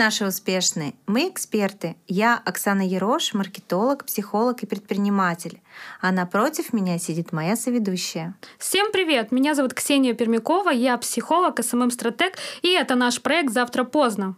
наши 0.00 0.26
успешные! 0.26 0.94
Мы 1.06 1.28
эксперты. 1.28 1.94
Я 2.08 2.40
Оксана 2.46 2.80
Ерош, 2.80 3.34
маркетолог, 3.34 4.06
психолог 4.06 4.62
и 4.62 4.66
предприниматель. 4.66 5.60
А 6.00 6.10
напротив 6.10 6.72
меня 6.72 6.98
сидит 6.98 7.32
моя 7.32 7.54
соведущая. 7.54 8.34
Всем 8.56 8.92
привет! 8.92 9.30
Меня 9.30 9.54
зовут 9.54 9.74
Ксения 9.74 10.14
Пермякова, 10.14 10.70
я 10.70 10.96
психолог, 10.96 11.62
СММ-стратег, 11.62 12.32
и 12.62 12.70
это 12.70 12.94
наш 12.94 13.20
проект 13.20 13.52
«Завтра 13.52 13.84
поздно». 13.84 14.36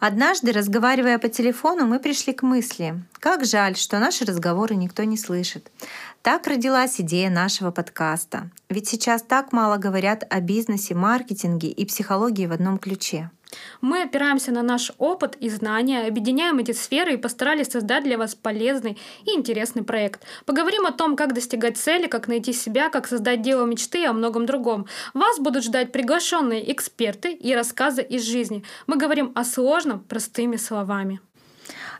Однажды, 0.00 0.50
разговаривая 0.50 1.20
по 1.20 1.28
телефону, 1.28 1.86
мы 1.86 2.00
пришли 2.00 2.32
к 2.32 2.42
мысли, 2.42 3.04
как 3.20 3.44
жаль, 3.44 3.76
что 3.76 4.00
наши 4.00 4.24
разговоры 4.24 4.74
никто 4.74 5.04
не 5.04 5.16
слышит. 5.16 5.70
Так 6.22 6.48
родилась 6.48 7.00
идея 7.00 7.30
нашего 7.30 7.70
подкаста. 7.70 8.50
Ведь 8.68 8.88
сейчас 8.88 9.22
так 9.22 9.52
мало 9.52 9.76
говорят 9.76 10.24
о 10.28 10.40
бизнесе, 10.40 10.96
маркетинге 10.96 11.68
и 11.68 11.84
психологии 11.84 12.46
в 12.46 12.52
одном 12.52 12.78
ключе. 12.78 13.30
Мы 13.80 14.02
опираемся 14.02 14.52
на 14.52 14.62
наш 14.62 14.92
опыт 14.98 15.36
и 15.36 15.48
знания, 15.48 16.06
объединяем 16.06 16.58
эти 16.58 16.72
сферы 16.72 17.14
и 17.14 17.16
постарались 17.16 17.68
создать 17.68 18.04
для 18.04 18.18
вас 18.18 18.34
полезный 18.34 18.98
и 19.24 19.30
интересный 19.30 19.82
проект. 19.82 20.22
Поговорим 20.46 20.86
о 20.86 20.92
том, 20.92 21.16
как 21.16 21.34
достигать 21.34 21.76
цели, 21.76 22.06
как 22.06 22.28
найти 22.28 22.52
себя, 22.52 22.88
как 22.88 23.06
создать 23.06 23.42
дело 23.42 23.64
мечты 23.66 24.02
и 24.02 24.06
о 24.06 24.12
многом 24.12 24.46
другом. 24.46 24.86
Вас 25.14 25.38
будут 25.38 25.64
ждать 25.64 25.92
приглашенные 25.92 26.72
эксперты 26.72 27.32
и 27.32 27.54
рассказы 27.54 28.02
из 28.02 28.22
жизни. 28.22 28.64
Мы 28.86 28.96
говорим 28.96 29.32
о 29.34 29.44
сложном 29.44 30.00
простыми 30.00 30.56
словами. 30.56 31.20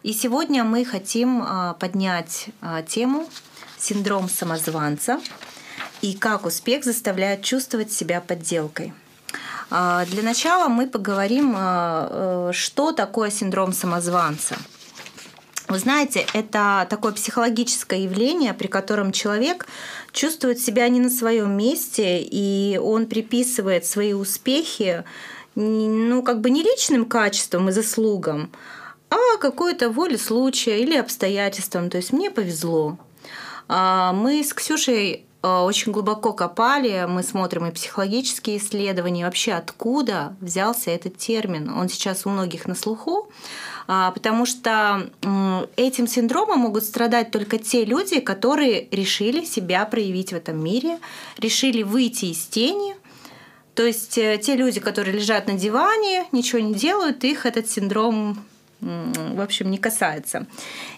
И 0.03 0.13
сегодня 0.13 0.65
мы 0.65 0.85
хотим 0.85 1.43
а, 1.43 1.75
поднять 1.75 2.49
а, 2.61 2.83
тему 2.83 3.29
синдром 3.79 4.29
самозванца 4.29 5.21
и 6.01 6.15
как 6.15 6.47
успех 6.47 6.85
заставляет 6.85 7.43
чувствовать 7.43 7.93
себя 7.93 8.21
подделкой. 8.21 8.93
А, 9.71 10.05
для 10.07 10.23
начала 10.23 10.69
мы 10.69 10.87
поговорим, 10.87 11.55
а, 11.57 12.51
э, 12.51 12.53
что 12.53 12.93
такое 12.93 13.31
синдром 13.31 13.73
самозванца. 13.73 14.57
Вы 15.69 15.79
знаете, 15.79 16.27
это 16.35 16.87
такое 16.91 17.13
психологическое 17.13 18.05
явление, 18.05 18.53
при 18.53 18.67
котором 18.67 19.13
человек 19.13 19.67
чувствует 20.13 20.61
себя 20.61 20.89
не 20.89 21.01
на 21.01 21.09
своем 21.09 21.57
месте, 21.57 22.21
и 22.21 22.79
он 22.83 23.07
приписывает 23.07 23.87
свои 23.87 24.13
успехи 24.13 25.05
ну, 25.55 26.23
как 26.23 26.41
бы 26.41 26.51
не 26.51 26.63
личным 26.63 27.05
качествам 27.05 27.69
и 27.69 27.73
заслугам, 27.73 28.51
а 29.11 29.37
какой-то 29.39 29.91
воле 29.91 30.19
случая 30.19 30.81
или 30.81 30.97
обстоятельствам. 30.97 31.91
То 31.91 31.99
есть 31.99 32.13
мне 32.13 32.31
повезло. 32.31 32.99
А, 33.69 34.13
мы 34.13 34.43
с 34.43 34.53
Ксюшей 34.55 35.27
очень 35.43 35.93
глубоко 35.93 36.33
копали, 36.33 37.07
мы 37.09 37.23
смотрим 37.23 37.67
и 37.67 37.73
психологические 37.73 38.59
исследования, 38.59 39.25
вообще 39.25 39.53
откуда 39.53 40.37
взялся 40.41 40.91
этот 40.91 41.17
термин. 41.17 41.71
Он 41.71 41.89
сейчас 41.89 42.27
у 42.27 42.31
многих 42.31 42.67
на 42.67 42.75
слуху, 42.75 43.29
а, 43.89 44.13
потому 44.13 44.47
что 44.47 45.11
этим 45.77 46.07
синдромом 46.07 46.61
могут 46.61 46.85
страдать 46.85 47.31
только 47.31 47.59
те 47.59 47.85
люди, 47.85 48.21
которые 48.21 48.89
решили 48.91 49.45
себя 49.45 49.85
проявить 49.85 50.33
в 50.33 50.37
этом 50.37 50.63
мире, 50.63 50.99
решили 51.39 51.83
выйти 51.83 52.27
из 52.27 52.47
тени, 52.47 52.95
то 53.75 53.85
есть 53.85 54.19
э, 54.19 54.39
те 54.39 54.55
люди, 54.55 54.81
которые 54.81 55.17
лежат 55.17 55.47
на 55.47 55.55
диване, 55.55 56.27
ничего 56.31 56.61
не 56.61 56.75
делают, 56.75 57.25
их 57.25 57.47
этот 57.47 57.71
синдром 57.71 58.39
в 58.83 59.41
общем, 59.41 59.71
не 59.71 59.79
касается. 59.79 60.47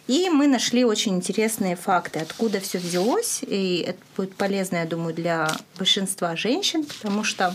И 0.06 0.30
мы 0.30 0.46
нашли 0.46 0.84
очень 0.84 1.16
интересные 1.16 1.77
факты, 1.77 2.20
откуда 2.20 2.58
все 2.60 2.78
взялось. 2.78 3.40
И 3.46 3.84
это 3.86 3.98
будет 4.16 4.34
полезно, 4.36 4.77
я 4.77 4.86
думаю, 4.86 5.14
для 5.14 5.48
большинства 5.77 6.34
женщин, 6.34 6.84
потому 6.84 7.24
что 7.24 7.55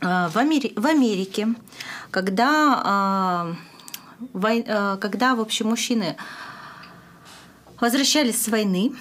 а, 0.00 0.28
в, 0.30 0.36
Амери- 0.36 0.72
в 0.78 0.84
Америке, 0.86 1.48
когда, 2.10 2.82
а, 2.84 3.54
а, 4.34 4.96
когда 4.96 5.36
в 5.36 5.40
общем, 5.40 5.68
мужчины 5.68 6.16
возвращались 7.80 8.42
с 8.42 8.48
войны, 8.48 8.92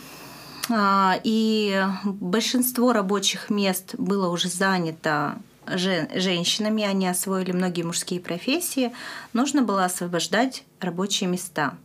и 0.69 1.85
большинство 2.03 2.91
рабочих 2.91 3.49
мест 3.49 3.95
было 3.97 4.27
уже 4.27 4.49
занято 4.49 5.39
женщинами, 5.75 6.83
они 6.83 7.07
освоили 7.07 7.51
многие 7.51 7.83
мужские 7.83 8.19
профессии, 8.19 8.93
нужно 9.33 9.61
было 9.61 9.85
освобождать 9.85 10.63
рабочие 10.79 11.29
места. 11.29 11.75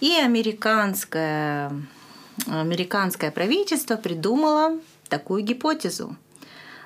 И 0.00 0.12
американское, 0.12 1.72
американское 2.46 3.30
правительство 3.30 3.96
придумало 3.96 4.78
такую 5.08 5.42
гипотезу. 5.42 6.16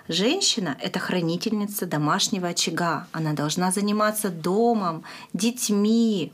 Женщина– 0.08 0.76
это 0.80 0.98
хранительница 0.98 1.86
домашнего 1.86 2.48
очага. 2.48 3.06
Она 3.12 3.34
должна 3.34 3.70
заниматься 3.70 4.30
домом, 4.30 5.04
детьми. 5.32 6.32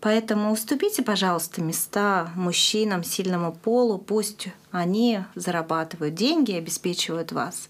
Поэтому 0.00 0.52
уступите, 0.52 1.02
пожалуйста, 1.02 1.62
места 1.62 2.30
мужчинам, 2.36 3.02
сильному 3.02 3.52
полу. 3.52 3.98
Пусть 3.98 4.48
они 4.70 5.20
зарабатывают 5.34 6.14
деньги 6.14 6.52
и 6.52 6.58
обеспечивают 6.58 7.32
вас. 7.32 7.68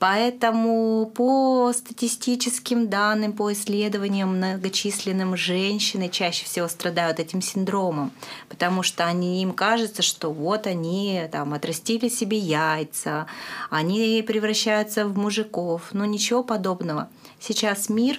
Поэтому 0.00 1.12
по 1.14 1.70
статистическим 1.74 2.88
данным, 2.88 3.34
по 3.34 3.52
исследованиям 3.52 4.38
многочисленным 4.38 5.36
женщины 5.36 6.08
чаще 6.08 6.46
всего 6.46 6.68
страдают 6.68 7.20
этим 7.20 7.42
синдромом, 7.42 8.10
потому 8.48 8.82
что 8.82 9.04
они, 9.04 9.42
им 9.42 9.52
кажется, 9.52 10.00
что 10.00 10.32
вот 10.32 10.66
они 10.66 11.28
там 11.30 11.52
отрастили 11.52 12.08
себе 12.08 12.38
яйца, 12.38 13.26
они 13.68 14.24
превращаются 14.26 15.04
в 15.04 15.18
мужиков, 15.18 15.90
но 15.92 16.06
ничего 16.06 16.42
подобного. 16.42 17.10
Сейчас 17.38 17.90
мир 17.90 18.18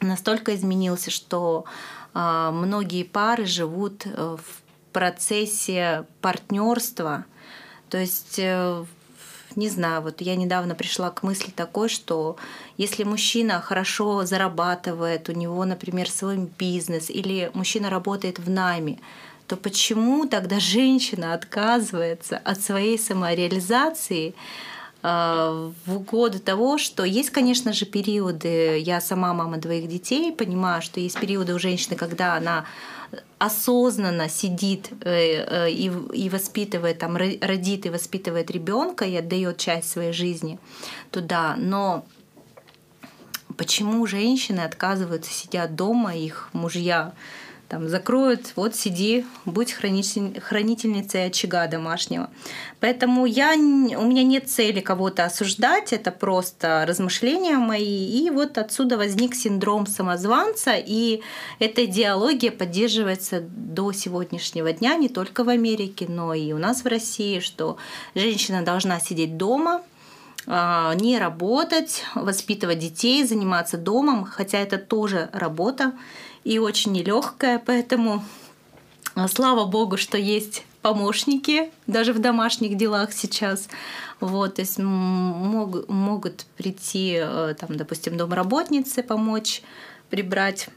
настолько 0.00 0.52
изменился, 0.56 1.12
что 1.12 1.64
э, 2.12 2.50
многие 2.52 3.04
пары 3.04 3.46
живут 3.46 4.04
э, 4.04 4.36
в 4.36 4.92
процессе 4.92 6.06
партнерства, 6.20 7.24
то 7.88 7.98
есть 7.98 8.34
э, 8.38 8.84
не 9.56 9.68
знаю, 9.68 10.02
вот 10.02 10.20
я 10.20 10.36
недавно 10.36 10.74
пришла 10.74 11.10
к 11.10 11.22
мысли 11.22 11.50
такой, 11.50 11.88
что 11.88 12.36
если 12.76 13.04
мужчина 13.04 13.60
хорошо 13.60 14.24
зарабатывает, 14.24 15.28
у 15.28 15.32
него, 15.32 15.64
например, 15.64 16.08
свой 16.10 16.48
бизнес, 16.58 17.10
или 17.10 17.50
мужчина 17.54 17.90
работает 17.90 18.38
в 18.38 18.50
найме, 18.50 18.98
то 19.46 19.56
почему 19.56 20.26
тогда 20.26 20.60
женщина 20.60 21.34
отказывается 21.34 22.38
от 22.38 22.60
своей 22.60 22.98
самореализации 22.98 24.34
в 25.02 25.72
угоду 25.88 26.38
того, 26.38 26.78
что 26.78 27.02
есть, 27.02 27.30
конечно 27.30 27.72
же, 27.72 27.86
периоды, 27.86 28.78
я 28.78 29.00
сама 29.00 29.34
мама 29.34 29.56
двоих 29.56 29.88
детей, 29.88 30.32
понимаю, 30.32 30.80
что 30.80 31.00
есть 31.00 31.18
периоды 31.18 31.54
у 31.54 31.58
женщины, 31.58 31.96
когда 31.96 32.36
она 32.36 32.66
осознанно 33.38 34.28
сидит 34.28 34.90
э, 35.00 35.66
э, 35.66 35.70
и, 35.70 35.90
и 36.14 36.28
воспитывает, 36.28 36.98
там, 36.98 37.16
родит 37.16 37.86
и 37.86 37.90
воспитывает 37.90 38.50
ребенка 38.50 39.04
и 39.04 39.16
отдает 39.16 39.58
часть 39.58 39.90
своей 39.90 40.12
жизни 40.12 40.58
туда, 41.10 41.56
но 41.58 42.04
почему 43.56 44.06
женщины 44.06 44.60
отказываются, 44.60 45.32
сидят 45.32 45.74
дома, 45.74 46.16
их 46.16 46.50
мужья 46.52 47.14
там 47.72 47.88
закроют, 47.88 48.52
вот 48.56 48.76
сиди, 48.76 49.24
будь 49.46 49.72
хранитель, 49.72 50.38
хранительницей 50.40 51.28
очага 51.28 51.66
домашнего. 51.68 52.28
Поэтому 52.80 53.24
я, 53.24 53.54
у 53.54 54.04
меня 54.04 54.22
нет 54.24 54.50
цели 54.50 54.80
кого-то 54.80 55.24
осуждать, 55.24 55.94
это 55.94 56.10
просто 56.10 56.84
размышления 56.86 57.56
мои. 57.56 58.04
И 58.10 58.28
вот 58.28 58.58
отсюда 58.58 58.98
возник 58.98 59.34
синдром 59.34 59.86
самозванца, 59.86 60.72
и 60.76 61.22
эта 61.60 61.86
идеология 61.86 62.50
поддерживается 62.50 63.40
до 63.40 63.92
сегодняшнего 63.92 64.70
дня 64.74 64.94
не 64.96 65.08
только 65.08 65.42
в 65.42 65.48
Америке, 65.48 66.04
но 66.10 66.34
и 66.34 66.52
у 66.52 66.58
нас 66.58 66.84
в 66.84 66.86
России, 66.86 67.40
что 67.40 67.78
женщина 68.14 68.60
должна 68.60 69.00
сидеть 69.00 69.38
дома, 69.38 69.80
а, 70.46 70.94
не 70.96 71.18
работать, 71.18 72.04
воспитывать 72.14 72.80
детей, 72.80 73.24
заниматься 73.24 73.78
домом, 73.78 74.24
хотя 74.24 74.58
это 74.58 74.76
тоже 74.76 75.30
работа 75.32 75.92
и 76.44 76.58
очень 76.58 76.92
нелегкая, 76.92 77.62
поэтому 77.64 78.24
а, 79.14 79.28
слава 79.28 79.66
богу, 79.66 79.96
что 79.96 80.18
есть 80.18 80.64
помощники 80.82 81.70
даже 81.86 82.12
в 82.12 82.18
домашних 82.18 82.76
делах 82.76 83.12
сейчас. 83.12 83.68
Вот, 84.20 84.56
то 84.56 84.62
есть 84.62 84.78
мог, 84.78 85.88
могут 85.88 86.46
прийти, 86.56 87.18
э, 87.20 87.54
там, 87.58 87.76
допустим, 87.76 88.16
домработницы 88.16 89.02
помочь 89.02 89.62
прибрать 90.10 90.68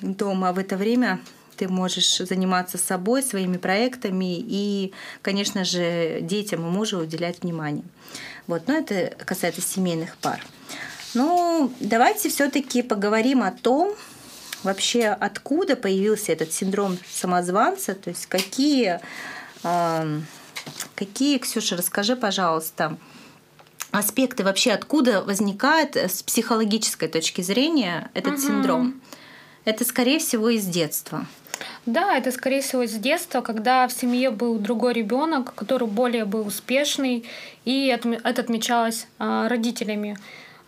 дома. 0.00 0.50
А 0.50 0.52
в 0.52 0.58
это 0.58 0.76
время 0.76 1.20
ты 1.56 1.68
можешь 1.68 2.18
заниматься 2.18 2.78
собой, 2.78 3.22
своими 3.22 3.58
проектами 3.58 4.38
и, 4.38 4.92
конечно 5.22 5.64
же, 5.64 6.20
детям 6.22 6.66
и 6.66 6.70
мужу 6.70 6.98
уделять 6.98 7.42
внимание. 7.42 7.84
Вот, 8.46 8.66
но 8.66 8.74
это 8.74 9.14
касается 9.24 9.60
семейных 9.60 10.16
пар. 10.16 10.42
Ну, 11.12 11.72
давайте 11.80 12.28
все-таки 12.28 12.82
поговорим 12.82 13.42
о 13.42 13.50
том, 13.50 13.94
вообще 14.62 15.06
откуда 15.08 15.76
появился 15.76 16.32
этот 16.32 16.52
синдром 16.52 16.98
самозванца, 17.10 17.94
то 17.94 18.10
есть 18.10 18.26
какие, 18.26 19.00
какие, 20.94 21.38
Ксюша, 21.38 21.76
расскажи, 21.76 22.16
пожалуйста, 22.16 22.96
аспекты 23.90 24.44
вообще, 24.44 24.72
откуда 24.72 25.22
возникает 25.22 25.96
с 25.96 26.22
психологической 26.22 27.08
точки 27.08 27.42
зрения 27.42 28.10
этот 28.14 28.34
угу. 28.34 28.40
синдром. 28.40 29.00
Это, 29.64 29.84
скорее 29.84 30.18
всего, 30.18 30.48
из 30.48 30.64
детства. 30.64 31.26
Да, 31.84 32.16
это, 32.16 32.32
скорее 32.32 32.62
всего, 32.62 32.82
из 32.82 32.94
детства, 32.94 33.42
когда 33.42 33.86
в 33.86 33.92
семье 33.92 34.30
был 34.30 34.58
другой 34.58 34.94
ребенок, 34.94 35.54
который 35.54 35.86
более 35.86 36.24
был 36.24 36.46
успешный, 36.46 37.26
и 37.64 37.86
это 37.86 38.18
отмечалось 38.40 39.06
а, 39.18 39.48
родителями. 39.48 40.16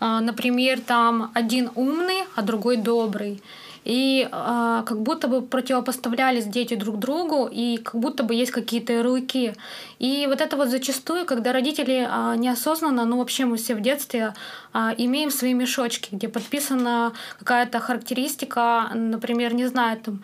А, 0.01 0.21
например, 0.21 0.81
там 0.81 1.31
один 1.35 1.71
умный, 1.75 2.25
а 2.35 2.43
другой 2.43 2.77
добрый 2.77 3.43
и 3.85 4.29
э, 4.31 4.83
как 4.87 5.03
будто 5.03 5.29
бы 5.29 5.43
противопоставлялись 5.43 6.47
дети 6.47 6.75
друг 6.75 6.99
другу, 6.99 7.49
и 7.53 7.79
как 7.79 7.97
будто 8.01 8.23
бы 8.23 8.35
есть 8.35 8.53
какие-то 8.53 8.93
ярлыки. 8.93 9.55
И 9.99 10.27
вот 10.29 10.41
это 10.41 10.57
вот 10.57 10.69
зачастую, 10.69 11.27
когда 11.27 11.53
родители 11.53 12.09
э, 12.09 12.37
неосознанно, 12.37 13.05
ну 13.05 13.19
вообще 13.19 13.45
мы 13.45 13.57
все 13.57 13.75
в 13.75 13.81
детстве 13.81 14.35
э, 14.75 14.79
имеем 14.99 15.31
свои 15.31 15.55
мешочки, 15.55 16.15
где 16.15 16.29
подписана 16.29 17.13
какая-то 17.39 17.81
характеристика, 17.81 18.91
например, 18.95 19.55
не 19.55 19.67
знаю, 19.67 19.99
там 20.01 20.23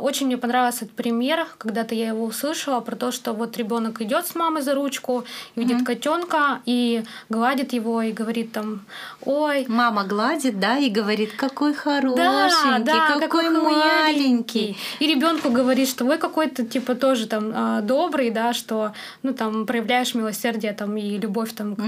очень 0.00 0.26
мне 0.26 0.36
понравился 0.36 0.84
этот 0.84 0.96
пример, 0.96 1.46
когда-то 1.58 1.94
я 1.94 2.08
его 2.08 2.24
услышала 2.24 2.80
про 2.80 2.96
то, 2.96 3.12
что 3.12 3.32
вот 3.32 3.56
ребенок 3.56 4.00
идет 4.00 4.26
с 4.26 4.34
мамой 4.34 4.62
за 4.62 4.74
ручку, 4.74 5.24
видит 5.56 5.80
mm-hmm. 5.80 5.84
котенка 5.84 6.60
и 6.66 7.04
гладит 7.28 7.72
его 7.72 8.02
и 8.02 8.12
говорит 8.12 8.52
там, 8.52 8.84
ой, 9.24 9.66
мама 9.68 10.04
гладит, 10.04 10.60
да, 10.60 10.78
и 10.78 10.90
говорит, 10.90 11.32
какой 11.36 11.74
хороший. 11.74 12.16
Да, 12.16 12.78
да, 12.80 13.06
какой, 13.08 13.20
какой 13.20 13.50
маленький. 13.50 14.76
И 15.00 15.06
ребенку 15.06 15.50
говорит, 15.50 15.88
что 15.88 16.04
вы 16.04 16.18
какой-то 16.18 16.64
типа 16.64 16.94
тоже 16.94 17.26
там 17.26 17.52
а, 17.54 17.80
добрый, 17.80 18.30
да, 18.30 18.52
что 18.52 18.92
ну 19.22 19.32
там 19.32 19.66
проявляешь 19.66 20.14
милосердие 20.14 20.72
там 20.72 20.96
и 20.96 21.18
любовь 21.18 21.52
там 21.54 21.76
к 21.76 21.82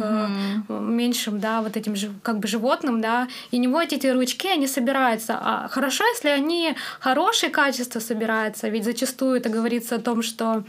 угу. 0.69 0.75
меньшим, 0.81 1.41
да, 1.41 1.62
вот 1.62 1.77
этим 1.77 1.94
как 2.23 2.39
бы 2.39 2.49
животным, 2.49 3.00
да, 3.00 3.29
и 3.50 3.59
не 3.59 3.69
вот 3.69 3.93
эти 3.93 4.06
ручки, 4.06 4.49
они 4.49 4.67
собираются. 4.67 5.39
А 5.41 5.69
хорошо, 5.69 6.05
если 6.09 6.29
они 6.29 6.75
хорошие 7.00 7.50
качества 7.76 8.00
собираются, 8.00 8.69
ведь 8.69 8.84
зачастую 8.84 9.37
это 9.37 9.49
говорится 9.49 9.96
о 9.96 9.99
том, 9.99 10.23
что 10.23 10.64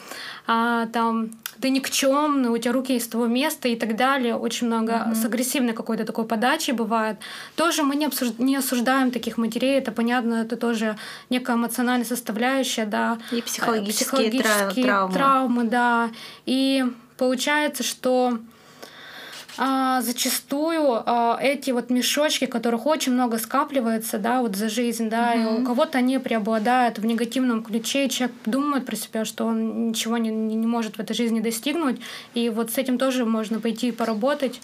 а, 0.45 0.85
там 0.87 1.29
ты 1.61 1.69
никчемный, 1.69 2.49
у 2.49 2.57
тебя 2.57 2.73
руки 2.73 2.93
есть 2.93 3.11
того 3.11 3.27
места 3.27 3.67
и 3.69 3.75
так 3.75 3.95
далее. 3.95 4.35
Очень 4.35 4.67
много 4.67 4.91
mm-hmm. 4.91 5.15
с 5.15 5.25
агрессивной 5.25 5.73
какой-то 5.73 6.03
такой 6.03 6.25
подачи 6.25 6.71
бывает. 6.71 7.17
Тоже 7.55 7.83
мы 7.83 7.95
не, 7.95 8.05
обсуж... 8.05 8.29
не 8.37 8.57
осуждаем 8.57 9.11
таких 9.11 9.37
матерей, 9.37 9.77
это 9.77 9.91
понятно, 9.91 10.35
это 10.35 10.57
тоже 10.57 10.97
некая 11.29 11.55
эмоциональная 11.55 12.05
составляющая, 12.05 12.85
да. 12.85 13.17
И 13.31 13.41
психологические, 13.41 14.05
психологические 14.05 14.85
травмы. 14.85 15.13
травмы, 15.13 15.63
да. 15.63 16.09
И 16.45 16.85
получается, 17.17 17.83
что 17.83 18.37
а, 19.57 20.01
зачастую 20.01 21.03
а, 21.05 21.37
эти 21.41 21.71
вот 21.71 21.89
мешочки, 21.89 22.45
которых 22.45 22.85
очень 22.85 23.13
много 23.13 23.37
скапливается, 23.37 24.17
да, 24.17 24.41
вот 24.41 24.55
за 24.55 24.69
жизнь, 24.69 25.09
да, 25.09 25.33
угу. 25.33 25.39
и 25.39 25.61
у 25.61 25.65
кого-то 25.65 25.97
они 25.97 26.19
преобладают 26.19 26.99
в 26.99 27.05
негативном 27.05 27.63
ключе, 27.63 28.05
и 28.05 28.09
человек 28.09 28.35
думает 28.45 28.85
про 28.85 28.95
себя, 28.95 29.25
что 29.25 29.45
он 29.45 29.89
ничего 29.89 30.17
не, 30.17 30.29
не 30.29 30.67
может 30.67 30.97
в 30.97 30.99
этой 30.99 31.15
жизни 31.15 31.39
достигнуть, 31.39 31.99
и 32.33 32.49
вот 32.49 32.71
с 32.71 32.77
этим 32.77 32.97
тоже 32.97 33.25
можно 33.25 33.59
пойти 33.59 33.89
и 33.89 33.91
поработать. 33.91 34.61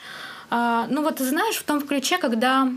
А, 0.50 0.86
ну 0.90 1.02
вот 1.02 1.20
знаешь, 1.20 1.56
в 1.56 1.64
том 1.64 1.82
ключе, 1.82 2.18
когда 2.18 2.70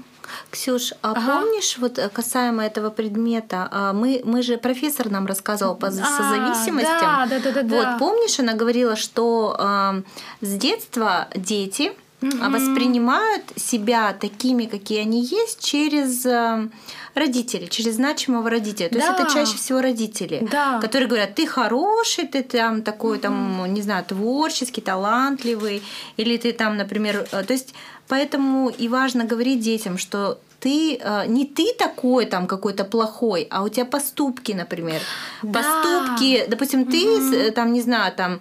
Ксюш, 0.51 0.93
а 1.03 1.13
ага. 1.13 1.41
помнишь, 1.41 1.79
вот 1.79 1.99
э, 1.99 2.09
касаемо 2.09 2.65
этого 2.65 2.91
предмета, 2.91 3.69
а, 3.71 3.93
мы, 3.93 4.23
мы 4.25 4.43
же 4.43 4.57
профессор 4.57 5.11
нам 5.11 5.27
рассказывал 5.27 5.77
по 5.77 5.89
а, 5.89 5.91
созависимостям. 5.91 7.01
Да, 7.01 7.27
да, 7.27 7.39
да, 7.39 7.63
да, 7.63 7.77
вот, 7.77 7.99
помнишь, 7.99 8.39
она 8.41 8.55
говорила, 8.55 8.97
что 8.97 9.57
э, 9.59 10.03
с 10.41 10.55
детства 10.57 11.29
дети 11.35 11.93
угу. 12.29 12.51
воспринимают 12.51 13.43
себя 13.57 14.13
такими, 14.13 14.67
какие 14.67 15.01
они 15.01 15.25
есть, 15.25 15.65
через 15.65 16.25
э, 16.27 16.69
родителей, 17.15 17.69
через 17.69 17.95
значимого 17.97 18.51
родителя. 18.51 18.89
То 18.89 18.99
да. 18.99 19.07
есть 19.07 19.21
это 19.21 19.33
чаще 19.33 19.57
всего 19.57 19.81
родители, 19.81 20.47
да. 20.51 20.81
которые 20.81 21.09
говорят, 21.09 21.35
ты 21.35 21.47
хороший, 21.47 22.27
ты 22.27 22.43
там 22.43 22.83
такой, 22.83 23.17
угу. 23.17 23.23
там, 23.23 23.75
не 23.75 23.83
знаю, 23.83 24.05
творческий, 24.05 24.81
талантливый, 24.81 25.83
или 26.17 26.37
ты 26.37 26.53
там, 26.53 26.77
например, 26.77 27.27
э, 27.33 27.43
то 27.43 27.53
есть 27.53 27.75
поэтому 28.09 28.69
и 28.69 28.89
важно 28.89 29.25
говорить 29.25 29.61
детям, 29.61 29.99
что 29.99 30.39
ты 30.61 30.99
не 31.29 31.45
ты 31.45 31.75
такой 31.79 32.25
там 32.25 32.47
какой-то 32.47 32.85
плохой, 32.85 33.47
а 33.51 33.63
у 33.63 33.69
тебя 33.69 33.85
поступки, 33.85 34.53
например, 34.53 35.01
да. 35.43 35.61
поступки, 35.61 36.47
допустим, 36.49 36.87
ты 36.87 37.53
там 37.53 37.73
не 37.73 37.83
знаю 37.83 38.13
там 38.17 38.41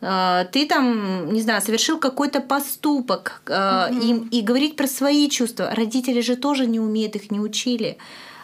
ты 0.00 0.66
там, 0.66 1.32
не 1.32 1.40
знаю, 1.40 1.62
совершил 1.62 1.98
какой-то 1.98 2.40
поступок, 2.40 3.40
угу. 3.46 3.98
и, 4.00 4.38
и 4.38 4.42
говорить 4.42 4.76
про 4.76 4.86
свои 4.86 5.28
чувства. 5.30 5.70
Родители 5.74 6.20
же 6.20 6.36
тоже 6.36 6.66
не 6.66 6.78
умеют, 6.78 7.16
их 7.16 7.30
не 7.30 7.40
учили 7.40 7.96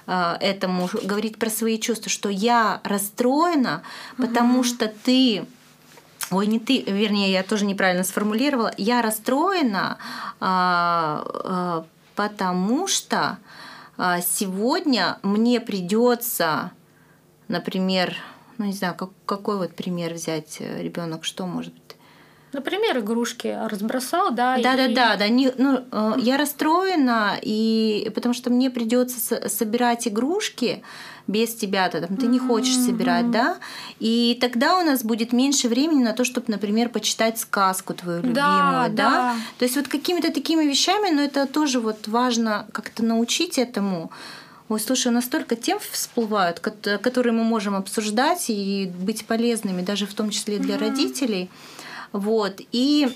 э, 0.06 0.36
этому 0.40 0.88
говорить 1.02 1.38
про 1.38 1.50
свои 1.50 1.78
чувства, 1.78 2.10
что 2.10 2.28
я 2.30 2.80
расстроена, 2.84 3.82
потому 4.16 4.60
угу. 4.60 4.64
что 4.64 4.88
ты 4.88 5.44
Ой, 6.30 6.46
не 6.46 6.60
ты, 6.60 6.82
вернее, 6.82 7.32
я 7.32 7.42
тоже 7.42 7.64
неправильно 7.66 8.04
сформулировала. 8.04 8.72
Я 8.76 9.02
расстроена, 9.02 9.98
потому 12.14 12.86
что 12.86 13.38
сегодня 13.96 15.18
мне 15.24 15.60
придется, 15.60 16.70
например, 17.48 18.16
ну, 18.60 18.66
не 18.66 18.72
знаю, 18.72 18.94
как, 18.94 19.08
какой 19.24 19.56
вот 19.56 19.74
пример 19.74 20.12
взять 20.12 20.58
э, 20.60 20.82
ребенок, 20.82 21.24
что 21.24 21.46
может 21.46 21.72
быть? 21.72 21.96
Например, 22.52 22.98
игрушки 22.98 23.56
разбросал, 23.70 24.32
да? 24.32 24.58
Да, 24.58 24.74
и... 24.74 24.76
да, 24.76 24.88
да, 24.88 25.16
да. 25.16 25.28
Не, 25.28 25.50
ну, 25.56 25.78
э, 25.90 26.14
я 26.18 26.36
расстроена, 26.36 27.38
и 27.40 28.12
потому 28.14 28.34
что 28.34 28.50
мне 28.50 28.68
придется 28.70 29.48
собирать 29.48 30.06
игрушки 30.06 30.82
без 31.26 31.54
тебя, 31.54 31.88
-то, 31.88 32.06
там, 32.06 32.18
ты 32.18 32.26
не 32.26 32.38
хочешь 32.38 32.76
собирать, 32.76 33.30
да? 33.30 33.56
И 33.98 34.36
тогда 34.40 34.78
у 34.78 34.84
нас 34.84 35.04
будет 35.04 35.32
меньше 35.32 35.68
времени 35.68 36.04
на 36.04 36.12
то, 36.12 36.24
чтобы, 36.24 36.46
например, 36.48 36.90
почитать 36.90 37.38
сказку 37.38 37.94
твою 37.94 38.18
любимую, 38.18 38.36
да? 38.36 38.88
да? 38.88 38.92
да. 38.92 39.34
То 39.58 39.64
есть 39.64 39.76
вот 39.76 39.88
какими-то 39.88 40.30
такими 40.32 40.64
вещами, 40.64 41.14
но 41.14 41.22
это 41.22 41.46
тоже 41.46 41.80
вот 41.80 42.08
важно 42.08 42.66
как-то 42.72 43.02
научить 43.04 43.58
этому. 43.58 44.10
Ой, 44.70 44.78
слушай, 44.78 45.08
у 45.08 45.10
нас 45.10 45.24
столько 45.24 45.56
тем 45.56 45.80
всплывают, 45.80 46.60
которые 46.60 47.32
мы 47.32 47.42
можем 47.42 47.74
обсуждать 47.74 48.44
и 48.50 48.88
быть 49.00 49.26
полезными, 49.26 49.82
даже 49.82 50.06
в 50.06 50.14
том 50.14 50.30
числе 50.30 50.58
для 50.58 50.76
mm-hmm. 50.76 50.78
родителей. 50.78 51.50
Вот. 52.12 52.60
И 52.70 53.08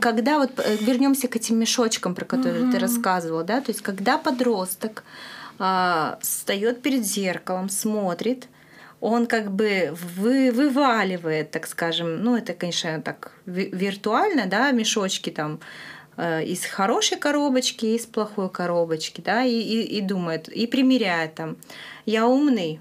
когда 0.00 0.38
вот 0.38 0.52
э, 0.58 0.76
вернемся 0.76 1.26
к 1.26 1.34
этим 1.34 1.58
мешочкам, 1.58 2.14
про 2.14 2.24
которые 2.24 2.64
mm-hmm. 2.64 2.70
ты 2.70 2.78
рассказывала, 2.78 3.42
да, 3.42 3.60
то 3.60 3.72
есть 3.72 3.82
когда 3.82 4.18
подросток 4.18 5.02
а, 5.58 6.20
встает 6.22 6.80
перед 6.80 7.04
зеркалом, 7.04 7.70
смотрит, 7.70 8.46
он 9.00 9.26
как 9.26 9.50
бы 9.50 9.92
вы, 10.16 10.52
вываливает, 10.52 11.50
так 11.50 11.66
скажем, 11.66 12.22
ну 12.22 12.36
это, 12.36 12.52
конечно, 12.52 13.02
так 13.02 13.32
виртуально, 13.46 14.46
да, 14.46 14.70
мешочки 14.70 15.30
там 15.30 15.58
Э, 15.58 15.99
из 16.20 16.64
хорошей 16.64 17.18
коробочки, 17.18 17.86
из 17.86 18.06
плохой 18.06 18.50
коробочки, 18.50 19.20
да, 19.20 19.44
и, 19.44 19.54
и, 19.54 19.98
и 19.98 20.00
думает, 20.00 20.48
и 20.48 20.66
примеряет 20.66 21.34
там, 21.34 21.56
я 22.04 22.26
умный, 22.26 22.80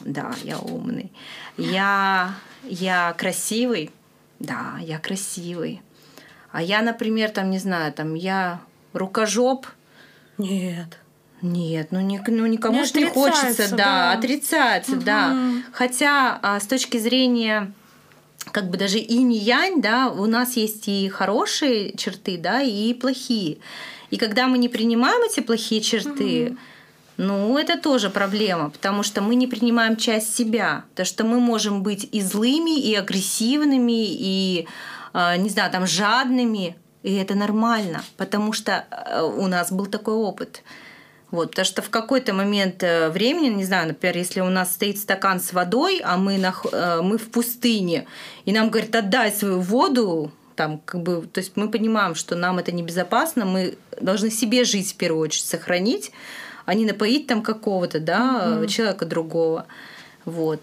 да, 0.00 0.32
я 0.42 0.58
умный, 0.58 1.12
я, 1.56 2.34
я 2.64 3.14
красивый, 3.18 3.90
да, 4.38 4.76
я 4.80 4.98
красивый, 4.98 5.82
а 6.52 6.62
я, 6.62 6.82
например, 6.82 7.30
там, 7.30 7.50
не 7.50 7.58
знаю, 7.58 7.92
там, 7.92 8.14
я 8.14 8.60
рукожоп, 8.92 9.66
нет, 10.38 10.98
нет, 11.42 11.88
ну, 11.90 12.00
не, 12.00 12.22
ну 12.26 12.46
никому 12.46 12.82
не, 12.82 13.02
не 13.02 13.10
хочется, 13.10 13.70
да, 13.70 13.76
да. 13.76 14.12
отрицается, 14.12 14.92
угу. 14.92 15.02
да. 15.02 15.36
Хотя 15.72 16.38
а, 16.42 16.60
с 16.60 16.66
точки 16.66 16.98
зрения 16.98 17.72
как 18.52 18.70
бы 18.70 18.76
даже 18.76 18.98
и 18.98 19.18
не 19.18 19.38
янь, 19.38 19.80
да, 19.80 20.08
у 20.08 20.26
нас 20.26 20.56
есть 20.56 20.88
и 20.88 21.08
хорошие 21.08 21.96
черты, 21.96 22.38
да, 22.38 22.62
и 22.62 22.94
плохие. 22.94 23.58
И 24.10 24.16
когда 24.16 24.46
мы 24.46 24.58
не 24.58 24.68
принимаем 24.68 25.22
эти 25.22 25.40
плохие 25.40 25.80
черты, 25.80 26.50
угу. 26.50 26.56
ну, 27.16 27.58
это 27.58 27.78
тоже 27.78 28.10
проблема, 28.10 28.70
потому 28.70 29.02
что 29.02 29.22
мы 29.22 29.34
не 29.34 29.46
принимаем 29.46 29.96
часть 29.96 30.36
себя, 30.36 30.84
потому 30.90 31.06
что 31.06 31.24
мы 31.24 31.40
можем 31.40 31.82
быть 31.82 32.08
и 32.10 32.20
злыми, 32.20 32.78
и 32.78 32.94
агрессивными, 32.94 34.06
и, 34.06 34.66
а, 35.12 35.36
не 35.36 35.48
знаю, 35.48 35.70
там, 35.70 35.86
жадными, 35.86 36.76
и 37.02 37.14
это 37.14 37.34
нормально, 37.34 38.02
потому 38.16 38.52
что 38.52 38.84
э, 38.90 39.22
у 39.22 39.46
нас 39.46 39.72
был 39.72 39.86
такой 39.86 40.14
опыт. 40.14 40.62
Вот, 41.30 41.50
потому 41.50 41.64
что 41.64 41.82
в 41.82 41.90
какой-то 41.90 42.32
момент 42.32 42.82
э, 42.82 43.08
времени, 43.08 43.48
не 43.48 43.64
знаю, 43.64 43.88
например, 43.88 44.16
если 44.16 44.40
у 44.40 44.50
нас 44.50 44.72
стоит 44.72 44.98
стакан 44.98 45.40
с 45.40 45.52
водой, 45.52 46.00
а 46.02 46.16
мы, 46.16 46.38
на, 46.38 46.52
э, 46.72 47.00
мы 47.02 47.18
в 47.18 47.30
пустыне, 47.30 48.06
и 48.44 48.52
нам 48.52 48.70
говорят, 48.70 48.94
отдай 48.96 49.30
свою 49.30 49.60
воду, 49.60 50.32
там, 50.56 50.80
как 50.84 51.02
бы, 51.02 51.22
то 51.32 51.38
есть 51.38 51.52
мы 51.56 51.70
понимаем, 51.70 52.14
что 52.14 52.34
нам 52.34 52.58
это 52.58 52.72
небезопасно, 52.72 53.44
мы 53.44 53.78
должны 54.00 54.30
себе 54.30 54.64
жить 54.64 54.92
в 54.92 54.96
первую 54.96 55.22
очередь, 55.22 55.46
сохранить, 55.46 56.10
а 56.66 56.74
не 56.74 56.84
напоить 56.84 57.28
там 57.28 57.42
какого-то, 57.42 58.00
да, 58.00 58.44
mm-hmm. 58.44 58.66
человека 58.68 59.06
другого. 59.06 59.66
Вот. 60.24 60.60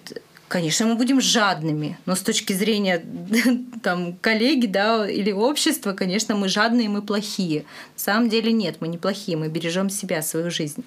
Конечно, 0.48 0.86
мы 0.86 0.96
будем 0.96 1.22
жадными, 1.22 1.98
но 2.06 2.16
с 2.16 2.22
точки 2.22 2.54
зрения 2.54 3.04
там, 3.84 4.18
коллеги 4.22 4.68
да, 4.68 5.10
или 5.10 5.32
общества, 5.32 5.94
конечно, 5.94 6.36
мы 6.36 6.48
жадные, 6.50 6.90
мы 6.90 7.02
плохие. 7.02 7.62
На 7.96 8.00
самом 8.00 8.30
деле 8.30 8.52
нет, 8.52 8.78
мы 8.80 8.88
не 8.88 8.98
плохие, 8.98 9.38
мы 9.38 9.50
бережем 9.50 9.90
себя, 9.90 10.22
свою 10.22 10.52
жизнь. 10.52 10.84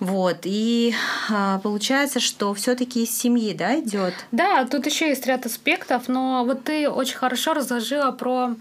Вот. 0.00 0.38
И 0.44 0.94
а, 1.30 1.58
получается, 1.58 2.20
что 2.20 2.54
все-таки 2.54 3.04
из 3.04 3.16
семьи, 3.16 3.52
да, 3.52 3.78
идет. 3.78 4.14
Да, 4.32 4.64
тут 4.64 4.86
еще 4.86 5.08
есть 5.08 5.26
ряд 5.26 5.44
аспектов, 5.44 6.08
но 6.08 6.44
вот 6.44 6.64
ты 6.64 6.88
очень 6.88 7.16
хорошо 7.16 7.52
разложила 7.52 8.10
про 8.10 8.54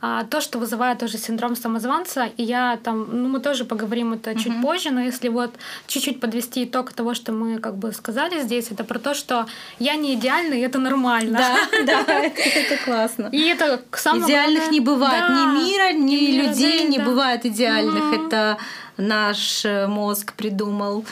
а, 0.00 0.24
то, 0.24 0.40
что 0.40 0.58
вызывает 0.58 0.98
тоже 0.98 1.18
синдром 1.18 1.56
самозванца. 1.56 2.26
И 2.36 2.44
я 2.44 2.78
там, 2.82 3.08
ну, 3.10 3.28
мы 3.28 3.40
тоже 3.40 3.64
поговорим 3.64 4.12
это 4.12 4.30
uh-huh. 4.30 4.38
чуть 4.38 4.62
позже, 4.62 4.90
но 4.90 5.00
если 5.00 5.28
вот 5.28 5.54
чуть-чуть 5.88 6.20
подвести 6.20 6.64
итог 6.64 6.92
того, 6.92 7.14
что 7.14 7.32
мы 7.32 7.58
как 7.58 7.76
бы 7.76 7.92
сказали 7.92 8.40
здесь, 8.40 8.70
это 8.70 8.84
про 8.84 9.00
то, 9.00 9.14
что 9.14 9.46
я 9.80 9.96
не 9.96 10.14
идеальна, 10.14 10.54
и 10.54 10.60
это 10.60 10.78
нормально. 10.78 11.38
Да, 11.38 12.04
да, 12.06 12.24
это 12.24 12.84
классно. 12.84 13.28
И 13.32 13.42
это 13.48 13.82
самое 13.92 14.24
Идеальных 14.24 14.70
не 14.70 14.80
бывает 14.80 15.30
ни 15.30 15.64
мира, 15.64 15.92
ни 15.92 16.40
людей 16.40 16.86
не 16.86 16.98
бывает 17.00 17.44
идеальных. 17.44 18.26
Это 18.26 18.58
наш 18.96 19.64
э, 19.64 19.86
мозг 19.86 20.34
придумал. 20.34 21.04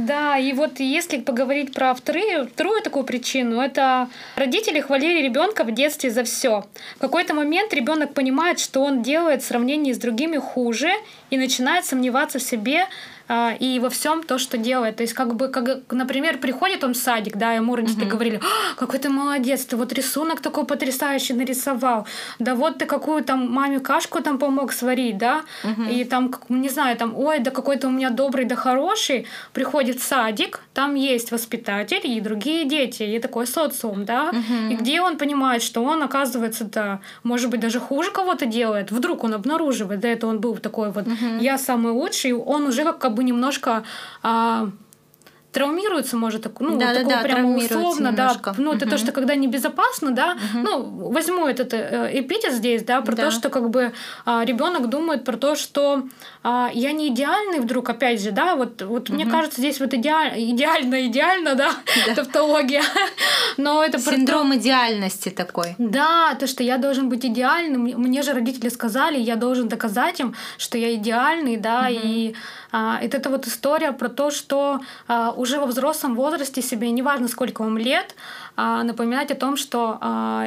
Да, 0.00 0.38
и 0.38 0.54
вот 0.54 0.80
если 0.80 1.18
поговорить 1.18 1.74
про 1.74 1.94
вторые, 1.94 2.46
вторую 2.46 2.80
такую 2.80 3.04
причину, 3.04 3.60
это 3.60 4.08
родители 4.34 4.80
хвалили 4.80 5.22
ребенка 5.22 5.62
в 5.62 5.72
детстве 5.72 6.10
за 6.10 6.24
все. 6.24 6.64
В 6.96 7.00
какой-то 7.00 7.34
момент 7.34 7.74
ребенок 7.74 8.14
понимает, 8.14 8.60
что 8.60 8.80
он 8.80 9.02
делает 9.02 9.42
в 9.42 9.46
сравнении 9.46 9.92
с 9.92 9.98
другими 9.98 10.38
хуже 10.38 10.90
и 11.28 11.36
начинает 11.36 11.84
сомневаться 11.84 12.38
в 12.38 12.42
себе, 12.42 12.86
а, 13.32 13.54
и 13.60 13.78
во 13.78 13.90
всем 13.90 14.24
то, 14.24 14.38
что 14.38 14.58
делает. 14.58 14.96
То 14.96 15.04
есть, 15.04 15.14
как 15.14 15.36
бы, 15.36 15.46
как, 15.48 15.92
например, 15.92 16.38
приходит 16.38 16.82
он 16.82 16.94
в 16.94 16.96
садик, 16.96 17.36
да, 17.36 17.52
ему 17.52 17.76
родители 17.76 18.04
uh-huh. 18.04 18.08
говорили, 18.08 18.40
а, 18.42 18.74
какой 18.74 18.98
ты 18.98 19.08
молодец, 19.08 19.64
ты 19.64 19.76
вот 19.76 19.92
рисунок 19.92 20.40
такой 20.40 20.66
потрясающий 20.66 21.34
нарисовал, 21.34 22.08
да 22.40 22.56
вот 22.56 22.78
ты 22.78 22.86
какую 22.86 23.22
там 23.22 23.48
маме 23.48 23.78
кашку 23.78 24.20
там 24.20 24.38
помог 24.38 24.72
сварить, 24.72 25.16
да, 25.16 25.42
uh-huh. 25.62 25.92
и 25.92 26.04
там, 26.04 26.34
не 26.48 26.68
знаю, 26.68 26.96
там, 26.96 27.16
ой, 27.16 27.38
да 27.38 27.52
какой 27.52 27.76
ты 27.76 27.86
у 27.86 27.90
меня 27.90 28.10
добрый, 28.10 28.46
да 28.46 28.56
хороший, 28.56 29.28
приходит 29.52 30.00
в 30.00 30.02
садик, 30.02 30.60
там 30.74 30.96
есть 30.96 31.30
воспитатель 31.30 32.00
и 32.02 32.20
другие 32.20 32.64
дети, 32.64 33.04
и 33.04 33.20
такой 33.20 33.46
социум, 33.46 34.04
да, 34.04 34.30
uh-huh. 34.32 34.72
и 34.72 34.74
где 34.74 35.00
он 35.00 35.16
понимает, 35.16 35.62
что 35.62 35.84
он, 35.84 36.02
оказывается, 36.02 36.64
да, 36.64 37.00
может 37.22 37.48
быть, 37.48 37.60
даже 37.60 37.78
хуже 37.78 38.10
кого-то 38.10 38.46
делает, 38.46 38.90
вдруг 38.90 39.22
он 39.22 39.34
обнаруживает, 39.34 40.00
до 40.00 40.08
этого 40.08 40.30
он 40.30 40.40
был 40.40 40.56
такой 40.56 40.90
вот, 40.90 41.06
uh-huh. 41.06 41.40
я 41.40 41.58
самый 41.58 41.92
лучший, 41.92 42.32
он 42.32 42.66
уже 42.66 42.92
как 42.92 43.14
бы 43.14 43.19
немножко 43.22 43.84
а, 44.22 44.70
травмируется, 45.52 46.16
может, 46.16 46.46
ну, 46.60 46.78
да, 46.78 46.94
вот 46.94 47.08
да, 47.08 47.18
прямо 47.22 47.56
условно, 47.56 48.08
немножко. 48.08 48.54
да, 48.56 48.62
ну, 48.62 48.72
это 48.72 48.84
угу. 48.84 48.92
то, 48.92 48.98
что 48.98 49.12
когда 49.12 49.34
небезопасно, 49.34 50.12
да, 50.12 50.32
угу. 50.32 50.62
ну, 50.62 51.10
возьму 51.10 51.46
этот 51.46 51.74
э, 51.74 52.10
эпитет 52.14 52.52
здесь, 52.52 52.82
да, 52.82 53.00
про 53.00 53.16
да. 53.16 53.24
то, 53.24 53.30
что 53.30 53.48
как 53.48 53.70
бы 53.70 53.92
а, 54.24 54.44
ребенок 54.44 54.88
думает 54.88 55.24
про 55.24 55.36
то, 55.36 55.56
что 55.56 56.04
а, 56.42 56.70
я 56.72 56.92
не 56.92 57.08
идеальный 57.08 57.60
вдруг, 57.60 57.88
опять 57.88 58.22
же, 58.22 58.30
да, 58.30 58.54
вот, 58.54 58.82
вот 58.82 59.08
угу. 59.08 59.16
мне 59.16 59.26
кажется, 59.26 59.60
здесь 59.60 59.80
вот 59.80 59.92
идеаль, 59.92 60.34
идеально, 60.36 61.06
идеально, 61.06 61.54
да, 61.56 61.72
да. 62.06 62.14
тавтология, 62.14 62.82
но 63.56 63.84
это 63.84 63.98
Синдром 63.98 64.50
про... 64.50 64.56
идеальности 64.56 65.30
такой. 65.30 65.74
Да, 65.78 66.34
то, 66.38 66.46
что 66.46 66.62
я 66.62 66.78
должен 66.78 67.08
быть 67.08 67.24
идеальным, 67.24 67.82
мне 67.82 68.22
же 68.22 68.32
родители 68.32 68.68
сказали, 68.68 69.18
я 69.18 69.34
должен 69.34 69.68
доказать 69.68 70.20
им, 70.20 70.34
что 70.58 70.78
я 70.78 70.94
идеальный, 70.94 71.56
да, 71.56 71.88
угу. 71.90 72.00
и 72.02 72.34
это, 72.72 73.16
это 73.16 73.30
вот 73.30 73.46
история 73.46 73.92
про 73.92 74.08
то, 74.08 74.30
что 74.30 74.80
а, 75.08 75.32
уже 75.32 75.58
во 75.58 75.66
взрослом 75.66 76.14
возрасте 76.14 76.62
себе, 76.62 76.90
неважно 76.90 77.28
сколько 77.28 77.62
вам 77.62 77.78
лет, 77.78 78.14
а, 78.56 78.82
напоминать 78.82 79.30
о 79.30 79.34
том, 79.34 79.56
что 79.56 79.98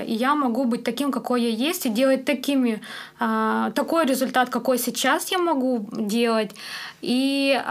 я 0.06 0.36
могу 0.36 0.66
быть 0.66 0.84
таким, 0.84 1.12
какой 1.12 1.44
я 1.44 1.50
есть, 1.50 1.86
и 1.86 1.90
делать 1.90 2.26
такими, 2.26 2.82
такой 3.20 4.06
результат, 4.06 4.50
какой 4.50 4.78
сейчас 4.78 5.32
я 5.32 5.38
могу 5.38 5.88
делать. 5.92 6.52
И 7.02 7.62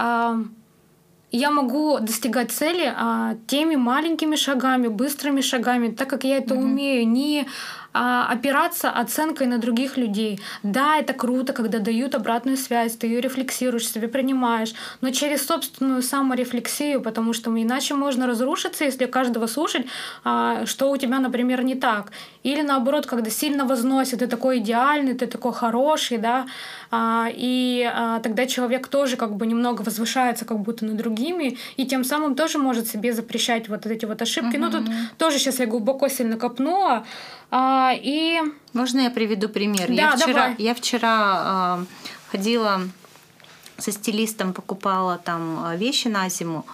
я 1.33 1.49
могу 1.49 1.97
достигать 1.99 2.51
цели 2.51 2.93
а, 2.95 3.35
теми 3.47 3.75
маленькими 3.75 4.35
шагами, 4.35 4.87
быстрыми 4.87 5.41
шагами, 5.41 5.89
так 5.89 6.07
как 6.07 6.23
я 6.23 6.37
это 6.37 6.53
mm-hmm. 6.53 6.63
умею, 6.63 7.07
не 7.07 7.47
а, 7.93 8.27
опираться 8.27 8.89
оценкой 8.89 9.47
на 9.47 9.57
других 9.57 9.97
людей. 9.97 10.39
Да, 10.63 10.97
это 10.97 11.13
круто, 11.13 11.53
когда 11.53 11.79
дают 11.79 12.15
обратную 12.15 12.57
связь, 12.57 12.95
ты 12.95 13.07
ее 13.07 13.21
рефлексируешь, 13.21 13.87
себе 13.87 14.07
принимаешь, 14.07 14.73
но 15.01 15.11
через 15.11 15.45
собственную 15.45 16.01
саморефлексию, 16.01 17.01
потому 17.01 17.33
что 17.33 17.51
иначе 17.51 17.93
можно 17.93 18.27
разрушиться, 18.27 18.83
если 18.85 19.05
каждого 19.05 19.47
слушать, 19.47 19.85
а, 20.23 20.65
что 20.65 20.89
у 20.89 20.97
тебя, 20.97 21.19
например, 21.19 21.63
не 21.63 21.75
так. 21.75 22.11
Или 22.43 22.61
наоборот, 22.61 23.05
когда 23.05 23.29
сильно 23.29 23.65
возносит, 23.65 24.19
ты 24.19 24.27
такой 24.27 24.57
идеальный, 24.57 25.13
ты 25.13 25.27
такой 25.27 25.53
хороший, 25.53 26.17
да, 26.17 26.45
и 27.35 27.89
а, 27.91 28.19
тогда 28.19 28.45
человек 28.45 28.87
тоже 28.87 29.15
как 29.17 29.35
бы 29.35 29.47
немного 29.47 29.81
возвышается 29.81 30.45
как 30.45 30.59
будто 30.59 30.85
над 30.85 30.97
другими, 30.97 31.57
и 31.77 31.85
тем 31.85 32.03
самым 32.03 32.35
тоже 32.35 32.57
может 32.57 32.87
себе 32.87 33.13
запрещать 33.13 33.69
вот 33.69 33.85
эти 33.85 34.05
вот 34.05 34.21
ошибки. 34.21 34.55
Uh-huh. 34.55 34.59
Ну 34.59 34.71
тут 34.71 34.89
тоже 35.17 35.39
сейчас 35.39 35.59
я 35.59 35.65
глубоко 35.65 36.07
сильно 36.07 36.37
копнула, 36.37 37.05
а, 37.51 37.93
и... 37.95 38.41
Можно 38.73 39.01
я 39.01 39.09
приведу 39.11 39.47
пример? 39.49 39.87
Да, 39.87 39.93
я 39.93 40.11
вчера, 40.15 40.33
давай. 40.33 40.55
Я 40.57 40.73
вчера 40.73 41.33
а, 41.35 41.85
ходила 42.31 42.81
со 43.77 43.91
стилистом, 43.91 44.53
покупала 44.53 45.17
там 45.17 45.63
а, 45.63 45.75
вещи 45.75 46.07
на 46.07 46.29
зиму. 46.29 46.65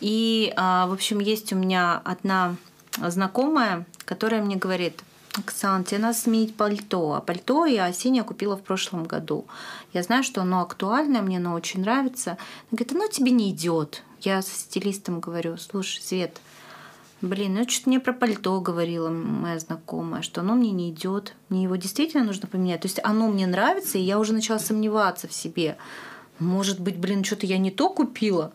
И, 0.00 0.52
а, 0.56 0.86
в 0.86 0.92
общем, 0.92 1.18
есть 1.18 1.52
у 1.52 1.56
меня 1.56 2.00
одна 2.04 2.56
знакомая, 2.98 3.84
которая 4.04 4.42
мне 4.42 4.56
говорит, 4.56 5.02
Оксана, 5.34 5.84
тебе 5.84 5.98
надо 5.98 6.18
сменить 6.18 6.54
пальто. 6.54 7.14
А 7.14 7.20
пальто 7.20 7.64
я 7.64 7.86
осеннее 7.86 8.22
купила 8.22 8.56
в 8.56 8.62
прошлом 8.62 9.04
году. 9.04 9.46
Я 9.92 10.02
знаю, 10.02 10.22
что 10.24 10.42
оно 10.42 10.60
актуальное, 10.60 11.22
мне 11.22 11.38
оно 11.38 11.54
очень 11.54 11.80
нравится. 11.80 12.32
Она 12.32 12.38
говорит, 12.72 12.92
оно 12.92 13.06
тебе 13.08 13.30
не 13.30 13.50
идет. 13.50 14.02
Я 14.20 14.42
со 14.42 14.54
стилистом 14.54 15.20
говорю, 15.20 15.56
слушай, 15.56 16.02
Свет, 16.02 16.40
Блин, 17.22 17.54
ну 17.54 17.68
что-то 17.68 17.88
мне 17.88 18.00
про 18.00 18.12
пальто 18.12 18.60
говорила 18.60 19.08
моя 19.08 19.56
знакомая, 19.60 20.22
что 20.22 20.40
оно 20.40 20.56
мне 20.56 20.72
не 20.72 20.90
идет. 20.90 21.34
Мне 21.48 21.62
его 21.62 21.76
действительно 21.76 22.24
нужно 22.24 22.48
поменять. 22.48 22.80
То 22.80 22.86
есть 22.86 22.98
оно 23.04 23.28
мне 23.28 23.46
нравится, 23.46 23.96
и 23.96 24.02
я 24.02 24.18
уже 24.18 24.32
начала 24.32 24.58
сомневаться 24.58 25.28
в 25.28 25.32
себе. 25.32 25.76
Может 26.40 26.80
быть, 26.80 26.96
блин, 26.96 27.22
что-то 27.22 27.46
я 27.46 27.58
не 27.58 27.70
то 27.70 27.90
купила. 27.90 28.52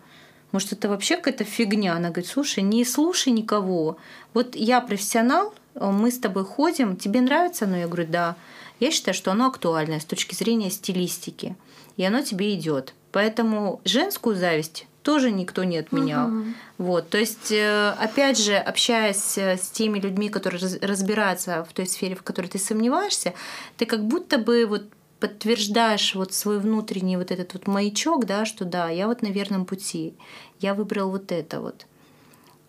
Может, 0.52 0.74
это 0.74 0.90
вообще 0.90 1.16
какая-то 1.16 1.46
фигня. 1.46 1.96
Она 1.96 2.10
говорит, 2.10 2.28
слушай, 2.28 2.62
не 2.62 2.84
слушай 2.84 3.32
никого. 3.32 3.96
Вот 4.34 4.54
я 4.58 4.82
профессионал, 4.82 5.54
мы 5.80 6.12
с 6.12 6.20
тобой 6.20 6.44
ходим, 6.44 6.96
тебе 6.96 7.22
нравится 7.22 7.66
оно? 7.66 7.78
Я 7.78 7.88
говорю, 7.88 8.08
да. 8.10 8.36
Я 8.80 8.92
считаю, 8.92 9.16
что 9.16 9.32
оно 9.32 9.48
актуальное 9.48 10.00
с 10.00 10.06
точки 10.06 10.36
зрения 10.36 10.70
стилистики, 10.70 11.56
и 11.98 12.04
оно 12.04 12.22
тебе 12.22 12.54
идет. 12.54 12.94
Поэтому 13.12 13.82
женскую 13.86 14.36
зависть 14.36 14.86
тоже 15.02 15.32
никто 15.32 15.64
не 15.64 15.78
отменял. 15.78 16.28
Угу. 16.28 16.46
Вот, 16.80 17.10
то 17.10 17.18
есть, 17.18 17.52
э, 17.52 17.92
опять 17.98 18.38
же, 18.38 18.58
общаясь 18.58 19.38
э, 19.38 19.56
с 19.56 19.70
теми 19.70 20.00
людьми, 20.00 20.30
которые 20.30 20.62
разбираются 20.82 21.64
в 21.64 21.74
той 21.74 21.88
сфере, 21.88 22.16
в 22.16 22.24
которой 22.24 22.48
ты 22.48 22.60
сомневаешься, 22.60 23.34
ты 23.78 23.86
как 23.86 24.06
будто 24.06 24.38
бы 24.38 24.66
вот 24.66 24.84
подтверждаешь 25.20 26.14
вот 26.14 26.34
свой 26.34 26.60
внутренний 26.60 27.18
вот 27.18 27.32
этот 27.32 27.54
вот 27.54 27.68
маячок, 27.68 28.26
да, 28.26 28.46
что 28.46 28.66
да, 28.66 28.90
я 28.90 29.08
вот 29.08 29.22
на 29.22 29.28
верном 29.28 29.66
пути, 29.66 30.14
я 30.60 30.74
выбрал 30.74 31.10
вот 31.10 31.32
это 31.32 31.62
вот. 31.62 31.86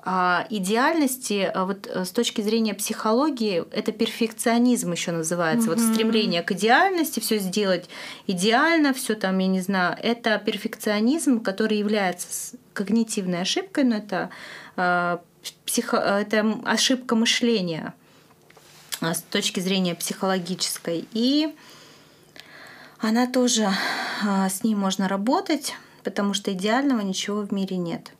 А 0.04 0.46
идеальности, 0.48 1.50
а 1.52 1.64
вот 1.64 1.86
э, 1.86 2.04
с 2.04 2.10
точки 2.10 2.40
зрения 2.40 2.72
психологии, 2.72 3.64
это 3.72 3.90
перфекционизм 3.92 4.92
еще 4.92 5.10
называется. 5.10 5.68
Mm-hmm. 5.68 5.74
Вот 5.74 5.94
стремление 5.94 6.42
к 6.42 6.52
идеальности, 6.52 7.20
все 7.20 7.38
сделать 7.38 7.88
идеально, 8.26 8.94
все 8.94 9.14
там, 9.14 9.38
я 9.38 9.48
не 9.48 9.60
знаю, 9.60 9.96
это 10.00 10.38
перфекционизм, 10.38 11.40
который 11.40 11.78
является 11.78 12.56
когнитивной 12.74 13.42
ошибкой, 13.42 13.84
но 13.84 13.96
это, 13.96 14.30
э, 14.76 15.18
психо, 15.66 15.96
это 15.96 16.58
ошибка 16.64 17.16
мышления 17.16 17.92
а, 19.00 19.14
с 19.14 19.22
точки 19.22 19.58
зрения 19.58 19.96
психологической. 19.96 21.08
И 21.12 21.54
она 23.00 23.26
тоже, 23.26 23.68
а, 24.24 24.48
с 24.48 24.62
ней 24.62 24.74
можно 24.74 25.08
работать, 25.08 25.74
потому 26.04 26.34
что 26.34 26.52
идеального 26.52 27.00
ничего 27.00 27.42
в 27.42 27.52
мире 27.52 27.76
нет. 27.76 28.12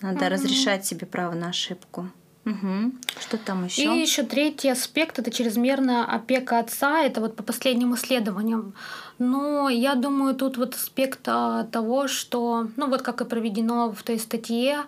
Надо 0.00 0.26
угу. 0.26 0.34
разрешать 0.34 0.86
себе 0.86 1.06
право 1.06 1.34
на 1.34 1.48
ошибку. 1.48 2.10
Угу. 2.44 2.92
Что 3.20 3.38
там 3.38 3.64
еще? 3.64 3.82
И 3.82 4.00
еще 4.00 4.22
третий 4.22 4.68
аспект 4.68 5.18
это 5.18 5.32
чрезмерная 5.32 6.04
опека 6.04 6.60
отца. 6.60 7.02
Это 7.02 7.20
вот 7.20 7.34
по 7.34 7.42
последним 7.42 7.94
исследованиям. 7.94 8.74
Но 9.18 9.68
я 9.68 9.96
думаю, 9.96 10.34
тут 10.36 10.56
вот 10.56 10.74
аспект 10.74 11.20
а, 11.26 11.64
того, 11.64 12.06
что, 12.06 12.68
ну 12.76 12.88
вот 12.88 13.02
как 13.02 13.20
и 13.20 13.24
проведено 13.24 13.90
в 13.90 14.02
той 14.04 14.20
статье, 14.20 14.84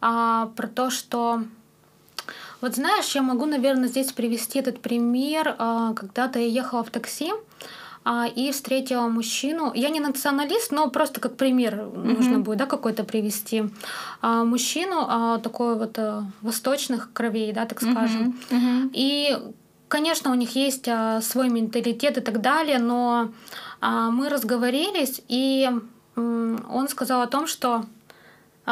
а, 0.00 0.52
про 0.54 0.68
то, 0.68 0.90
что 0.90 1.42
вот 2.60 2.74
знаешь, 2.74 3.14
я 3.14 3.22
могу, 3.22 3.46
наверное, 3.46 3.88
здесь 3.88 4.12
привести 4.12 4.58
этот 4.58 4.80
пример. 4.80 5.56
А, 5.58 5.94
когда-то 5.94 6.38
я 6.38 6.46
ехала 6.46 6.84
в 6.84 6.90
такси, 6.90 7.32
и 8.34 8.50
встретила 8.50 9.08
мужчину. 9.08 9.72
Я 9.74 9.90
не 9.90 10.00
националист, 10.00 10.72
но 10.72 10.88
просто 10.88 11.20
как 11.20 11.36
пример 11.36 11.74
mm-hmm. 11.74 12.14
нужно 12.14 12.38
будет 12.40 12.58
да, 12.58 12.66
какой-то 12.66 13.04
привести. 13.04 13.64
А, 14.22 14.44
мужчину 14.44 15.04
а, 15.06 15.38
такой 15.38 15.76
вот 15.76 15.98
а, 15.98 16.24
восточных 16.40 17.12
кровей, 17.12 17.52
да, 17.52 17.66
так 17.66 17.80
скажем. 17.80 18.40
Mm-hmm. 18.50 18.56
Mm-hmm. 18.56 18.90
И, 18.94 19.38
конечно, 19.88 20.30
у 20.30 20.34
них 20.34 20.56
есть 20.56 20.88
а, 20.88 21.20
свой 21.20 21.50
менталитет 21.50 22.16
и 22.16 22.20
так 22.20 22.40
далее, 22.40 22.78
но 22.78 23.32
а, 23.80 24.10
мы 24.10 24.28
разговорились, 24.28 25.22
и 25.28 25.70
он 26.16 26.88
сказал 26.88 27.22
о 27.22 27.26
том, 27.26 27.46
что 27.46 27.84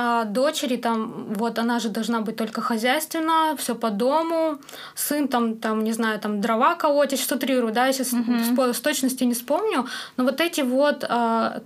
а 0.00 0.24
дочери 0.24 0.76
там, 0.76 1.34
вот 1.34 1.58
она 1.58 1.80
же 1.80 1.88
должна 1.88 2.20
быть 2.20 2.36
только 2.36 2.60
хозяйственная, 2.60 3.56
все 3.56 3.74
по 3.74 3.90
дому, 3.90 4.58
сын 4.94 5.26
там, 5.26 5.56
там, 5.56 5.82
не 5.82 5.92
знаю, 5.92 6.20
там 6.20 6.40
дрова 6.40 6.76
колотить, 6.76 7.20
что 7.20 7.36
трирую, 7.36 7.72
да, 7.72 7.86
я 7.86 7.92
сейчас 7.92 8.12
mm-hmm. 8.12 8.72
с 8.72 8.80
точности 8.80 9.24
не 9.24 9.34
вспомню, 9.34 9.86
но 10.16 10.24
вот 10.24 10.40
эти 10.40 10.60
вот 10.60 11.04
а, 11.08 11.62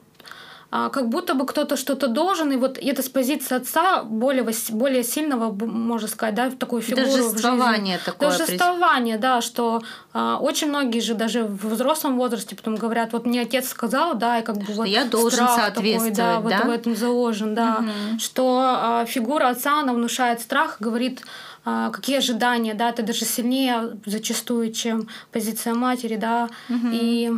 как 0.72 1.10
будто 1.10 1.34
бы 1.34 1.44
кто-то 1.44 1.76
что-то 1.76 2.08
должен, 2.08 2.50
и 2.50 2.56
вот 2.56 2.78
это 2.78 3.02
с 3.02 3.08
позиции 3.10 3.54
отца 3.56 4.02
более, 4.04 4.46
более 4.70 5.04
сильного, 5.04 5.52
можно 5.52 6.08
сказать, 6.08 6.34
да, 6.34 6.48
в 6.48 6.56
такую 6.56 6.80
фигуру 6.80 7.04
Дожествование 7.04 7.98
в 7.98 8.00
жизни. 8.00 8.12
такое. 8.12 8.38
Дожествование, 8.38 9.18
да, 9.18 9.42
что 9.42 9.82
а, 10.14 10.38
очень 10.38 10.68
многие 10.68 11.00
же 11.00 11.12
даже 11.14 11.44
в 11.44 11.66
взрослом 11.68 12.16
возрасте 12.16 12.56
потом 12.56 12.76
говорят, 12.76 13.12
вот 13.12 13.26
мне 13.26 13.42
отец 13.42 13.68
сказал, 13.68 14.14
да, 14.14 14.38
и 14.38 14.42
как 14.42 14.56
бы 14.56 14.72
вот 14.72 14.86
я 14.86 15.04
должен 15.04 15.46
соответствовать, 15.46 16.16
такой, 16.16 16.50
да, 16.50 16.58
да, 16.58 16.64
вот 16.64 16.66
в 16.66 16.70
этом 16.70 16.96
заложен, 16.96 17.54
да, 17.54 17.80
угу. 17.80 18.18
что 18.18 18.60
а, 18.62 19.04
фигура 19.04 19.48
отца, 19.48 19.80
она 19.80 19.92
внушает 19.92 20.40
страх, 20.40 20.78
говорит, 20.80 21.22
а, 21.64 21.90
какие 21.90 22.16
ожидания, 22.16 22.74
да, 22.74 22.88
это 22.88 23.02
даже 23.02 23.24
сильнее 23.24 23.96
зачастую, 24.04 24.72
чем 24.72 25.08
позиция 25.30 25.74
матери, 25.74 26.16
да, 26.16 26.48
угу. 26.68 26.88
и 26.92 27.30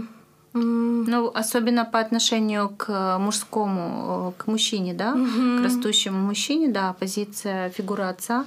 ну, 0.54 1.32
особенно 1.34 1.84
по 1.84 1.98
отношению 1.98 2.68
к 2.68 3.18
мужскому, 3.18 4.34
э, 4.38 4.42
к 4.42 4.46
мужчине, 4.46 4.94
да, 4.94 5.14
mm-hmm. 5.14 5.58
к 5.58 5.64
растущему 5.64 6.18
мужчине, 6.18 6.68
да, 6.68 6.92
позиция 6.92 7.70
фигуры 7.70 8.04
отца, 8.04 8.46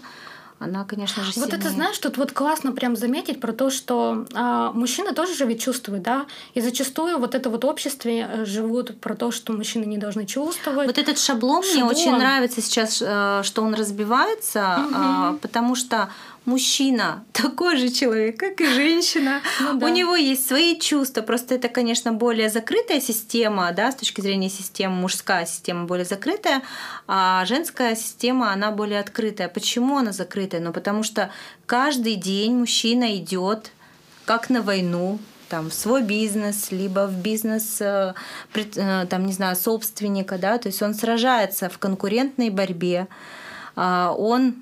она, 0.60 0.86
конечно 0.86 1.24
же, 1.24 1.34
сильнее. 1.34 1.52
Вот 1.52 1.60
это, 1.60 1.70
знаешь, 1.70 1.98
тут 2.00 2.18
вот 2.18 2.32
классно 2.32 2.72
прям 2.72 2.96
заметить 2.96 3.40
про 3.40 3.54
то, 3.54 3.70
что 3.70 4.26
а, 4.34 4.72
мужчины 4.72 5.14
тоже 5.14 5.36
же 5.36 5.46
ведь 5.46 5.62
чувствуют, 5.62 6.02
да, 6.02 6.26
и 6.56 6.62
зачастую 6.62 7.20
вот 7.20 7.36
это 7.36 7.50
вот 7.50 7.64
обществе 7.64 8.28
э, 8.28 8.46
живут 8.46 9.00
про 9.00 9.16
то, 9.16 9.32
что 9.32 9.54
мужчины 9.54 9.86
не 9.86 9.98
должны 9.98 10.26
чувствовать. 10.26 10.88
Вот 10.88 10.98
этот 10.98 11.20
шаблон, 11.20 11.62
шаблон. 11.62 11.84
мне 11.84 11.92
очень 11.92 12.12
нравится 12.16 12.62
сейчас, 12.62 13.04
э, 13.06 13.42
что 13.44 13.62
он 13.62 13.76
разбивается, 13.76 14.80
угу. 14.80 15.38
потому 15.40 15.76
что 15.76 16.10
мужчина 16.48 17.25
такой 17.34 17.77
же 17.77 17.89
человек, 17.89 18.39
как 18.39 18.60
и 18.62 18.66
женщина. 18.74 19.42
Ну, 19.60 19.77
да. 19.77 19.86
У 19.86 19.89
него 19.89 20.16
есть 20.16 20.48
свои 20.48 20.80
чувства. 20.80 21.22
Просто 21.22 21.56
это, 21.56 21.70
конечно, 21.70 22.13
более 22.13 22.50
закрытая 22.50 23.00
система, 23.00 23.72
да, 23.74 23.92
с 23.92 23.96
точки 23.96 24.22
зрения 24.22 24.50
системы, 24.50 24.96
мужская 24.96 25.46
система 25.46 25.86
более 25.86 26.06
закрытая, 26.06 26.63
а 27.08 27.46
женская 27.46 27.96
система, 27.96 28.51
она 28.51 28.72
более 28.72 29.00
открытая. 29.00 29.50
Почему 29.50 29.98
она 29.98 30.12
закрытая? 30.12 30.62
Ну, 30.62 30.74
потому 30.74 31.04
что 31.04 31.30
каждый 31.66 32.16
день 32.16 32.56
мужчина 32.56 33.16
идет 33.18 33.72
как 34.25 34.50
на 34.50 34.62
войну, 34.62 35.20
там, 35.50 35.70
в 35.70 35.74
свой 35.74 36.01
бизнес, 36.04 36.72
либо 36.72 37.08
в 37.08 37.22
бизнес, 37.22 37.80
э, 37.80 38.13
э, 38.54 39.06
там, 39.10 39.25
не 39.25 39.34
знаю, 39.34 39.56
собственника, 39.56 40.38
да, 40.38 40.58
то 40.58 40.68
есть 40.68 40.82
он 40.82 40.94
сражается 40.94 41.70
в 41.70 41.77
конкурентной 41.77 42.50
борьбе, 42.50 43.08
а, 43.77 44.13
он 44.18 44.56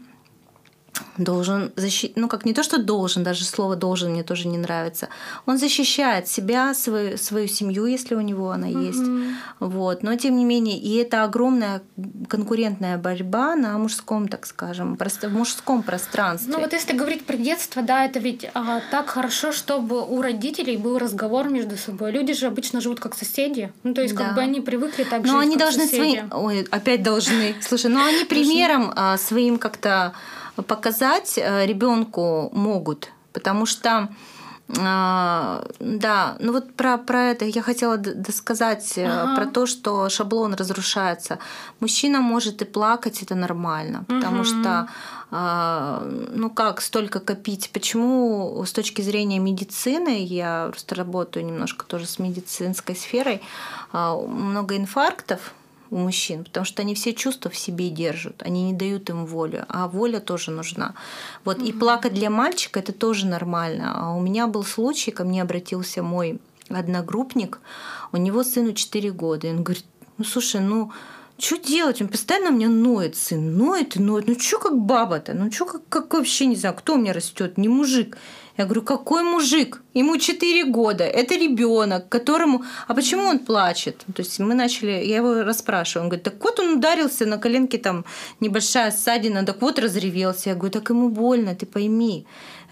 должен 1.18 1.72
защитить, 1.76 2.18
ну 2.18 2.28
как 2.28 2.46
не 2.46 2.54
то, 2.54 2.64
что 2.64 2.78
должен, 2.78 3.24
даже 3.24 3.44
слово 3.44 3.76
должен 3.76 4.12
мне 4.12 4.24
тоже 4.24 4.48
не 4.48 4.58
нравится. 4.58 5.10
Он 5.46 5.58
защищает 5.58 6.28
себя, 6.28 6.74
свою, 6.74 7.18
свою 7.18 7.48
семью, 7.48 7.86
если 7.86 8.16
у 8.16 8.22
него 8.22 8.52
она 8.52 8.68
mm-hmm. 8.68 8.86
есть. 8.86 9.40
Вот. 9.60 10.04
Но 10.04 10.16
тем 10.16 10.36
не 10.38 10.46
менее, 10.46 10.78
и 10.78 10.96
это 10.96 11.24
огромная 11.24 11.82
конкурентная 12.28 12.98
борьба 12.98 13.56
на 13.56 13.78
мужском, 13.78 14.28
так 14.28 14.46
скажем, 14.46 14.98
просто 14.98 15.30
в 15.30 15.34
мужском 15.34 15.84
пространстве. 15.84 16.52
Ну 16.52 16.60
вот 16.60 16.74
если 16.74 16.94
говорить 16.94 17.26
про 17.26 17.38
детство, 17.38 17.82
да, 17.82 18.06
это 18.06 18.20
ведь 18.20 18.50
а, 18.54 18.82
так 18.92 19.10
хорошо, 19.10 19.52
чтобы 19.52 20.06
у 20.06 20.22
родителей 20.22 20.78
был 20.78 20.98
разговор 20.98 21.50
между 21.50 21.78
собой. 21.78 22.12
Люди 22.12 22.34
же 22.34 22.48
обычно 22.48 22.82
живут 22.82 23.00
как 23.00 23.16
соседи. 23.16 23.72
Ну 23.84 23.94
то 23.94 24.02
есть 24.02 24.16
да. 24.16 24.26
как 24.26 24.36
бы 24.36 24.42
они 24.42 24.62
привыкли 24.62 25.04
так 25.04 25.24
но 25.24 25.40
жить, 25.40 25.48
они 25.48 25.58
должны 25.58 25.84
соседи. 25.84 25.98
своим... 25.98 26.30
Ой, 26.32 26.68
опять 26.72 27.04
должны. 27.04 27.56
Слушай, 27.62 27.92
но 27.92 28.04
они 28.04 28.26
примером 28.26 28.92
а, 28.96 29.18
своим 29.18 29.58
как-то 29.58 30.14
показать 30.64 31.38
э, 31.38 31.66
ребенку 31.66 32.50
могут, 32.54 33.12
потому 33.34 33.66
что 33.66 34.10
а, 34.80 35.64
да, 35.80 36.38
ну 36.40 36.52
вот 36.52 36.74
про, 36.74 36.98
про 36.98 37.26
это 37.26 37.46
я 37.46 37.62
хотела 37.62 37.98
досказать, 37.98 38.98
э, 38.98 39.06
ага. 39.06 39.36
про 39.36 39.46
то, 39.46 39.68
что 39.68 40.10
шаблон 40.10 40.56
разрушается. 40.56 41.38
Мужчина 41.80 42.20
может 42.20 42.64
и 42.64 42.66
плакать, 42.66 43.22
это 43.22 43.36
нормально, 43.36 44.06
потому 44.08 44.38
угу. 44.38 44.46
что, 44.46 44.88
ну 45.30 46.50
как, 46.50 46.82
столько 46.82 47.20
копить. 47.20 47.70
Почему 47.74 48.64
с 48.66 48.72
точки 48.72 49.04
зрения 49.04 49.38
медицины, 49.38 50.24
я 50.24 50.70
просто 50.72 50.96
работаю 50.96 51.46
немножко 51.46 51.86
тоже 51.86 52.08
с 52.08 52.18
медицинской 52.18 52.96
сферой, 52.96 53.44
много 53.94 54.78
инфарктов, 54.78 55.54
у 55.90 55.98
мужчин, 55.98 56.44
потому 56.44 56.66
что 56.66 56.82
они 56.82 56.96
все 56.96 57.14
чувства 57.14 57.52
в 57.52 57.58
себе 57.58 57.90
держат, 57.90 58.42
они 58.44 58.64
не 58.64 58.74
дают 58.74 59.10
им 59.10 59.26
волю, 59.26 59.66
а 59.70 59.88
воля 59.88 60.20
тоже 60.20 60.52
нужна. 60.52 60.96
Вот 61.44 61.58
mm-hmm. 61.58 61.68
и 61.68 61.74
плакать 61.74 62.14
для 62.14 62.30
мальчика 62.30 62.80
это 62.80 62.92
тоже 62.92 63.28
нормально. 63.28 63.94
А 63.96 64.16
у 64.16 64.22
меня 64.22 64.48
был 64.48 64.64
случай, 64.64 65.12
ко 65.12 65.24
мне 65.24 65.42
обратился 65.42 66.04
мой 66.04 66.40
одногруппник, 66.70 67.60
у 68.12 68.18
него 68.18 68.44
сыну 68.44 68.74
4 68.74 69.12
года, 69.12 69.48
и 69.48 69.52
он 69.52 69.64
говорит, 69.64 69.86
ну 70.18 70.26
слушай, 70.26 70.62
ну 70.62 70.92
что 71.38 71.58
делать? 71.58 72.02
Он 72.02 72.08
постоянно 72.08 72.52
мне 72.52 72.68
ноет, 72.68 73.16
сын, 73.16 73.58
ноет 73.58 73.98
и 73.98 74.00
ноет. 74.00 74.28
Ну 74.28 74.40
что 74.40 74.60
как 74.60 74.78
баба-то? 74.78 75.34
Ну 75.34 75.52
что 75.52 75.66
как, 75.66 75.82
как 75.90 76.14
вообще, 76.14 76.46
не 76.46 76.56
знаю, 76.56 76.76
кто 76.76 76.94
у 76.94 76.98
меня 76.98 77.14
растет? 77.14 77.58
Не 77.58 77.68
мужик. 77.68 78.18
Я 78.58 78.64
говорю, 78.64 78.84
какой 78.84 79.24
мужик? 79.24 79.82
Ему 79.94 80.18
4 80.18 80.64
года, 80.66 81.04
это 81.04 81.36
ребенок, 81.36 82.08
которому... 82.08 82.64
А 82.88 82.94
почему 82.94 83.24
он 83.24 83.40
плачет? 83.40 84.06
То 84.16 84.22
есть 84.22 84.40
мы 84.40 84.56
начали, 84.56 84.92
я 84.92 85.18
его 85.18 85.44
расспрашиваю, 85.44 86.06
он 86.06 86.10
говорит, 86.10 86.24
так 86.24 86.42
вот 86.42 86.60
он 86.60 86.78
ударился 86.78 87.26
на 87.26 87.38
коленке, 87.38 87.78
там 87.78 88.06
небольшая 88.40 88.92
ссадина, 88.92 89.46
так 89.46 89.62
вот 89.62 89.78
разревелся. 89.78 90.52
Я 90.52 90.56
говорю, 90.56 90.72
так 90.72 90.90
ему 90.90 91.10
больно, 91.10 91.54
ты 91.54 91.66
пойми. 91.66 92.26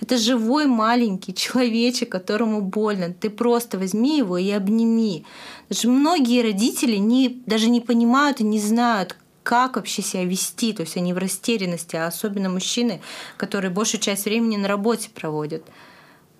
Это 0.04 0.18
живой 0.18 0.66
маленький 0.66 1.34
человечек, 1.34 2.10
которому 2.10 2.62
больно. 2.62 3.14
Ты 3.14 3.30
просто 3.30 3.80
возьми 3.80 4.18
его 4.18 4.38
и 4.38 4.52
обними. 4.52 5.26
Даже 5.70 5.88
многие 5.88 6.42
родители 6.42 6.98
не, 6.98 7.42
даже 7.46 7.70
не 7.70 7.80
понимают 7.80 8.42
и 8.42 8.44
не 8.44 8.60
знают, 8.60 9.16
как 9.44 9.78
вообще 9.78 10.02
себя 10.02 10.26
вести. 10.26 10.74
То 10.74 10.82
есть 10.82 10.98
они 10.98 11.14
в 11.14 11.18
растерянности, 11.18 11.96
а 11.96 12.08
особенно 12.08 12.50
мужчины, 12.50 13.00
которые 13.38 13.72
большую 13.72 14.02
часть 14.02 14.26
времени 14.26 14.58
на 14.58 14.68
работе 14.68 15.10
проводят. 15.10 15.64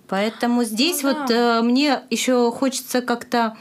Поэтому 0.08 0.64
здесь 0.64 1.02
ну, 1.02 1.12
да. 1.12 1.20
вот 1.20 1.30
э, 1.30 1.62
мне 1.62 2.02
еще 2.10 2.52
хочется 2.52 3.00
как-то 3.00 3.56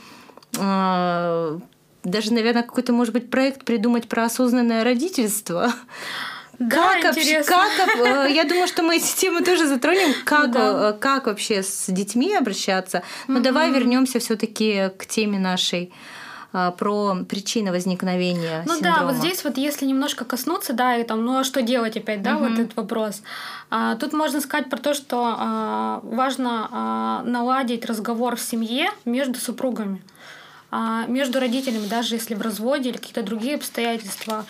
э, 0.59 1.59
даже, 2.03 2.33
наверное, 2.33 2.63
какой-то, 2.63 2.91
может 2.91 3.13
быть, 3.13 3.29
проект 3.29 3.63
придумать 3.63 4.09
про 4.09 4.25
осознанное 4.25 4.83
родительство. 4.83 5.71
Да, 6.69 6.93
как, 7.01 7.15
вообще, 7.15 7.43
как 7.43 7.95
э, 7.95 8.31
я 8.31 8.43
думаю, 8.43 8.67
что 8.67 8.83
мы 8.83 8.97
эти 8.97 9.15
темы 9.15 9.41
тоже 9.41 9.67
затронем, 9.67 10.13
как, 10.25 10.47
ну, 10.47 10.53
да. 10.53 10.89
Э, 10.89 10.93
как 10.93 11.27
вообще 11.27 11.63
с 11.63 11.85
детьми 11.87 12.35
обращаться. 12.35 13.03
Но 13.27 13.35
угу. 13.35 13.43
давай 13.43 13.71
вернемся 13.71 14.19
все-таки 14.19 14.89
к 14.97 15.05
теме 15.05 15.39
нашей 15.39 15.93
а, 16.55 16.69
про 16.69 17.15
причины 17.27 17.71
возникновения 17.71 18.63
ну 18.67 18.75
синдрома. 18.75 18.97
да, 18.97 19.05
вот 19.05 19.15
здесь 19.15 19.43
вот 19.43 19.57
если 19.57 19.87
немножко 19.87 20.23
коснуться, 20.23 20.73
да, 20.73 20.95
и 20.97 21.03
там, 21.03 21.25
ну 21.25 21.39
а 21.39 21.43
что 21.43 21.63
делать 21.63 21.97
опять, 21.97 22.21
да, 22.21 22.35
угу. 22.35 22.45
вот 22.45 22.59
этот 22.59 22.75
вопрос. 22.75 23.23
А, 23.71 23.95
тут 23.95 24.13
можно 24.13 24.39
сказать 24.39 24.69
про 24.69 24.77
то, 24.77 24.93
что 24.93 25.35
а, 25.35 25.99
важно 26.03 26.69
а, 26.71 27.23
наладить 27.23 27.85
разговор 27.85 28.35
в 28.35 28.41
семье 28.41 28.91
между 29.03 29.39
супругами 29.39 29.99
а, 30.69 31.05
между 31.07 31.39
родителями, 31.39 31.87
даже 31.87 32.15
если 32.15 32.35
в 32.35 32.41
разводе 32.41 32.89
или 32.89 32.97
какие-то 32.97 33.23
другие 33.23 33.55
обстоятельства, 33.55 34.45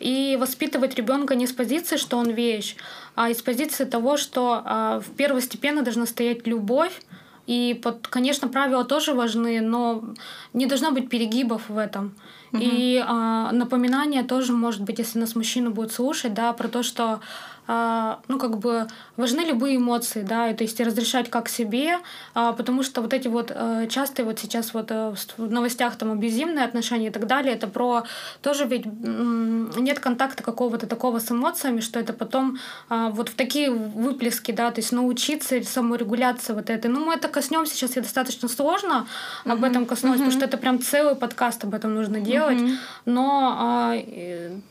и 0.00 0.36
воспитывать 0.40 0.94
ребенка 0.94 1.34
не 1.34 1.46
с 1.46 1.52
позиции, 1.52 1.96
что 1.96 2.18
он 2.18 2.30
вещь, 2.30 2.76
а 3.14 3.30
из 3.30 3.42
позиции 3.42 3.84
того, 3.84 4.16
что 4.16 4.62
а, 4.64 5.00
в 5.00 5.10
первостепенно 5.16 5.82
должна 5.82 6.06
стоять 6.06 6.46
любовь, 6.46 7.00
и, 7.46 7.80
под, 7.82 8.08
конечно, 8.08 8.46
правила 8.48 8.84
тоже 8.84 9.14
важны, 9.14 9.62
но 9.62 10.04
не 10.52 10.66
должно 10.66 10.90
быть 10.90 11.08
перегибов 11.08 11.70
в 11.70 11.78
этом. 11.78 12.14
И 12.52 13.02
а, 13.04 13.52
напоминание 13.52 14.22
тоже 14.22 14.52
может 14.52 14.82
быть, 14.82 14.98
если 14.98 15.18
нас 15.18 15.34
мужчина 15.34 15.70
будет 15.70 15.92
слушать, 15.92 16.34
да, 16.34 16.52
про 16.52 16.68
то, 16.68 16.82
что 16.82 17.20
ну, 17.68 18.38
как 18.38 18.58
бы 18.58 18.86
важны 19.16 19.40
любые 19.40 19.76
эмоции, 19.76 20.22
да, 20.22 20.48
и, 20.48 20.54
то 20.54 20.64
есть 20.64 20.80
разрешать 20.80 21.28
как 21.28 21.50
себе, 21.50 21.98
а, 22.34 22.52
потому 22.52 22.82
что 22.82 23.02
вот 23.02 23.12
эти 23.12 23.28
вот 23.28 23.52
э, 23.54 23.86
частые 23.90 24.24
вот 24.24 24.38
сейчас 24.38 24.72
вот 24.72 24.90
э, 24.90 25.14
в 25.36 25.50
новостях 25.50 25.96
там 25.96 26.12
абьюзивные 26.12 26.64
отношения 26.64 27.08
и 27.08 27.10
так 27.10 27.26
далее, 27.26 27.54
это 27.54 27.66
про 27.66 28.04
тоже 28.40 28.64
ведь 28.64 28.86
нет 28.86 29.98
контакта 29.98 30.42
какого-то 30.42 30.86
такого 30.86 31.18
с 31.18 31.30
эмоциями, 31.30 31.80
что 31.80 32.00
это 32.00 32.12
потом 32.12 32.58
а, 32.88 33.10
вот 33.10 33.28
в 33.28 33.34
такие 33.34 33.70
выплески, 33.70 34.52
да, 34.52 34.70
то 34.70 34.80
есть 34.80 34.92
научиться 34.92 35.62
саморегуляться 35.62 36.54
вот 36.54 36.70
этой. 36.70 36.90
Ну, 36.90 37.04
мы 37.04 37.14
это 37.14 37.28
коснемся 37.28 37.74
сейчас, 37.74 37.96
и 37.96 38.00
достаточно 38.00 38.48
сложно 38.48 39.06
uh-huh. 39.44 39.52
об 39.52 39.64
этом 39.64 39.84
коснуться, 39.84 40.22
uh-huh. 40.22 40.26
потому 40.26 40.32
что 40.32 40.44
это 40.46 40.56
прям 40.56 40.80
целый 40.80 41.16
подкаст 41.16 41.64
об 41.64 41.74
этом 41.74 41.94
нужно 41.94 42.20
делать, 42.20 42.58
uh-huh. 42.58 42.76
но 43.04 43.94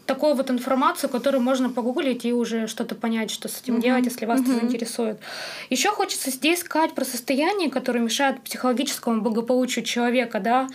такую 0.06 0.34
вот 0.34 0.50
информацию, 0.50 1.10
которую 1.10 1.42
можно 1.42 1.70
погуглить 1.70 2.26
и 2.26 2.34
уже 2.34 2.68
что 2.68 2.87
что-то 2.88 2.96
понять, 2.96 3.32
что 3.32 3.50
с 3.50 3.62
этим 3.62 3.76
угу. 3.76 3.84
делать, 3.84 4.06
если 4.06 4.26
вас 4.26 4.40
угу. 4.40 4.52
это 4.52 4.60
заинтересует. 4.60 5.20
Еще 5.70 5.90
хочется 5.90 6.32
здесь 6.32 6.60
сказать 6.60 6.94
про 6.94 7.04
состояние, 7.06 7.70
которое 7.70 8.00
мешает 8.00 8.42
психологическому 8.42 9.22
благополучию 9.22 9.84
человека, 9.84 10.40
да. 10.40 10.68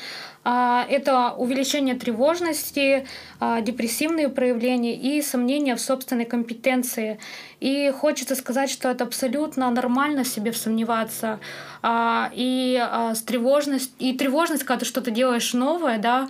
А, 0.45 0.85
это 0.91 1.35
увеличение 1.39 1.95
тревожности, 1.95 3.07
а, 3.41 3.61
депрессивные 3.61 4.29
проявления 4.29 4.95
и 4.95 5.23
сомнения 5.23 5.77
в 5.77 5.81
собственной 5.81 6.25
компетенции. 6.25 7.19
И 7.61 7.91
хочется 7.91 8.35
сказать, 8.35 8.69
что 8.69 8.91
это 8.91 9.05
абсолютно 9.05 9.71
нормально 9.71 10.25
в 10.25 10.29
себе 10.29 10.53
сомневаться. 10.53 11.39
А, 11.83 12.31
и 12.35 12.77
с 13.15 13.23
тревожность, 13.23 13.93
и 13.99 14.13
тревожность, 14.13 14.65
когда 14.65 14.81
ты 14.81 14.85
что-то 14.85 15.11
делаешь 15.11 15.55
новое, 15.55 15.99
да, 15.99 16.29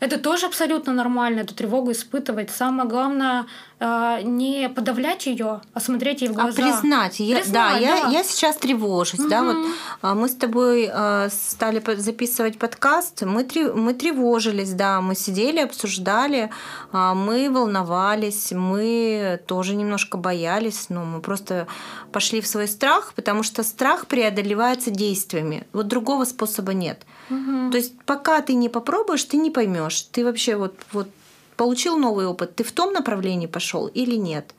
это 0.00 0.18
тоже 0.18 0.46
абсолютно 0.46 0.92
нормально, 0.92 1.40
эту 1.40 1.54
тревогу 1.54 1.90
испытывать. 1.90 2.50
Самое 2.50 2.88
главное 2.88 3.46
э, 3.80 4.20
не 4.22 4.68
подавлять 4.68 5.26
ее, 5.26 5.60
а 5.74 5.80
смотреть 5.80 6.22
ей 6.22 6.28
в 6.28 6.34
глаза. 6.34 6.50
А 6.50 6.54
признать. 6.54 7.18
Я, 7.18 7.38
признать 7.38 7.52
да, 7.52 7.72
да. 7.72 7.78
Я, 7.78 8.08
я 8.08 8.22
сейчас 8.22 8.56
тревожусь. 8.56 9.18
Угу. 9.18 9.28
Да, 9.28 9.42
вот, 9.42 9.56
а, 10.02 10.14
мы 10.14 10.28
с 10.28 10.36
тобой 10.36 10.88
э, 10.92 11.28
стали 11.32 11.82
записывать 11.96 12.58
подкаст, 12.58 13.22
мы, 13.22 13.44
мы 13.74 13.92
тревожились, 13.92 14.72
да, 14.72 15.00
мы 15.00 15.16
сидели, 15.16 15.58
обсуждали, 15.58 16.50
э, 16.92 17.12
мы 17.14 17.50
волновались, 17.50 18.52
мы 18.52 19.40
тоже 19.46 19.74
немножко 19.74 20.16
боялись, 20.16 20.86
но 20.90 21.04
мы 21.04 21.20
просто 21.20 21.66
пошли 22.12 22.40
в 22.40 22.46
свой 22.46 22.68
страх, 22.68 23.14
потому 23.16 23.42
что 23.42 23.64
страх 23.64 24.06
преодолевается 24.06 24.90
действиями. 24.90 25.66
Вот 25.72 25.88
другого 25.88 26.24
способа 26.24 26.72
нет. 26.72 27.02
Угу. 27.30 27.70
То 27.70 27.76
есть 27.76 27.94
пока 28.06 28.40
ты 28.40 28.54
не 28.54 28.68
попробуешь, 28.68 29.24
ты 29.24 29.36
не 29.36 29.50
поймешь. 29.50 30.02
Ты 30.02 30.24
вообще 30.24 30.56
вот, 30.56 30.74
вот 30.92 31.08
получил 31.56 31.98
новый 31.98 32.26
опыт, 32.26 32.56
ты 32.56 32.64
в 32.64 32.72
том 32.72 32.92
направлении 32.92 33.46
пошел 33.46 33.86
или 33.86 34.16
нет. 34.16 34.54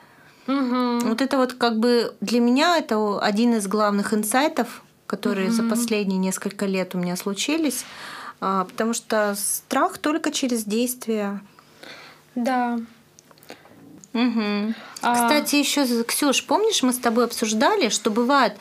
Угу. 0.47 0.99
Вот 1.09 1.21
это 1.21 1.37
вот 1.37 1.53
как 1.53 1.79
бы 1.79 2.13
для 2.21 2.39
меня 2.39 2.77
это 2.77 3.19
один 3.19 3.55
из 3.55 3.67
главных 3.67 4.13
инсайтов, 4.13 4.83
которые 5.07 5.47
угу. 5.47 5.55
за 5.55 5.63
последние 5.63 6.19
несколько 6.19 6.65
лет 6.65 6.95
у 6.95 6.97
меня 6.97 7.15
случились, 7.15 7.85
а, 8.41 8.65
потому 8.65 8.93
что 8.93 9.35
страх 9.37 9.97
только 9.97 10.31
через 10.31 10.63
действие. 10.63 11.39
Да. 12.35 12.79
Угу. 14.13 14.73
А... 15.01 15.13
Кстати, 15.13 15.55
еще, 15.55 16.03
Ксюш, 16.03 16.45
помнишь, 16.45 16.83
мы 16.83 16.93
с 16.93 16.97
тобой 16.97 17.25
обсуждали, 17.25 17.89
что 17.89 18.09
бывают 18.09 18.55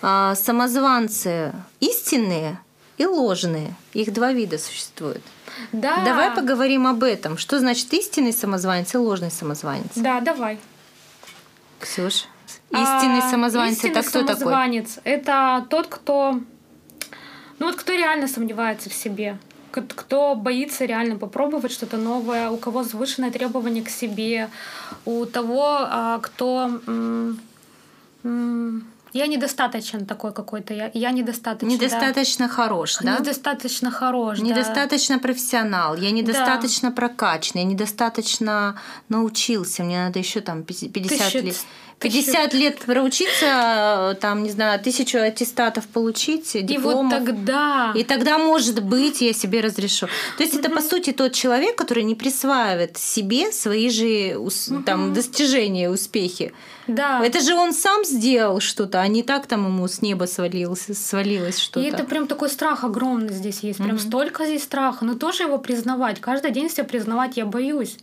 а, 0.00 0.34
самозванцы 0.34 1.52
истинные 1.80 2.58
и 3.02 3.06
ложные. 3.06 3.74
Их 3.92 4.12
два 4.12 4.32
вида 4.32 4.58
существует. 4.58 5.22
Да. 5.72 6.04
Давай 6.04 6.30
поговорим 6.30 6.86
об 6.86 7.02
этом. 7.02 7.36
Что 7.36 7.58
значит 7.58 7.92
истинный 7.92 8.32
самозванец 8.32 8.94
и 8.94 8.98
ложный 8.98 9.30
самозванец? 9.30 9.90
Да, 9.96 10.20
давай. 10.20 10.58
Ксюш, 11.80 12.26
истинный 12.70 13.18
а, 13.18 13.30
самозванец 13.30 13.78
истинный 13.78 13.90
это 13.90 14.08
кто 14.08 14.20
самозванец 14.20 14.94
такой? 14.94 15.12
Это 15.12 15.66
тот, 15.68 15.88
кто, 15.88 16.40
ну 17.58 17.66
вот 17.66 17.74
кто 17.74 17.92
реально 17.92 18.28
сомневается 18.28 18.88
в 18.88 18.94
себе, 18.94 19.36
кто 19.72 20.36
боится 20.36 20.84
реально 20.84 21.16
попробовать 21.16 21.72
что-то 21.72 21.96
новое, 21.96 22.50
у 22.50 22.56
кого 22.56 22.84
завышенное 22.84 23.32
требование 23.32 23.82
к 23.82 23.88
себе, 23.88 24.48
у 25.04 25.26
того, 25.26 25.78
а, 25.80 26.20
кто 26.20 26.80
я 29.12 29.26
недостаточно 29.26 30.04
такой 30.04 30.32
какой-то, 30.32 30.74
я, 30.74 30.90
я 30.94 31.10
недостаточно. 31.10 31.72
Недостаточно 31.72 32.48
да. 32.48 32.52
хорош, 32.52 32.98
да? 33.00 33.18
Недостаточно 33.18 33.90
хорош, 33.90 34.38
Недостаточно 34.38 35.16
да. 35.16 35.22
профессионал, 35.22 35.96
я 35.96 36.10
недостаточно 36.10 36.90
да. 36.90 36.96
прокачан, 36.96 37.60
я 37.60 37.64
недостаточно 37.64 38.80
научился, 39.08 39.84
мне 39.84 40.04
надо 40.04 40.18
еще 40.18 40.40
там 40.40 40.62
50 40.62 40.92
Тысячу... 40.92 41.38
лет. 41.38 41.56
50 42.02 42.54
лет 42.54 42.78
проучиться, 42.80 44.16
там, 44.20 44.42
не 44.42 44.50
знаю, 44.50 44.80
тысячу 44.80 45.18
аттестатов 45.18 45.86
получить, 45.86 46.52
дипломов. 46.64 47.12
И 47.12 47.16
вот 47.16 47.26
тогда... 47.26 47.92
И 47.94 48.04
тогда, 48.04 48.38
может 48.38 48.82
быть, 48.82 49.20
я 49.20 49.32
себе 49.32 49.60
разрешу. 49.60 50.06
То 50.36 50.42
есть 50.42 50.54
это, 50.54 50.70
по 50.70 50.80
сути, 50.80 51.12
тот 51.12 51.32
человек, 51.32 51.76
который 51.76 52.04
не 52.04 52.14
присваивает 52.14 52.96
себе 52.96 53.52
свои 53.52 53.90
же 53.90 54.36
там, 54.84 55.12
достижения, 55.12 55.90
успехи. 55.90 56.52
Да. 56.86 57.24
Это 57.24 57.40
же 57.40 57.54
он 57.54 57.72
сам 57.72 58.04
сделал 58.04 58.60
что-то, 58.60 59.00
а 59.00 59.06
не 59.06 59.22
так 59.22 59.46
там 59.46 59.66
ему 59.66 59.86
с 59.86 60.02
неба 60.02 60.24
свалилось, 60.24 60.86
свалилось 60.94 61.58
что-то. 61.58 61.86
И 61.86 61.88
это 61.88 62.04
прям 62.04 62.26
такой 62.26 62.48
страх 62.48 62.84
огромный 62.84 63.32
здесь 63.32 63.60
есть. 63.60 63.78
Прям 63.78 63.96
mm-hmm. 63.96 64.08
столько 64.08 64.46
здесь 64.46 64.64
страха. 64.64 65.04
Но 65.04 65.14
тоже 65.14 65.44
его 65.44 65.58
признавать. 65.58 66.20
Каждый 66.20 66.50
день 66.50 66.68
себя 66.68 66.84
признавать 66.84 67.36
я 67.36 67.46
боюсь. 67.46 67.96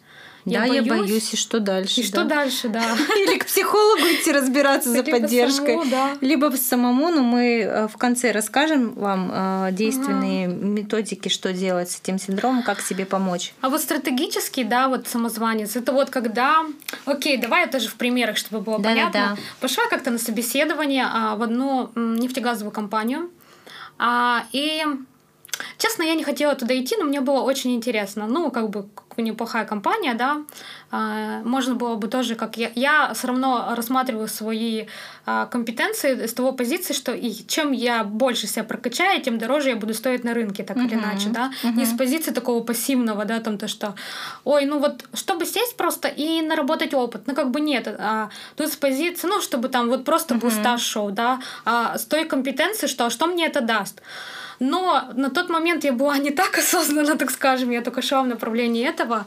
Я 0.46 0.62
да, 0.62 0.68
боюсь. 0.68 0.86
я 0.86 0.94
боюсь, 0.94 1.34
и 1.34 1.38
что 1.38 1.60
дальше? 1.60 2.02
И 2.02 2.04
да? 2.04 2.08
что 2.08 2.24
дальше, 2.24 2.70
да. 2.70 2.84
Или 3.18 3.38
к 3.38 3.46
психологу 3.46 4.02
идти 4.02 4.32
разбираться 4.32 4.90
за 4.90 5.04
поддержкой. 5.04 5.74
Самому, 5.74 5.90
да. 5.92 6.18
Либо 6.22 6.52
самому, 6.56 7.10
но 7.10 7.22
мы 7.22 7.62
э, 7.62 7.88
в 7.88 7.98
конце 7.98 8.32
расскажем 8.32 8.94
вам 8.94 9.32
э, 9.34 9.70
действенные 9.72 10.48
методики, 10.48 11.30
что 11.30 11.54
делать 11.54 11.92
с 11.92 12.00
этим 12.00 12.20
синдромом, 12.20 12.64
как 12.64 12.82
себе 12.82 13.06
помочь. 13.06 13.54
А 13.62 13.70
вот 13.70 13.82
стратегический, 13.82 14.64
да, 14.64 14.88
вот 14.88 15.08
самозванец, 15.08 15.76
это 15.76 15.92
вот 15.92 16.10
когда... 16.10 16.66
Окей, 17.06 17.38
давай 17.38 17.66
это 17.66 17.80
же 17.80 17.90
в 17.90 17.96
примерах, 17.96 18.38
чтобы 18.38 18.64
было 18.64 18.80
да, 18.80 18.90
понятно. 18.90 19.12
Да. 19.36 19.38
Пошла 19.60 19.88
как-то 19.90 20.12
на 20.12 20.18
собеседование 20.18 21.06
а, 21.06 21.36
в 21.36 21.44
одну 21.44 21.92
нефтегазовую 21.96 22.72
компанию, 22.72 23.30
а, 23.98 24.44
и 24.52 24.84
Честно, 25.78 26.04
я 26.04 26.16
не 26.16 26.24
хотела 26.24 26.56
туда 26.56 26.78
идти, 26.80 26.96
но 26.98 27.06
мне 27.06 27.22
было 27.22 27.42
очень 27.42 27.76
интересно. 27.76 28.28
Ну, 28.28 28.52
как 28.52 28.70
бы 28.70 28.88
неплохая 29.22 29.66
компания, 29.66 30.14
да. 30.14 30.44
А, 30.92 31.42
можно 31.44 31.76
было 31.76 31.96
бы 31.96 32.08
тоже, 32.08 32.36
как 32.36 32.58
я, 32.58 32.72
я 32.76 33.14
все 33.14 33.28
равно 33.28 33.74
рассматриваю 33.76 34.28
свои 34.28 34.86
а, 35.26 35.46
компетенции 35.46 36.26
с 36.26 36.34
того 36.34 36.52
позиции, 36.52 36.94
что 36.94 37.14
и 37.14 37.32
чем 37.48 37.72
я 37.72 38.04
больше 38.04 38.48
себя 38.48 38.64
прокачаю, 38.64 39.22
тем 39.22 39.38
дороже 39.38 39.70
я 39.70 39.76
буду 39.76 39.94
стоить 39.94 40.24
на 40.24 40.34
рынке, 40.34 40.64
так 40.64 40.78
uh-huh. 40.78 40.86
или 40.86 40.96
иначе, 40.96 41.30
да. 41.30 41.52
Uh-huh. 41.64 41.76
Не 41.76 41.86
с 41.86 41.94
позиции 41.94 42.32
такого 42.32 42.64
пассивного, 42.64 43.26
да, 43.26 43.40
там 43.40 43.58
то, 43.58 43.68
что, 43.68 43.96
ой, 44.44 44.66
ну 44.66 44.80
вот, 44.80 45.06
чтобы 45.14 45.46
сесть 45.46 45.78
просто 45.78 46.08
и 46.08 46.42
наработать 46.42 46.94
опыт, 46.94 47.22
ну 47.28 47.36
как 47.36 47.52
бы 47.52 47.62
нет, 47.62 47.88
а 47.88 48.30
тут 48.56 48.72
с 48.72 48.76
позиции, 48.76 49.28
ну, 49.28 49.42
чтобы 49.42 49.70
там 49.70 49.90
вот 49.90 50.06
просто 50.06 50.36
uh-huh. 50.36 50.40
был 50.40 50.52
стаж 50.52 50.82
шоу, 50.82 51.12
да, 51.12 51.40
а 51.66 51.98
с 51.98 52.06
той 52.06 52.26
компетенции, 52.26 52.88
что, 52.88 53.06
а 53.06 53.10
что 53.10 53.28
мне 53.28 53.46
это 53.46 53.62
даст. 53.62 54.02
Но 54.60 55.06
на 55.16 55.30
тот 55.30 55.50
момент 55.50 55.84
я 55.86 55.94
была 55.94 56.18
не 56.18 56.32
так 56.32 56.58
осознанна, 56.58 57.18
так 57.18 57.32
скажем, 57.32 57.72
я 57.72 57.82
только 57.82 58.02
шла 58.02 58.22
в 58.22 58.28
направлении 58.28 58.86
этого 58.86 59.09
этого 59.10 59.26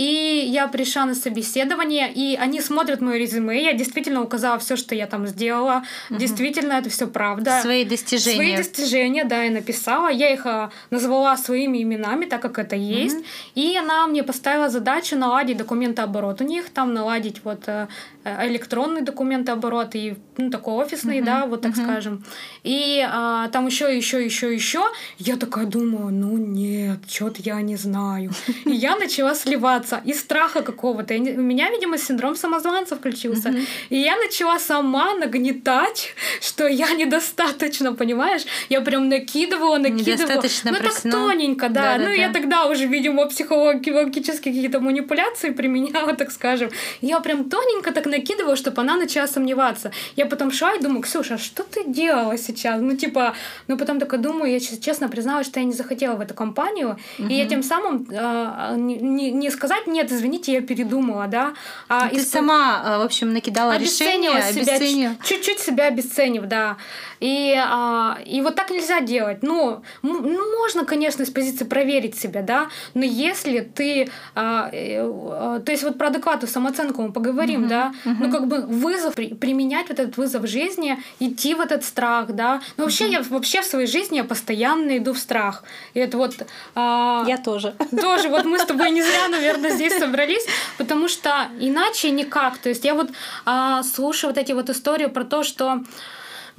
и 0.00 0.48
я 0.48 0.66
пришла 0.66 1.04
на 1.04 1.14
собеседование, 1.14 2.10
и 2.10 2.34
они 2.34 2.62
смотрят 2.62 3.02
мое 3.02 3.18
резюме. 3.18 3.62
Я 3.62 3.74
действительно 3.74 4.22
указала 4.22 4.58
все, 4.58 4.76
что 4.76 4.94
я 4.94 5.06
там 5.06 5.26
сделала. 5.26 5.82
Угу. 6.08 6.18
Действительно, 6.18 6.72
это 6.72 6.88
все 6.88 7.06
правда. 7.06 7.60
Свои 7.60 7.84
достижения. 7.84 8.36
Свои 8.36 8.56
достижения, 8.56 9.24
да, 9.24 9.42
я 9.42 9.50
написала. 9.50 10.08
Я 10.08 10.32
их 10.32 10.46
а, 10.46 10.70
назвала 10.88 11.36
своими 11.36 11.82
именами, 11.82 12.24
так 12.24 12.40
как 12.40 12.58
это 12.58 12.76
есть. 12.76 13.16
Угу. 13.16 13.24
И 13.56 13.76
она 13.76 14.06
мне 14.06 14.22
поставила 14.22 14.70
задачу 14.70 15.16
наладить 15.16 15.58
документооборот 15.58 16.40
у 16.40 16.44
них, 16.44 16.70
там 16.70 16.94
наладить 16.94 17.44
вот 17.44 17.64
э, 17.66 17.86
электронный 18.24 19.02
документооборот 19.02 19.94
и 19.94 20.16
ну, 20.38 20.50
такой 20.50 20.84
офисный, 20.84 21.18
uh 21.18 21.24
да, 21.24 21.46
вот 21.46 21.60
так 21.60 21.72
uh 21.72 21.84
скажем. 21.84 22.24
И 22.64 23.06
а, 23.06 23.48
там 23.48 23.66
еще, 23.66 23.94
еще, 23.94 24.24
еще, 24.24 24.54
еще. 24.54 24.82
Я 25.18 25.36
такая 25.36 25.66
думаю, 25.66 26.12
ну 26.12 26.38
нет, 26.38 27.00
что-то 27.06 27.42
я 27.42 27.60
не 27.60 27.76
знаю. 27.76 28.30
И 28.64 28.70
я 28.70 28.96
начала 28.96 29.34
сливаться 29.34 29.89
самозванца, 29.90 30.00
из 30.04 30.20
страха 30.20 30.62
какого-то. 30.62 31.14
У 31.14 31.18
меня, 31.18 31.70
видимо, 31.70 31.98
синдром 31.98 32.36
самозванца 32.36 32.96
включился. 32.96 33.48
Mm-hmm. 33.48 33.66
И 33.90 33.96
я 33.96 34.16
начала 34.16 34.58
сама 34.58 35.14
нагнетать, 35.14 36.14
что 36.40 36.66
я 36.66 36.90
недостаточно, 36.92 37.94
понимаешь? 37.94 38.46
Я 38.68 38.80
прям 38.80 39.08
накидывала, 39.08 39.78
накидывала. 39.78 40.22
Недостаточно 40.22 40.70
ну, 40.70 40.78
так 40.78 41.12
тоненько, 41.12 41.68
да. 41.68 41.82
да 41.82 41.98
ну, 41.98 42.04
да, 42.04 42.12
я 42.12 42.32
тогда 42.32 42.66
уже, 42.66 42.86
видимо, 42.86 43.26
психологические 43.26 44.54
какие-то 44.54 44.80
манипуляции 44.80 45.50
применяла, 45.50 46.12
так 46.18 46.30
скажем. 46.30 46.70
Я 47.00 47.20
прям 47.20 47.44
тоненько 47.44 47.92
так 47.92 48.06
накидывала, 48.06 48.56
чтобы 48.56 48.82
она 48.82 48.96
начала 48.96 49.26
сомневаться. 49.26 49.90
Я 50.16 50.26
потом 50.26 50.52
шла 50.52 50.74
и 50.74 50.82
думаю, 50.82 51.02
Ксюша, 51.02 51.34
а 51.34 51.38
что 51.38 51.62
ты 51.62 51.84
делала 51.86 52.38
сейчас? 52.38 52.80
Ну, 52.80 52.96
типа, 52.96 53.34
ну, 53.68 53.76
потом 53.76 53.98
только 53.98 54.18
думаю, 54.18 54.52
я 54.52 54.60
честно 54.60 55.08
призналась, 55.08 55.46
что 55.46 55.60
я 55.60 55.66
не 55.66 55.72
захотела 55.72 56.16
в 56.16 56.20
эту 56.20 56.34
компанию. 56.34 56.96
Угу. 57.18 57.28
И 57.28 57.34
я 57.34 57.46
тем 57.46 57.62
самым 57.62 58.06
э, 58.10 58.74
не, 58.76 59.30
не 59.30 59.50
сказать, 59.70 59.86
нет, 59.86 60.12
извините, 60.12 60.52
я 60.52 60.60
передумала, 60.60 61.26
да. 61.26 61.54
А 61.88 62.08
Ты 62.08 62.16
исп... 62.16 62.32
сама, 62.32 62.82
э, 62.84 62.98
в 62.98 63.02
общем, 63.02 63.32
накидала 63.32 63.76
решение, 63.76 64.30
обесценила. 64.30 65.14
Чуть-чуть 65.22 65.60
себя 65.60 65.86
обесценив, 65.86 66.42
да. 66.46 66.76
И, 67.20 67.54
а, 67.56 68.18
и 68.24 68.40
вот 68.40 68.56
так 68.56 68.70
нельзя 68.70 69.00
делать. 69.00 69.42
Ну, 69.42 69.82
ну, 70.02 70.58
можно, 70.58 70.84
конечно, 70.84 71.24
с 71.24 71.30
позиции 71.30 71.64
проверить 71.64 72.18
себя, 72.18 72.42
да, 72.42 72.68
но 72.94 73.04
если 73.04 73.60
ты, 73.60 74.10
а, 74.34 74.70
э, 74.72 75.60
то 75.64 75.70
есть 75.72 75.84
вот 75.84 75.98
про 75.98 76.08
адекватную 76.08 76.50
самооценку 76.50 77.02
мы 77.02 77.12
поговорим, 77.12 77.64
uh-huh, 77.64 77.68
да, 77.68 77.92
uh-huh. 78.04 78.16
ну 78.20 78.30
как 78.30 78.46
бы 78.48 78.62
вызов, 78.62 79.14
применять 79.14 79.88
вот 79.90 80.00
этот 80.00 80.16
вызов 80.16 80.46
жизни, 80.46 80.96
идти 81.20 81.54
в 81.54 81.60
этот 81.60 81.84
страх, 81.84 82.32
да. 82.32 82.62
Но 82.78 82.84
вообще 82.84 83.04
uh-huh. 83.04 83.12
я 83.12 83.22
вообще 83.22 83.60
в 83.60 83.66
своей 83.66 83.86
жизни 83.86 84.16
я 84.16 84.24
постоянно 84.24 84.96
иду 84.96 85.12
в 85.12 85.18
страх. 85.18 85.62
И 85.92 86.00
это 86.00 86.16
вот... 86.16 86.34
А, 86.74 87.24
я 87.28 87.36
тоже. 87.36 87.74
Тоже, 88.00 88.28
вот 88.30 88.44
мы 88.46 88.58
с 88.58 88.64
тобой 88.64 88.90
не 88.90 89.02
зря, 89.02 89.28
наверное, 89.28 89.59
здесь 89.68 89.98
собрались, 89.98 90.46
потому 90.78 91.08
что 91.08 91.48
иначе 91.58 92.10
никак. 92.10 92.56
То 92.56 92.70
есть 92.70 92.84
я 92.84 92.94
вот 92.94 93.10
а, 93.44 93.82
слушаю 93.82 94.32
вот 94.32 94.38
эти 94.38 94.52
вот 94.52 94.70
истории 94.70 95.06
про 95.06 95.24
то, 95.24 95.42
что 95.42 95.82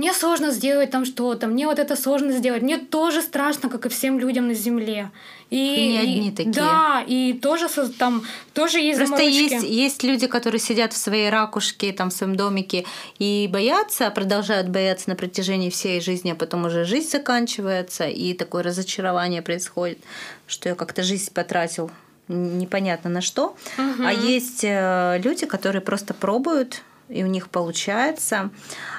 мне 0.02 0.14
сложно 0.14 0.52
сделать 0.52 0.90
там 0.90 1.06
что-то, 1.06 1.48
мне 1.48 1.68
вот 1.68 1.78
это 1.78 1.96
сложно 1.96 2.32
сделать, 2.32 2.64
мне 2.64 2.78
тоже 2.78 3.22
страшно, 3.22 3.70
как 3.70 3.86
и 3.86 3.90
всем 3.90 4.20
людям 4.20 4.48
на 4.48 4.54
Земле. 4.54 5.12
И, 5.52 5.76
и 5.76 5.88
не 5.90 5.98
одни 6.00 6.32
такие. 6.32 6.54
Да, 6.54 7.04
и 7.06 7.34
тоже 7.34 7.68
там 8.00 8.24
тоже 8.54 8.80
есть 8.80 8.98
Просто 8.98 9.22
есть, 9.22 9.64
есть 9.64 10.04
люди, 10.04 10.26
которые 10.26 10.60
сидят 10.60 10.94
в 10.94 10.98
своей 10.98 11.30
ракушке, 11.30 11.92
там, 11.92 12.10
в 12.10 12.14
своем 12.14 12.36
домике 12.36 12.86
и 13.20 13.50
боятся, 13.52 14.10
продолжают 14.10 14.70
бояться 14.70 15.10
на 15.10 15.16
протяжении 15.16 15.70
всей 15.70 16.02
жизни, 16.02 16.32
а 16.32 16.36
потом 16.36 16.66
уже 16.66 16.86
жизнь 16.86 17.10
заканчивается, 17.10 18.08
и 18.08 18.34
такое 18.34 18.64
разочарование 18.64 19.42
происходит, 19.42 20.00
что 20.48 20.70
я 20.70 20.76
как-то 20.76 21.04
жизнь 21.04 21.32
потратил 21.34 21.92
непонятно 22.32 23.10
на 23.10 23.22
что. 23.22 23.56
Угу. 23.78 24.04
А 24.06 24.12
есть 24.12 24.64
э, 24.64 25.20
люди, 25.24 25.46
которые 25.46 25.82
просто 25.82 26.14
пробуют 26.14 26.82
и 27.12 27.24
у 27.24 27.28
них 27.28 27.50
получается. 27.50 28.50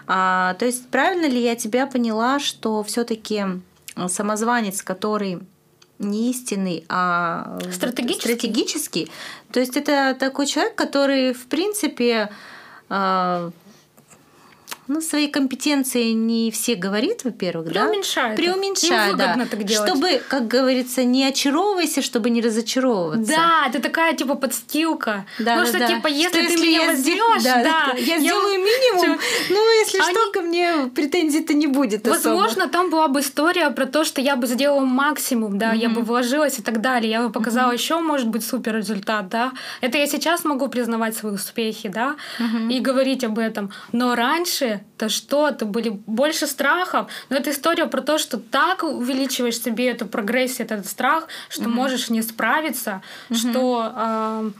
А, 0.07 0.55
то 0.55 0.66
есть 0.66 0.88
правильно 0.88 1.27
ли 1.27 1.42
я 1.42 1.57
тебя 1.57 1.87
поняла, 1.87 2.38
что 2.38 2.83
все-таки 2.83 3.45
самозванец, 4.09 4.83
который 4.83 5.40
не 5.99 6.31
истинный, 6.31 6.85
а 6.88 7.59
стратегический. 7.73 8.35
стратегический, 8.35 9.11
то 9.53 9.61
есть 9.61 9.77
это 9.77 10.16
такой 10.18 10.47
человек, 10.47 10.75
который 10.75 11.33
в 11.33 11.47
принципе 11.47 12.31
ну, 14.88 15.01
свои 15.01 15.29
компетенции 15.29 16.11
не 16.11 16.51
все 16.51 16.75
говорит, 16.75 17.25
во-первых, 17.25 17.73
да? 17.73 17.85
Преуменьшает. 17.85 18.37
Преуменьшает, 18.37 19.16
да. 19.16 19.47
так 19.51 19.62
делать. 19.62 19.88
Чтобы, 19.88 20.21
как 20.29 20.49
говорится, 20.49 21.05
не 21.05 21.25
очаровывайся, 21.25 22.03
чтобы 22.03 22.31
не 22.31 22.40
разочаровываться. 22.40 23.33
Да, 23.33 23.68
это 23.68 23.81
такая, 23.81 24.14
типа, 24.14 24.35
подстилка. 24.35 25.25
Да, 25.38 25.57
ну, 25.57 25.62
да, 25.62 25.66
что, 25.66 25.79
да. 25.79 25.87
типа, 25.87 26.09
если 26.09 26.29
что, 26.29 26.49
ты 26.49 26.53
если 26.53 26.66
меня 26.66 26.87
возьмешь, 26.87 27.42
да, 27.42 27.62
да, 27.62 27.92
я, 27.97 28.16
я 28.16 28.18
сделаю 28.18 28.59
минимум, 28.59 29.18
ну, 29.51 29.81
если 29.81 30.01
Они... 30.01 30.11
что, 30.11 30.33
ко 30.33 30.40
мне 30.40 30.90
претензий-то 30.95 31.55
не 31.55 31.68
будет 31.68 32.07
Возможно, 32.07 32.64
особо. 32.64 32.73
там 32.73 32.90
была 32.90 33.09
бы 33.09 33.21
история 33.21 33.71
про 33.71 33.87
то, 33.87 34.05
что 34.05 34.21
я 34.21 34.35
бы 34.37 34.47
сделала 34.47 34.81
максимум, 34.81 35.59
да, 35.59 35.73
mm-hmm. 35.73 35.79
я 35.79 35.88
бы 35.90 36.03
вложилась 36.03 36.59
и 36.59 36.62
так 36.62 36.81
далее, 36.81 37.11
я 37.11 37.23
бы 37.23 37.31
показала 37.31 37.71
mm-hmm. 37.71 37.75
еще, 37.75 38.01
может 38.01 38.29
быть, 38.29 38.45
супер 38.45 38.77
результат, 38.77 39.29
да. 39.29 39.53
Это 39.81 39.99
я 39.99 40.07
сейчас 40.07 40.45
могу 40.45 40.68
признавать 40.68 41.16
свои 41.16 41.35
успехи, 41.35 41.88
да, 41.88 42.16
mm-hmm. 42.38 42.73
и 42.73 42.81
говорить 42.81 43.23
об 43.25 43.38
этом. 43.38 43.71
Но 43.92 44.14
раньше 44.14 44.71
то 44.96 45.08
что, 45.08 45.50
то 45.50 45.66
были 45.66 45.88
больше 45.90 46.46
страхов. 46.46 47.11
Но 47.28 47.37
это 47.37 47.50
история 47.50 47.87
про 47.87 48.00
то, 48.00 48.18
что 48.18 48.38
так 48.38 48.82
увеличиваешь 48.82 49.61
себе 49.61 49.90
эту 49.90 50.06
прогрессию, 50.06 50.66
этот 50.66 50.87
страх, 50.87 51.28
что 51.48 51.64
mm-hmm. 51.64 51.68
можешь 51.68 52.11
не 52.11 52.22
справиться, 52.22 53.02
mm-hmm. 53.30 53.35
что 53.37 53.92
э, 53.94 54.50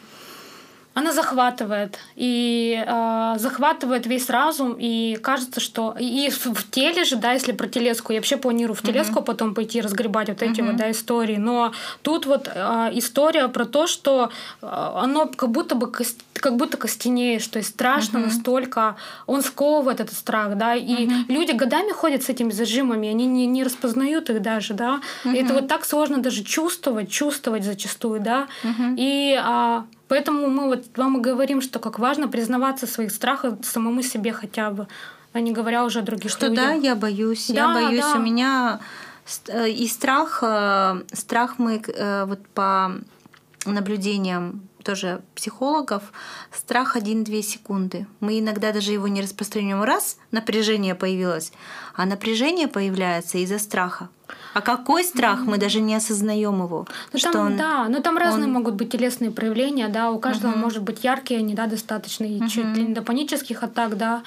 она 0.95 1.13
захватывает 1.13 1.99
и 2.17 2.83
э, 2.87 3.35
захватывает 3.39 4.07
весь 4.07 4.29
разум 4.29 4.77
и 4.79 5.17
кажется 5.23 5.61
что 5.61 5.97
и 5.99 6.29
в, 6.31 6.71
теле 6.71 7.05
же 7.05 7.17
да 7.17 7.33
если 7.33 7.53
про 7.53 7.67
телеску 7.67 8.13
я 8.13 8.19
вообще 8.19 8.37
планирую 8.37 8.77
в 8.77 8.83
телеску 8.83 9.21
uh-huh. 9.21 9.25
потом 9.25 9.55
пойти 9.55 9.81
разгребать 9.81 10.29
вот 10.29 10.43
эти 10.43 10.61
uh-huh. 10.61 10.67
вот 10.67 10.77
да 10.77 10.91
истории 10.91 11.37
но 11.37 11.73
тут 12.03 12.27
вот 12.27 12.51
э, 12.55 12.91
история 12.93 13.49
про 13.49 13.65
то 13.65 13.87
что 13.87 14.31
э, 14.61 14.67
оно 14.67 15.29
как 15.29 15.51
будто 15.51 15.75
бы 15.75 15.91
как 16.35 16.57
будто 16.57 16.77
костенеешь 16.77 17.47
то 17.47 17.59
есть 17.59 17.71
страшно 17.71 18.19
uh-huh. 18.19 18.27
настолько 18.27 18.97
он 19.27 19.43
сковывает 19.43 20.01
этот 20.01 20.15
страх 20.15 20.57
да 20.57 20.75
и 20.75 21.07
uh-huh. 21.07 21.25
люди 21.29 21.53
годами 21.53 21.93
ходят 21.93 22.23
с 22.23 22.29
этими 22.29 22.51
зажимами 22.51 23.09
они 23.09 23.25
не, 23.25 23.47
не 23.47 23.65
распознают 23.65 24.29
их 24.29 24.43
даже 24.43 24.75
да 24.75 25.01
и 25.25 25.37
это 25.37 25.55
вот 25.55 25.69
так 25.69 25.87
сложно 25.87 26.19
даже 26.19 26.43
чувствовать 26.43 27.11
чувствовать 27.11 27.65
зачастую 27.65 28.21
да 28.21 28.49
uh-huh. 28.63 28.95
и 28.99 29.41
э, 29.43 29.83
Поэтому 30.13 30.51
мы 30.51 30.69
вот 30.69 30.85
вам 30.99 31.17
и 31.17 31.21
говорим, 31.23 31.63
что 31.63 31.79
как 31.79 31.99
важно 31.99 32.29
признаваться 32.29 32.87
в 32.87 32.91
своих 32.91 33.13
страхах 33.13 33.55
самому 33.63 34.03
себе 34.03 34.35
хотя 34.35 34.71
бы, 34.71 34.87
а 35.33 35.41
не 35.41 35.53
говоря 35.53 35.85
уже 35.87 36.01
о 36.01 36.03
других 36.03 36.31
что 36.31 36.49
людях. 36.49 36.67
да, 36.67 36.73
я 36.75 36.95
боюсь, 36.95 37.47
да, 37.49 37.55
я 37.55 37.73
боюсь, 37.73 38.05
да. 38.05 38.17
у 38.17 38.21
меня 38.21 38.81
э, 39.49 39.71
и 39.71 39.89
страх, 39.89 40.41
э, 40.43 41.01
страх 41.15 41.55
мы 41.59 41.83
э, 41.83 42.27
вот 42.27 42.47
по 42.49 42.93
наблюдениям 43.65 44.61
тоже 44.85 45.23
психологов, 45.35 46.03
страх 46.53 46.95
1-2 46.95 47.41
секунды. 47.41 48.07
Мы 48.21 48.39
иногда 48.39 48.71
даже 48.73 48.93
его 48.93 49.09
не 49.09 49.23
распространяем. 49.23 49.83
Раз 49.83 50.19
напряжение 50.31 50.95
появилось, 50.95 51.55
а 51.95 52.05
напряжение 52.05 52.69
появляется 52.69 53.39
из-за 53.39 53.59
страха. 53.59 54.11
А 54.55 54.61
какой 54.61 55.05
страх, 55.05 55.41
мы 55.45 55.59
даже 55.59 55.81
не 55.81 55.95
осознаем 55.95 56.63
его. 56.63 56.87
Ну, 57.13 57.19
что 57.19 57.33
там, 57.33 57.47
он, 57.47 57.57
да, 57.57 57.89
но 57.89 58.01
там 58.01 58.17
разные 58.17 58.47
он... 58.47 58.53
могут 58.53 58.75
быть 58.75 58.91
телесные 58.91 59.31
проявления, 59.31 59.89
да, 59.89 60.11
у 60.11 60.19
каждого 60.19 60.53
угу. 60.53 60.61
может 60.61 60.83
быть 60.83 61.05
яркие, 61.05 61.41
они, 61.41 61.55
да, 61.55 61.67
достаточно, 61.67 62.25
и 62.25 62.39
угу. 62.39 62.49
чуть 62.49 62.77
ли 62.77 62.87
не 62.87 62.95
до 62.95 63.03
панических 63.03 63.63
атак, 63.63 63.97
да. 63.97 64.23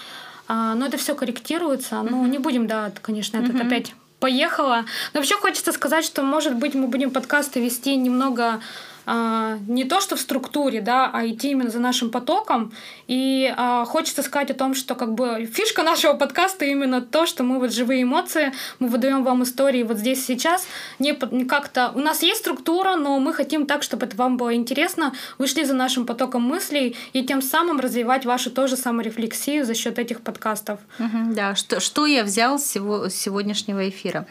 А, 0.48 0.76
но 0.76 0.86
это 0.86 0.98
все 0.98 1.16
корректируется. 1.16 2.02
Угу. 2.02 2.10
Ну, 2.10 2.26
не 2.28 2.38
будем, 2.38 2.68
да, 2.68 2.92
конечно, 3.02 3.40
угу. 3.40 3.48
этот 3.48 3.62
опять 3.62 3.94
поехала. 4.20 4.86
Но 5.14 5.20
вообще 5.20 5.36
хочется 5.36 5.72
сказать, 5.72 6.06
что, 6.06 6.24
может 6.24 6.56
быть, 6.56 6.74
мы 6.74 6.88
будем 6.88 7.12
подкасты 7.12 7.60
вести 7.60 7.96
немного 7.96 8.62
а, 9.06 9.58
не 9.68 9.84
то 9.84 10.02
что 10.02 10.16
в 10.16 10.20
структуре, 10.20 10.82
да, 10.82 11.10
а 11.12 11.26
идти 11.28 11.52
именно 11.52 11.70
за 11.70 11.80
нашим 11.80 12.10
потоком. 12.10 12.74
И 13.08 13.54
а, 13.56 13.86
хочется 13.86 14.24
сказать 14.24 14.52
о 14.52 14.54
том, 14.54 14.74
что 14.74 14.96
как 14.96 15.14
бы 15.14 15.46
фишка 15.46 15.84
нашего 15.84 16.14
подкаста 16.14 16.66
именно 16.66 17.02
то, 17.02 17.26
что 17.26 17.44
мы 17.44 17.60
вот 17.60 17.72
живые 17.72 18.04
эмоции, 18.04 18.52
мы 18.80 18.88
выдаем 18.88 19.24
вам 19.24 19.44
истории 19.44 19.84
вот 19.84 19.98
здесь 19.98 20.26
сейчас. 20.26 20.68
Не, 21.00 21.14
как-то 21.46 21.92
у 21.96 22.00
нас 22.00 22.24
есть 22.24 22.42
структура, 22.42 22.96
но 22.96 23.20
мы 23.20 23.34
хотим 23.34 23.66
так, 23.66 23.84
чтобы 23.84 24.06
это 24.06 24.16
вам 24.16 24.38
было 24.38 24.56
интересно. 24.56 25.14
Вышли 25.38 25.64
за 25.64 25.74
нашим 25.74 26.06
потоком 26.06 26.42
мыслей 26.42 26.96
и 27.14 27.24
тем 27.24 27.42
самым 27.42 27.80
развивать 27.80 28.26
вашу 28.26 28.52
тоже 28.52 28.78
саморефлексию 28.78 29.66
за 29.66 29.76
счет 29.76 30.00
этих 30.00 30.22
подкастов. 30.22 30.80
Угу, 31.00 31.34
да, 31.34 31.56
что, 31.56 31.80
что 31.80 32.06
я 32.06 32.24
взял 32.24 32.58
с 32.60 32.72
сегодняшнего 32.72 33.88
эфира. 33.88 34.26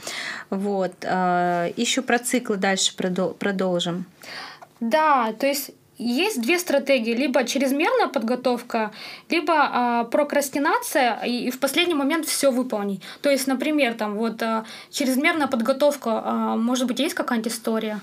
Вот. 0.50 0.92
А, 1.04 1.68
Еще 1.76 2.02
про 2.02 2.18
циклы 2.18 2.56
дальше 2.56 2.94
продолжим. 2.96 4.06
Да, 4.80 5.32
то 5.32 5.46
есть 5.46 5.70
есть 5.98 6.40
две 6.42 6.58
стратегии. 6.58 7.14
Либо 7.14 7.44
чрезмерная 7.44 8.08
подготовка, 8.08 8.92
либо 9.28 9.54
а, 9.56 10.04
прокрастинация 10.04 11.20
и, 11.24 11.46
и 11.46 11.50
в 11.50 11.60
последний 11.60 11.94
момент 11.94 12.26
все 12.26 12.50
выполнить. 12.50 13.02
То 13.22 13.30
есть, 13.30 13.46
например, 13.46 13.94
там 13.94 14.16
вот 14.16 14.42
а, 14.42 14.64
чрезмерная 14.90 15.46
подготовка, 15.46 16.22
а, 16.24 16.56
может 16.56 16.86
быть, 16.86 16.98
есть 16.98 17.14
какая-нибудь 17.14 17.52
история? 17.52 18.00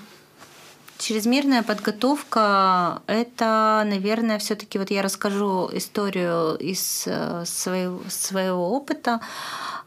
Чрезмерная 0.98 1.64
подготовка— 1.64 3.02
это, 3.08 3.82
наверное, 3.84 4.38
все 4.38 4.54
таки 4.54 4.78
вот 4.78 4.90
я 4.92 5.02
расскажу 5.02 5.68
историю 5.72 6.54
из 6.54 7.04
э, 7.08 7.42
своего, 7.44 8.00
своего 8.08 8.70
опыта. 8.70 9.20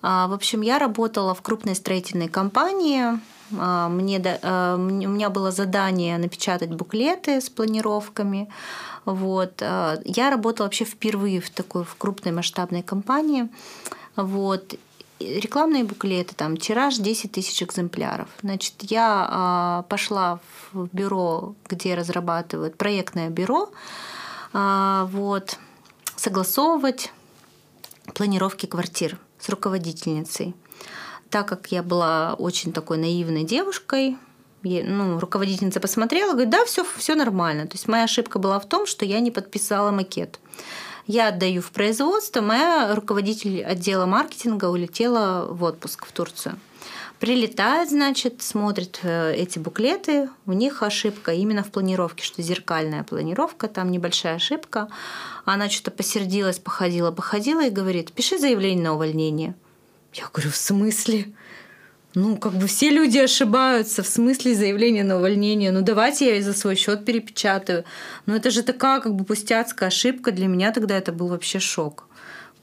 А, 0.02 0.28
в 0.28 0.34
общем, 0.34 0.60
я 0.60 0.78
работала 0.78 1.34
в 1.34 1.42
крупной 1.42 1.76
строительной 1.76 2.28
компании, 2.28 3.18
мне, 3.52 4.22
а, 4.42 4.76
у 4.76 4.80
меня 4.80 5.30
было 5.30 5.52
задание 5.52 6.18
напечатать 6.18 6.74
буклеты 6.74 7.42
с 7.42 7.50
планировками. 7.50 8.50
Вот. 9.06 9.62
А, 9.62 10.00
я 10.04 10.30
работала 10.30 10.68
вообще 10.68 10.86
впервые 10.86 11.40
в 11.40 11.50
такой 11.50 11.84
в 11.84 11.96
крупной 11.96 12.34
масштабной 12.34 12.84
компании. 12.84 13.50
Вот. 14.16 14.76
рекламные 15.20 15.84
буклеты, 15.84 16.36
там 16.36 16.58
тираж 16.58 16.98
10 16.98 17.32
тысяч 17.32 17.64
экземпляров. 17.64 18.28
Значит, 18.42 18.74
я 18.82 19.28
а, 19.30 19.82
пошла 19.84 20.40
в 20.72 20.90
бюро, 20.92 21.56
где 21.70 21.96
разрабатывают 21.96 22.78
проектное 22.78 23.30
бюро, 23.30 23.70
а, 24.54 25.08
вот, 25.12 25.58
согласовывать 26.16 27.12
планировки 28.14 28.66
квартир 28.66 29.18
с 29.40 29.50
руководительницей. 29.50 30.56
Так 31.30 31.48
как 31.48 31.68
я 31.72 31.84
была 31.84 32.36
очень 32.36 32.72
такой 32.72 32.98
наивной 32.98 33.44
девушкой, 33.44 34.18
ну, 34.64 35.20
руководительница 35.20 35.80
посмотрела, 35.80 36.32
говорит, 36.32 36.50
да, 36.50 36.66
все, 36.66 36.86
все 36.98 37.16
нормально. 37.16 37.68
То 37.68 37.74
есть 37.74 37.88
моя 37.88 38.06
ошибка 38.06 38.40
была 38.40 38.60
в 38.60 38.68
том, 38.68 38.86
что 38.86 39.06
я 39.06 39.20
не 39.20 39.32
подписала 39.32 39.92
макет. 39.92 40.40
Я 41.08 41.28
отдаю 41.28 41.62
в 41.62 41.72
производство, 41.72 42.42
моя 42.42 42.96
руководитель 42.96 43.64
отдела 43.64 44.08
маркетинга 44.08 44.66
улетела 44.66 45.46
в 45.48 45.64
отпуск 45.64 46.06
в 46.06 46.12
Турцию. 46.12 46.58
Прилетает, 47.20 47.90
значит, 47.90 48.42
смотрит 48.42 49.00
э, 49.04 49.34
эти 49.36 49.58
буклеты, 49.58 50.30
у 50.46 50.52
них 50.52 50.84
ошибка 50.84 51.32
именно 51.32 51.64
в 51.64 51.72
планировке, 51.72 52.24
что 52.24 52.42
зеркальная 52.42 53.04
планировка, 53.04 53.68
там 53.68 53.90
небольшая 53.92 54.36
ошибка. 54.36 54.90
Она 55.46 55.70
что-то 55.70 55.92
посердилась, 55.92 56.60
походила, 56.60 57.12
походила 57.12 57.64
и 57.66 57.70
говорит, 57.70 58.12
пиши 58.12 58.38
заявление 58.38 58.84
на 58.84 58.94
увольнение. 58.96 59.56
Я 60.16 60.30
говорю, 60.32 60.50
в 60.50 60.56
смысле? 60.56 61.34
Ну, 62.14 62.38
как 62.38 62.54
бы 62.54 62.68
все 62.68 62.90
люди 62.90 63.18
ошибаются 63.18 64.02
в 64.02 64.08
смысле 64.08 64.56
заявления 64.56 65.04
на 65.04 65.18
увольнение. 65.18 65.72
Ну, 65.72 65.82
давайте 65.82 66.34
я 66.34 66.42
за 66.42 66.54
свой 66.54 66.76
счет 66.76 67.04
перепечатаю. 67.04 67.84
Но 68.26 68.36
это 68.36 68.50
же 68.50 68.64
такая 68.64 69.02
как 69.02 69.14
бы 69.14 69.26
пустяцкая 69.26 69.90
ошибка. 69.90 70.32
Для 70.32 70.48
меня 70.48 70.72
тогда 70.72 70.98
это 70.98 71.12
был 71.12 71.28
вообще 71.28 71.60
шок. 71.60 72.08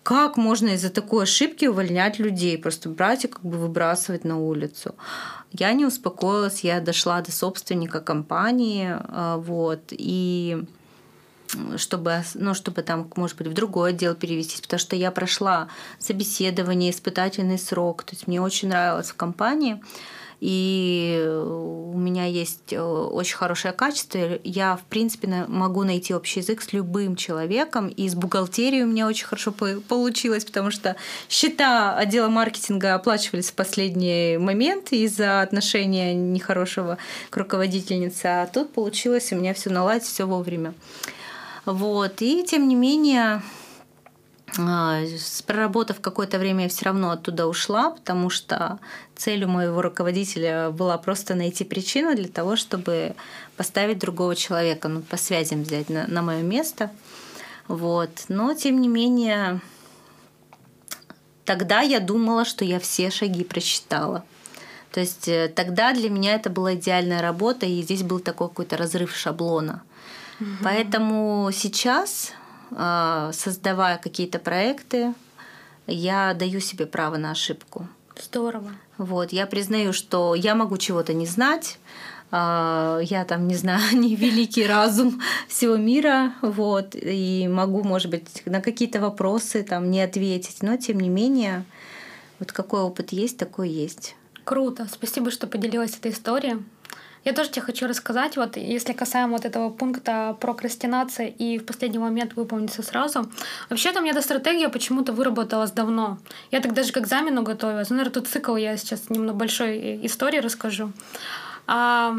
Как 0.02 0.38
можно 0.38 0.68
из-за 0.68 0.88
такой 0.88 1.24
ошибки 1.24 1.66
увольнять 1.66 2.18
людей? 2.18 2.56
Просто 2.56 2.88
брать 2.88 3.26
и 3.26 3.28
как 3.28 3.42
бы 3.42 3.58
выбрасывать 3.58 4.24
на 4.24 4.38
улицу. 4.38 4.94
Я 5.52 5.74
не 5.74 5.84
успокоилась, 5.84 6.64
я 6.64 6.80
дошла 6.80 7.20
до 7.20 7.30
собственника 7.30 8.00
компании, 8.00 8.96
а, 8.98 9.36
вот, 9.36 9.80
и 9.90 10.64
чтобы, 11.76 12.22
ну, 12.34 12.54
чтобы 12.54 12.82
там, 12.82 13.10
может 13.16 13.36
быть, 13.36 13.48
в 13.48 13.52
другой 13.52 13.90
отдел 13.90 14.14
перевестись, 14.14 14.60
потому 14.60 14.80
что 14.80 14.96
я 14.96 15.10
прошла 15.10 15.68
собеседование, 15.98 16.90
испытательный 16.90 17.58
срок, 17.58 18.04
то 18.04 18.14
есть 18.14 18.26
мне 18.26 18.40
очень 18.40 18.68
нравилось 18.68 19.10
в 19.10 19.16
компании, 19.16 19.80
и 20.42 21.24
у 21.24 21.96
меня 21.96 22.24
есть 22.24 22.72
э, 22.72 22.82
очень 22.82 23.36
хорошее 23.36 23.72
качество. 23.72 24.40
Я, 24.42 24.76
в 24.76 24.82
принципе, 24.86 25.28
могу 25.46 25.84
найти 25.84 26.12
общий 26.16 26.40
язык 26.40 26.62
с 26.62 26.72
любым 26.72 27.14
человеком, 27.14 27.86
и 27.86 28.08
с 28.08 28.16
бухгалтерией 28.16 28.82
у 28.82 28.88
меня 28.88 29.06
очень 29.06 29.24
хорошо 29.24 29.52
получилось, 29.52 30.44
потому 30.44 30.72
что 30.72 30.96
счета 31.28 31.96
отдела 31.96 32.26
маркетинга 32.28 32.96
оплачивались 32.96 33.52
в 33.52 33.54
последний 33.54 34.36
момент 34.36 34.90
из-за 34.90 35.42
отношения 35.42 36.12
нехорошего 36.12 36.98
к 37.30 37.36
руководительнице, 37.36 38.26
а 38.26 38.46
тут 38.48 38.72
получилось 38.72 39.32
у 39.32 39.36
меня 39.36 39.54
все 39.54 39.70
наладить, 39.70 40.08
все 40.08 40.24
вовремя. 40.24 40.74
Вот. 41.64 42.22
И 42.22 42.44
тем 42.44 42.68
не 42.68 42.74
менее, 42.74 43.42
а, 44.58 45.00
проработав 45.46 46.00
какое-то 46.00 46.38
время, 46.38 46.64
я 46.64 46.68
все 46.68 46.86
равно 46.86 47.10
оттуда 47.10 47.46
ушла, 47.46 47.90
потому 47.90 48.30
что 48.30 48.78
целью 49.14 49.48
моего 49.48 49.80
руководителя 49.80 50.70
была 50.70 50.98
просто 50.98 51.34
найти 51.34 51.64
причину 51.64 52.14
для 52.14 52.28
того, 52.28 52.56
чтобы 52.56 53.14
поставить 53.56 53.98
другого 53.98 54.34
человека, 54.34 54.88
ну, 54.88 55.00
по 55.02 55.16
связям 55.16 55.62
взять 55.62 55.88
на, 55.88 56.06
на 56.06 56.22
мое 56.22 56.42
место. 56.42 56.90
Вот. 57.68 58.10
Но, 58.28 58.54
тем 58.54 58.80
не 58.80 58.88
менее, 58.88 59.60
тогда 61.44 61.80
я 61.80 62.00
думала, 62.00 62.44
что 62.44 62.64
я 62.64 62.80
все 62.80 63.10
шаги 63.10 63.44
просчитала. 63.44 64.24
То 64.90 65.00
есть 65.00 65.28
э, 65.28 65.48
тогда 65.48 65.94
для 65.94 66.10
меня 66.10 66.34
это 66.34 66.50
была 66.50 66.74
идеальная 66.74 67.22
работа, 67.22 67.64
и 67.64 67.80
здесь 67.80 68.02
был 68.02 68.20
такой 68.20 68.48
какой-то 68.48 68.76
разрыв 68.76 69.16
шаблона. 69.16 69.82
Угу. 70.42 70.64
Поэтому 70.64 71.50
сейчас, 71.52 72.32
а, 72.72 73.30
создавая 73.32 73.98
какие-то 73.98 74.38
проекты, 74.38 75.14
я 75.86 76.34
даю 76.34 76.60
себе 76.60 76.86
право 76.86 77.16
на 77.16 77.30
ошибку. 77.30 77.86
Здорово. 78.20 78.70
Вот, 78.98 79.32
я 79.32 79.46
признаю, 79.46 79.92
что 79.92 80.34
я 80.34 80.54
могу 80.54 80.76
чего-то 80.76 81.14
не 81.14 81.26
знать, 81.26 81.78
а, 82.30 82.98
я 83.02 83.24
там, 83.24 83.46
не 83.46 83.54
знаю, 83.54 83.82
не 83.96 84.16
великий 84.16 84.66
разум 84.66 85.20
всего 85.48 85.76
мира, 85.76 86.34
вот, 86.42 86.94
и 86.94 87.48
могу, 87.48 87.84
может 87.84 88.10
быть, 88.10 88.42
на 88.46 88.60
какие-то 88.60 89.00
вопросы 89.00 89.62
там 89.62 89.90
не 89.90 90.00
ответить, 90.00 90.62
но 90.62 90.76
тем 90.76 90.98
не 91.00 91.08
менее, 91.08 91.64
вот 92.38 92.50
какой 92.52 92.80
опыт 92.80 93.12
есть, 93.12 93.38
такой 93.38 93.68
есть. 93.68 94.16
Круто, 94.44 94.88
спасибо, 94.90 95.30
что 95.30 95.46
поделилась 95.46 95.96
этой 95.96 96.10
историей. 96.10 96.56
Я 97.24 97.32
тоже 97.32 97.50
тебе 97.50 97.62
хочу 97.62 97.86
рассказать, 97.86 98.36
вот 98.36 98.56
если 98.56 98.92
касаемо 98.92 99.32
вот 99.32 99.44
этого 99.44 99.70
пункта 99.70 100.36
прокрастинации 100.40 101.28
и 101.28 101.58
в 101.58 101.64
последний 101.64 101.98
момент 101.98 102.34
выполнится 102.34 102.82
сразу. 102.82 103.30
Вообще-то 103.70 104.00
у 104.00 104.02
меня 104.02 104.12
эта 104.12 104.22
стратегия 104.22 104.68
почему-то 104.68 105.12
выработалась 105.12 105.70
давно. 105.70 106.18
Я 106.50 106.60
так 106.60 106.74
даже 106.74 106.92
к 106.92 106.98
экзамену 106.98 107.42
готовилась. 107.42 107.90
Ну, 107.90 107.96
наверное, 107.96 108.14
тут 108.14 108.28
цикл 108.28 108.56
я 108.56 108.76
сейчас 108.76 109.08
немного 109.08 109.34
большой 109.34 110.04
истории 110.04 110.38
расскажу. 110.38 110.92
А, 111.66 112.16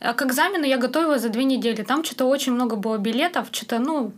а 0.00 0.12
к 0.14 0.22
экзамену 0.22 0.64
я 0.64 0.76
готовилась 0.76 1.22
за 1.22 1.28
две 1.28 1.44
недели. 1.44 1.82
Там 1.82 2.02
что-то 2.02 2.24
очень 2.24 2.52
много 2.52 2.74
было 2.74 2.98
билетов, 2.98 3.48
что-то, 3.52 3.78
ну, 3.78 4.12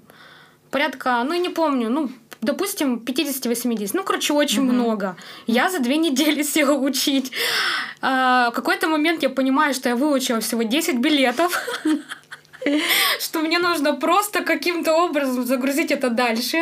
порядка, 0.74 1.24
ну, 1.24 1.34
не 1.34 1.50
помню, 1.50 1.88
ну, 1.88 2.10
допустим, 2.42 2.96
50-80. 3.06 3.90
Ну, 3.94 4.02
короче, 4.02 4.32
очень 4.32 4.62
mm-hmm. 4.62 4.72
много. 4.72 5.16
Я 5.46 5.70
за 5.70 5.78
две 5.78 5.96
недели 5.96 6.42
села 6.54 6.74
учить. 6.74 7.32
А, 8.00 8.50
в 8.50 8.54
какой-то 8.54 8.88
момент 8.88 9.22
я 9.22 9.28
понимаю, 9.28 9.74
что 9.74 9.88
я 9.88 9.94
выучила 9.94 10.40
всего 10.40 10.62
10 10.64 10.96
билетов. 10.96 11.60
Что 13.20 13.40
мне 13.40 13.58
нужно 13.58 13.92
просто 13.92 14.40
каким-то 14.40 14.94
образом 14.96 15.44
загрузить 15.44 15.92
это 15.92 16.08
дальше 16.08 16.58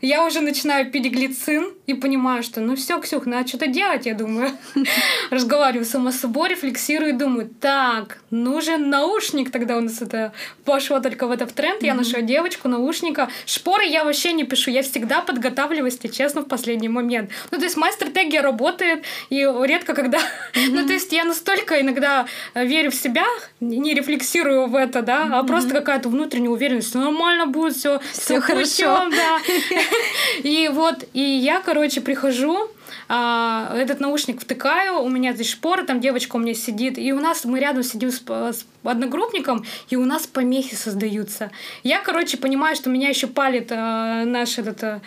я 0.00 0.24
уже 0.24 0.40
начинаю 0.40 0.90
пить 0.90 1.12
глицин 1.12 1.72
и 1.86 1.94
понимаю, 1.94 2.42
что 2.42 2.60
ну 2.60 2.76
все, 2.76 2.98
Ксюх, 3.00 3.26
надо 3.26 3.48
что-то 3.48 3.66
делать, 3.66 4.06
я 4.06 4.14
думаю. 4.14 4.50
Разговариваю 5.30 5.84
сама 5.84 6.12
с 6.12 6.20
собой, 6.20 6.50
рефлексирую 6.50 7.10
и 7.10 7.12
думаю, 7.12 7.50
так, 7.60 8.18
нужен 8.30 8.88
наушник. 8.88 9.50
Тогда 9.50 9.76
у 9.76 9.80
нас 9.80 10.00
это 10.00 10.32
пошло 10.64 11.00
только 11.00 11.26
в 11.26 11.30
этот 11.30 11.54
тренд. 11.54 11.82
Я 11.82 11.94
нашла 11.94 12.20
девочку, 12.22 12.68
наушника. 12.68 13.28
Шпоры 13.46 13.84
я 13.84 14.04
вообще 14.04 14.32
не 14.32 14.44
пишу. 14.44 14.70
Я 14.70 14.82
всегда 14.82 15.20
подготавливаюсь, 15.20 15.94
если 15.94 16.08
честно, 16.08 16.42
в 16.42 16.46
последний 16.46 16.88
момент. 16.88 17.30
Ну, 17.50 17.58
то 17.58 17.64
есть 17.64 17.76
моя 17.76 17.92
стратегия 17.92 18.40
работает, 18.40 19.04
и 19.28 19.36
редко 19.64 19.94
когда... 19.94 20.20
ну, 20.54 20.86
то 20.86 20.92
есть 20.92 21.12
я 21.12 21.24
настолько 21.24 21.80
иногда 21.80 22.26
верю 22.54 22.90
в 22.90 22.94
себя, 22.94 23.26
не 23.60 23.94
рефлексирую 23.94 24.66
в 24.66 24.76
это, 24.76 25.02
да, 25.02 25.28
а 25.32 25.44
просто 25.44 25.70
какая-то 25.70 26.08
внутренняя 26.08 26.50
уверенность, 26.50 26.94
нормально 26.94 27.46
будет 27.46 27.76
все, 27.76 28.00
все 28.12 28.40
хорошо, 28.40 29.08
да. 29.10 29.38
И 30.42 30.68
вот, 30.72 31.04
и 31.12 31.20
я, 31.20 31.60
короче, 31.60 32.00
прихожу, 32.00 32.70
а, 33.08 33.74
этот 33.76 34.00
наушник 34.00 34.40
втыкаю, 34.40 35.00
у 35.00 35.08
меня 35.08 35.32
здесь 35.32 35.50
шпоры, 35.50 35.84
там 35.84 36.00
девочка 36.00 36.36
у 36.36 36.38
меня 36.38 36.54
сидит, 36.54 36.98
и 36.98 37.12
у 37.12 37.20
нас, 37.20 37.44
мы 37.44 37.58
рядом 37.58 37.82
сидим 37.82 38.10
с, 38.10 38.20
с 38.20 38.64
одногруппником, 38.84 39.64
и 39.88 39.96
у 39.96 40.04
нас 40.04 40.26
помехи 40.26 40.74
создаются. 40.74 41.50
Я, 41.82 42.00
короче, 42.00 42.36
понимаю, 42.36 42.76
что 42.76 42.88
меня 42.88 43.08
еще 43.08 43.26
палит 43.26 43.72
э, 43.72 44.24
наша 44.24 44.62
этот, 44.62 45.02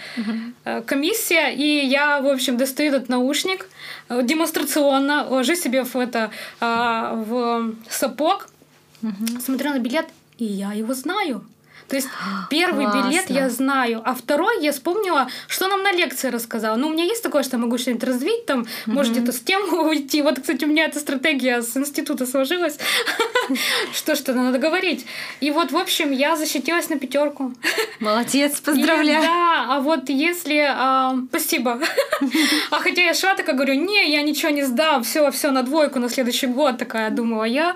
э, 0.66 0.82
комиссия, 0.82 1.54
и 1.54 1.86
я, 1.86 2.20
в 2.20 2.28
общем, 2.28 2.58
достаю 2.58 2.94
этот 2.94 3.10
наушник 3.10 3.68
э, 4.10 4.22
демонстрационно, 4.24 5.26
ложу 5.30 5.56
себе 5.56 5.84
в 5.84 5.96
это, 5.96 6.32
э, 6.60 6.66
в 6.66 7.76
сапог, 7.90 8.50
uh 9.02 9.40
смотрю 9.42 9.72
на 9.72 9.80
билет, 9.80 10.08
и 10.38 10.46
я 10.46 10.74
его 10.74 10.94
знаю. 10.94 11.46
То 11.94 11.98
есть 11.98 12.10
первый 12.50 12.86
Классно. 12.86 13.08
билет 13.08 13.30
я 13.30 13.50
знаю, 13.52 14.02
а 14.04 14.16
второй 14.16 14.64
я 14.64 14.72
вспомнила, 14.72 15.28
что 15.48 15.68
нам 15.68 15.84
на 15.84 15.92
лекции 15.92 16.30
рассказал. 16.30 16.76
Ну, 16.76 16.88
у 16.88 16.92
меня 16.92 17.04
есть 17.04 17.22
такое, 17.22 17.44
что 17.44 17.58
я 17.58 17.62
могу 17.62 17.78
что-нибудь 17.78 18.04
развить, 18.04 18.48
там, 18.48 18.62
угу. 18.62 18.68
может, 18.88 19.14
где-то 19.14 19.32
с 19.32 19.40
тем 19.40 19.62
уйти. 19.88 20.24
Вот, 20.24 20.40
кстати, 20.40 20.66
у 20.66 20.68
меня 20.68 20.86
эта 20.86 21.00
стратегия 21.00 21.62
с 21.62 21.78
института 21.78 22.26
сложилась, 22.26 22.80
что 23.94 24.16
что 24.16 24.34
надо 24.34 24.58
говорить. 24.58 25.06
И 25.40 25.52
вот, 25.52 25.72
в 25.72 25.78
общем, 25.78 26.10
я 26.10 26.36
защитилась 26.36 26.90
на 26.90 26.98
пятерку. 26.98 27.54
Молодец, 28.00 28.60
поздравляю. 28.66 29.22
Да, 29.22 29.66
а 29.70 29.80
вот 29.80 30.10
если... 30.10 30.74
Спасибо. 31.28 31.80
А 32.72 32.80
хотя 32.80 33.04
я 33.04 33.14
шла 33.14 33.36
такая, 33.36 33.56
говорю, 33.56 33.76
не, 33.76 34.12
я 34.12 34.24
ничего 34.24 34.52
не 34.52 34.64
сдам, 34.64 35.04
все, 35.04 35.30
все 35.30 35.52
на 35.52 35.62
двойку 35.62 36.00
на 36.00 36.10
следующий 36.10 36.48
год, 36.48 36.80
такая 36.80 37.12
думала 37.12 37.44
я. 37.44 37.76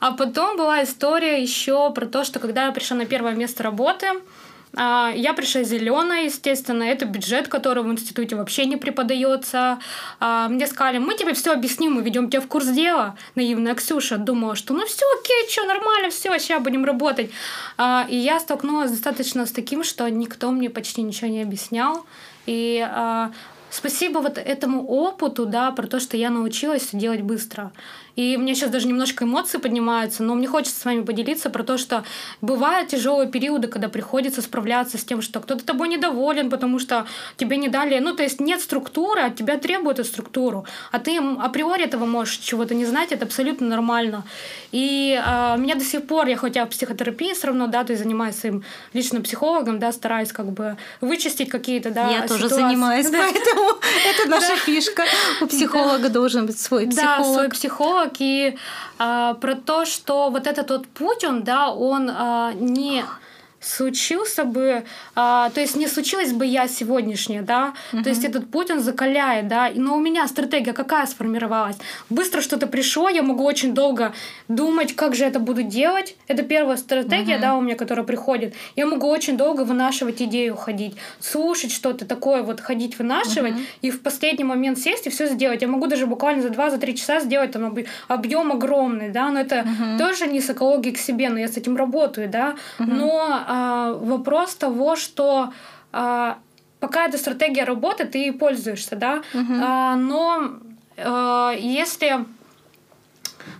А 0.00 0.10
потом 0.10 0.56
была 0.56 0.82
история 0.82 1.40
еще 1.40 1.92
про 1.92 2.06
то, 2.06 2.24
что 2.24 2.40
когда 2.40 2.66
я 2.66 2.72
пришла 2.72 2.96
на 2.96 3.06
первое 3.06 3.34
место 3.34 3.51
работы. 3.60 4.06
А, 4.74 5.12
я 5.14 5.34
пришла 5.34 5.62
зеленая, 5.62 6.24
естественно, 6.24 6.82
это 6.82 7.04
бюджет, 7.04 7.48
который 7.48 7.82
в 7.82 7.92
институте 7.92 8.36
вообще 8.36 8.64
не 8.64 8.76
преподается. 8.76 9.78
А, 10.18 10.48
мне 10.48 10.66
сказали, 10.66 10.98
мы 10.98 11.14
тебе 11.14 11.34
все 11.34 11.52
объясним, 11.52 11.94
мы 11.94 12.02
ведем 12.02 12.30
тебя 12.30 12.40
в 12.40 12.46
курс 12.46 12.68
дела. 12.68 13.16
Наивная 13.34 13.74
Ксюша 13.74 14.16
думала, 14.16 14.56
что 14.56 14.74
ну 14.74 14.86
все 14.86 15.04
окей, 15.20 15.50
что 15.50 15.64
нормально, 15.66 16.10
все, 16.10 16.36
сейчас 16.38 16.62
будем 16.62 16.84
работать. 16.84 17.30
А, 17.76 18.06
и 18.08 18.16
я 18.16 18.40
столкнулась 18.40 18.90
достаточно 18.90 19.44
с 19.46 19.52
таким, 19.52 19.84
что 19.84 20.08
никто 20.08 20.50
мне 20.50 20.70
почти 20.70 21.02
ничего 21.02 21.28
не 21.28 21.42
объяснял. 21.42 22.06
И 22.46 22.84
спасибо 23.70 24.18
вот 24.18 24.36
этому 24.36 24.84
опыту, 24.86 25.46
да, 25.46 25.70
про 25.70 25.86
то, 25.86 26.00
что 26.00 26.16
я 26.16 26.30
научилась 26.30 26.88
делать 26.92 27.22
быстро. 27.22 27.72
И 28.16 28.36
у 28.36 28.40
меня 28.40 28.54
сейчас 28.54 28.70
даже 28.70 28.86
немножко 28.86 29.24
эмоции 29.24 29.58
поднимаются, 29.58 30.22
но 30.22 30.34
мне 30.34 30.46
хочется 30.46 30.78
с 30.78 30.84
вами 30.84 31.02
поделиться 31.02 31.50
про 31.50 31.62
то, 31.62 31.78
что 31.78 32.04
бывают 32.40 32.88
тяжелые 32.88 33.28
периоды, 33.28 33.68
когда 33.68 33.88
приходится 33.88 34.42
справляться 34.42 34.98
с 34.98 35.04
тем, 35.04 35.22
что 35.22 35.40
кто-то 35.40 35.64
тобой 35.64 35.88
недоволен, 35.88 36.50
потому 36.50 36.78
что 36.78 37.06
тебе 37.36 37.56
не 37.56 37.68
дали, 37.68 37.98
ну, 37.98 38.14
то 38.14 38.22
есть 38.22 38.40
нет 38.40 38.60
структуры, 38.60 39.22
от 39.22 39.36
тебя 39.36 39.56
требуют 39.58 39.98
эту 39.98 40.08
структуру, 40.08 40.66
а 40.90 40.98
ты 40.98 41.18
априори 41.18 41.84
этого 41.84 42.04
можешь 42.04 42.36
чего-то 42.38 42.74
не 42.74 42.84
знать, 42.84 43.12
это 43.12 43.24
абсолютно 43.24 43.66
нормально. 43.66 44.24
И 44.72 45.20
э, 45.24 45.56
меня 45.58 45.74
до 45.74 45.84
сих 45.84 46.06
пор, 46.06 46.26
я 46.26 46.36
хотя 46.36 46.64
в 46.64 46.70
психотерапии 46.70 47.34
все 47.34 47.48
равно, 47.48 47.66
да, 47.66 47.84
то 47.84 47.92
есть 47.92 48.02
занимаюсь 48.02 48.36
своим 48.36 48.64
личным 48.92 49.22
психологом, 49.22 49.78
да, 49.78 49.92
стараюсь 49.92 50.32
как 50.32 50.46
бы 50.46 50.76
вычистить 51.00 51.48
какие-то, 51.48 51.90
да, 51.90 52.10
Я 52.10 52.26
тоже 52.26 52.48
занимаюсь, 52.48 53.06
поэтому 53.10 53.78
это 54.08 54.28
наша 54.28 54.56
фишка. 54.56 55.04
У 55.40 55.46
психолога 55.46 56.08
должен 56.08 56.46
быть 56.46 56.58
свой 56.58 56.86
психолог. 56.86 57.18
Да, 57.18 57.24
свой 57.24 57.48
психолог, 57.50 58.01
психолог, 58.02 58.12
и 58.20 58.56
а, 58.98 59.34
про 59.34 59.54
то, 59.54 59.84
что 59.84 60.30
вот 60.30 60.46
этот 60.46 60.70
вот 60.70 60.86
путь, 60.88 61.24
он, 61.24 61.42
да, 61.42 61.70
он 61.70 62.10
а, 62.10 62.52
не 62.54 63.04
случился 63.62 64.44
бы, 64.44 64.84
а, 65.14 65.50
то 65.50 65.60
есть 65.60 65.76
не 65.76 65.86
случилась 65.86 66.32
бы 66.32 66.44
я 66.44 66.68
сегодняшняя, 66.68 67.42
да, 67.42 67.74
угу. 67.92 68.02
то 68.02 68.10
есть 68.10 68.24
этот 68.24 68.50
путь 68.50 68.70
он 68.70 68.80
закаляет, 68.80 69.48
да, 69.48 69.70
но 69.74 69.96
у 69.96 70.00
меня 70.00 70.26
стратегия 70.26 70.72
какая 70.72 71.06
сформировалась? 71.06 71.76
Быстро 72.10 72.40
что-то 72.40 72.66
пришло, 72.66 73.08
я 73.08 73.22
могу 73.22 73.44
очень 73.44 73.72
долго 73.72 74.12
думать, 74.48 74.94
как 74.94 75.14
же 75.14 75.24
это 75.24 75.38
буду 75.38 75.62
делать, 75.62 76.16
это 76.26 76.42
первая 76.42 76.76
стратегия, 76.76 77.36
угу. 77.36 77.42
да, 77.42 77.56
у 77.56 77.60
меня, 77.60 77.76
которая 77.76 78.04
приходит, 78.04 78.54
я 78.76 78.86
могу 78.86 79.08
очень 79.08 79.36
долго 79.36 79.62
вынашивать 79.62 80.20
идею 80.20 80.56
ходить, 80.56 80.96
слушать 81.20 81.72
что-то 81.72 82.04
такое, 82.04 82.42
вот 82.42 82.60
ходить 82.60 82.98
вынашивать, 82.98 83.54
угу. 83.54 83.60
и 83.82 83.90
в 83.90 84.02
последний 84.02 84.44
момент 84.44 84.78
сесть 84.78 85.06
и 85.06 85.10
все 85.10 85.26
сделать, 85.28 85.62
я 85.62 85.68
могу 85.68 85.86
даже 85.86 86.06
буквально 86.06 86.42
за 86.42 86.48
2-3 86.48 86.70
за 86.70 86.92
часа 86.92 87.20
сделать 87.20 87.52
там 87.52 87.74
объем 88.08 88.52
огромный, 88.52 89.10
да, 89.10 89.30
но 89.30 89.40
это 89.40 89.60
угу. 89.60 89.98
тоже 89.98 90.26
не 90.26 90.40
с 90.40 90.50
экологией 90.50 90.94
к 90.94 90.98
себе, 90.98 91.28
но 91.28 91.38
я 91.38 91.48
с 91.48 91.56
этим 91.56 91.76
работаю, 91.76 92.28
да, 92.28 92.56
угу. 92.78 92.90
но 92.90 93.44
а, 93.52 93.92
вопрос 93.92 94.54
того, 94.54 94.96
что 94.96 95.52
а, 95.92 96.38
пока 96.80 97.06
эта 97.06 97.18
стратегия 97.18 97.64
работает, 97.64 98.12
ты 98.12 98.18
ей 98.18 98.32
пользуешься, 98.32 98.96
да, 98.96 99.22
угу. 99.34 99.52
а, 99.62 99.94
но 99.96 100.54
а, 100.96 101.52
если 101.52 102.24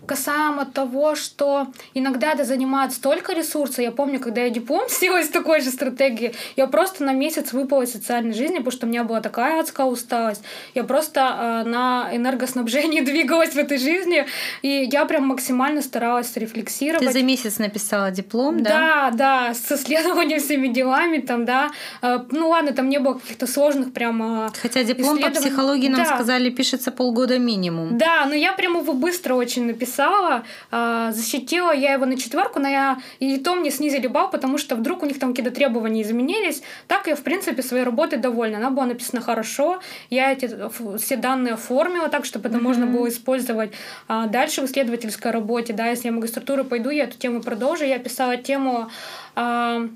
касаемо 0.06 0.66
того, 0.66 1.14
что 1.14 1.68
иногда 1.94 2.32
это 2.32 2.44
занимает 2.44 2.92
столько 2.92 3.32
ресурсов. 3.32 3.78
Я 3.78 3.92
помню, 3.92 4.20
когда 4.20 4.42
я 4.42 4.50
диплом 4.50 4.84
сделала 4.88 5.20
из 5.20 5.28
такой 5.28 5.60
же 5.60 5.70
стратегии, 5.70 6.34
я 6.56 6.66
просто 6.66 7.04
на 7.04 7.12
месяц 7.12 7.52
выпала 7.52 7.82
из 7.82 7.92
социальной 7.92 8.34
жизни, 8.34 8.56
потому 8.56 8.72
что 8.72 8.86
у 8.86 8.88
меня 8.88 9.04
была 9.04 9.20
такая 9.20 9.60
адская 9.60 9.86
усталость. 9.86 10.42
Я 10.74 10.84
просто 10.84 11.20
э, 11.64 11.68
на 11.68 12.10
энергоснабжении 12.12 13.00
двигалась 13.12 13.54
в 13.54 13.58
этой 13.58 13.78
жизни, 13.78 14.26
и 14.62 14.88
я 14.90 15.04
прям 15.04 15.26
максимально 15.26 15.82
старалась 15.82 16.36
рефлексировать. 16.36 17.06
Ты 17.06 17.12
за 17.12 17.22
месяц 17.22 17.58
написала 17.58 18.10
диплом, 18.10 18.62
да? 18.62 18.70
Да, 18.70 19.10
да, 19.10 19.54
с 19.54 19.72
исследованием 19.72 20.40
всеми 20.40 20.68
делами, 20.68 21.18
там, 21.18 21.44
да. 21.44 21.70
Э, 22.02 22.18
ну 22.30 22.48
ладно, 22.48 22.72
там 22.72 22.88
не 22.88 22.98
было 22.98 23.14
каких-то 23.14 23.46
сложных 23.46 23.92
прям 23.92 24.46
э, 24.46 24.50
Хотя 24.60 24.84
диплом 24.84 25.18
по 25.18 25.30
психологии 25.30 25.88
нам 25.88 26.04
да. 26.04 26.14
сказали 26.14 26.50
пишется 26.50 26.90
полгода 26.90 27.38
минимум. 27.38 27.98
Да, 27.98 28.26
но 28.26 28.34
я 28.34 28.52
прям 28.52 28.78
его 28.78 28.92
быстро 28.92 29.34
очень 29.34 29.71
написала 29.72 30.44
а, 30.70 31.12
защитила 31.12 31.72
я 31.72 31.94
его 31.94 32.06
на 32.06 32.16
четверку, 32.16 32.60
но 32.60 32.68
я 32.68 32.98
и 33.18 33.38
то 33.38 33.54
мне 33.54 33.70
снизили 33.70 34.06
балл, 34.06 34.30
потому 34.30 34.58
что 34.58 34.76
вдруг 34.76 35.02
у 35.02 35.06
них 35.06 35.18
там 35.18 35.30
какие-то 35.30 35.54
требования 35.54 36.02
изменились. 36.02 36.62
Так 36.86 37.06
я, 37.06 37.16
в 37.16 37.22
принципе, 37.22 37.62
своей 37.62 37.84
работой 37.84 38.18
довольна. 38.18 38.58
Она 38.58 38.70
была 38.70 38.86
написана 38.86 39.22
хорошо, 39.22 39.80
я 40.10 40.32
эти 40.32 40.50
все 40.98 41.16
данные 41.16 41.54
оформила 41.54 42.08
так, 42.08 42.24
чтобы 42.24 42.48
это 42.48 42.58
mm-hmm. 42.58 42.62
можно 42.62 42.86
было 42.86 43.08
использовать 43.08 43.72
а, 44.08 44.26
дальше 44.26 44.62
в 44.62 44.64
исследовательской 44.66 45.30
работе. 45.30 45.72
Да, 45.72 45.88
если 45.88 46.08
я 46.08 46.12
в 46.12 46.16
магистратуру 46.16 46.64
пойду, 46.64 46.90
я 46.90 47.04
эту 47.04 47.18
тему 47.18 47.40
продолжу. 47.40 47.84
Я 47.84 47.98
писала 47.98 48.36
тему 48.36 48.90
а, 49.34 49.88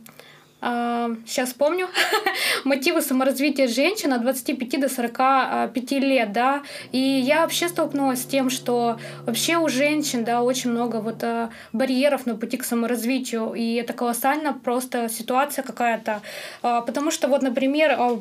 сейчас 0.60 1.52
помню, 1.52 1.88
мотивы 2.64 3.02
саморазвития 3.02 3.68
женщин 3.68 4.12
от 4.12 4.22
25 4.22 4.80
до 4.80 4.88
45 4.88 5.90
лет, 5.92 6.32
да, 6.32 6.62
и 6.92 6.98
я 6.98 7.42
вообще 7.42 7.68
столкнулась 7.68 8.22
с 8.22 8.24
тем, 8.24 8.48
что 8.48 8.98
вообще 9.26 9.58
у 9.58 9.68
женщин, 9.68 10.24
да, 10.24 10.42
очень 10.42 10.70
много 10.70 10.96
вот 10.96 11.22
а, 11.22 11.50
барьеров 11.72 12.24
на 12.24 12.36
пути 12.36 12.56
к 12.56 12.64
саморазвитию, 12.64 13.52
и 13.52 13.74
это 13.74 13.92
колоссально 13.92 14.54
просто 14.54 15.08
ситуация 15.10 15.62
какая-то, 15.62 16.22
а, 16.62 16.80
потому 16.80 17.10
что 17.10 17.28
вот, 17.28 17.42
например, 17.42 17.94
а, 17.98 18.18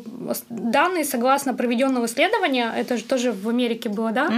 данные 0.49 1.05
согласно 1.05 1.53
проведенного 1.53 2.05
исследования, 2.05 2.71
это 2.75 2.97
же 2.97 3.03
тоже 3.05 3.31
в 3.31 3.47
Америке 3.47 3.87
было, 3.87 4.11
да, 4.11 4.29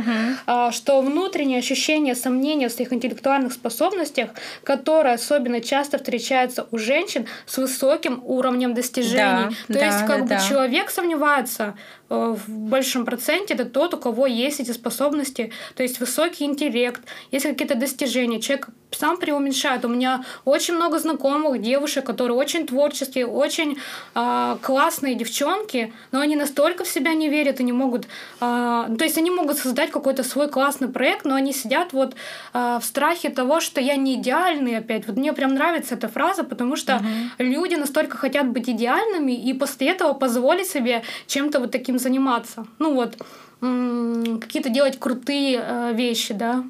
uh-huh. 0.45 0.71
что 0.71 1.01
внутреннее 1.01 1.59
ощущение 1.59 2.15
сомнения 2.15 2.69
в 2.69 2.71
своих 2.71 2.93
интеллектуальных 2.93 3.53
способностях, 3.53 4.29
которое 4.63 5.15
особенно 5.15 5.61
часто 5.61 5.97
встречается 5.97 6.67
у 6.71 6.77
женщин 6.77 7.25
с 7.45 7.57
высоким 7.57 7.86
высоким 7.87 8.21
уровнем 8.25 8.73
достижений. 8.73 9.17
Да, 9.17 9.49
То 9.67 9.73
да, 9.73 9.85
есть, 9.85 9.99
как 9.99 10.07
да, 10.07 10.23
бы 10.23 10.29
да. 10.29 10.39
человек 10.39 10.89
сомневается 10.89 11.75
в 12.09 12.49
большем 12.49 13.05
проценте 13.05 13.53
это 13.53 13.65
тот, 13.65 13.93
у 13.93 13.97
кого 13.97 14.27
есть 14.27 14.59
эти 14.59 14.71
способности, 14.71 15.51
то 15.75 15.83
есть 15.83 15.99
высокий 15.99 16.45
интеллект, 16.45 17.01
есть 17.31 17.45
какие-то 17.45 17.75
достижения. 17.75 18.39
Человек 18.39 18.69
сам 18.91 19.17
преуменьшает. 19.17 19.85
У 19.85 19.89
меня 19.89 20.23
очень 20.45 20.75
много 20.75 20.99
знакомых 20.99 21.61
девушек, 21.61 22.05
которые 22.05 22.37
очень 22.37 22.65
творческие, 22.65 23.27
очень 23.27 23.77
э, 24.15 24.57
классные 24.61 25.15
девчонки, 25.15 25.93
но 26.11 26.19
они 26.19 26.35
настолько 26.35 26.83
в 26.83 26.87
себя 26.87 27.13
не 27.13 27.29
верят 27.29 27.59
и 27.59 27.63
не 27.63 27.73
могут... 27.73 28.05
Э, 28.39 28.85
то 28.97 29.03
есть 29.03 29.17
они 29.17 29.29
могут 29.29 29.57
создать 29.57 29.91
какой-то 29.91 30.23
свой 30.23 30.49
классный 30.49 30.87
проект, 30.87 31.25
но 31.25 31.35
они 31.35 31.53
сидят 31.53 31.93
вот 31.93 32.15
э, 32.53 32.79
в 32.81 32.85
страхе 32.85 33.29
того, 33.29 33.59
что 33.59 33.81
я 33.81 33.95
не 33.95 34.15
идеальный 34.15 34.77
опять. 34.77 35.05
Вот 35.07 35.17
мне 35.17 35.33
прям 35.33 35.53
нравится 35.53 35.95
эта 35.95 36.07
фраза, 36.07 36.43
потому 36.43 36.75
что 36.75 36.95
угу. 36.95 37.05
люди 37.39 37.75
настолько 37.75 38.17
хотят 38.17 38.47
быть 38.47 38.69
идеальными 38.69 39.33
и 39.33 39.53
после 39.53 39.89
этого 39.89 40.13
позволить 40.13 40.67
себе 40.67 41.03
чем-то 41.27 41.59
вот 41.59 41.71
таким 41.71 41.96
заниматься. 41.99 42.65
Ну 42.79 42.93
вот, 42.93 43.17
какие-то 43.59 44.69
делать 44.69 44.99
крутые 44.99 45.59
э, 45.61 45.93
вещи, 45.93 46.33
да. 46.33 46.63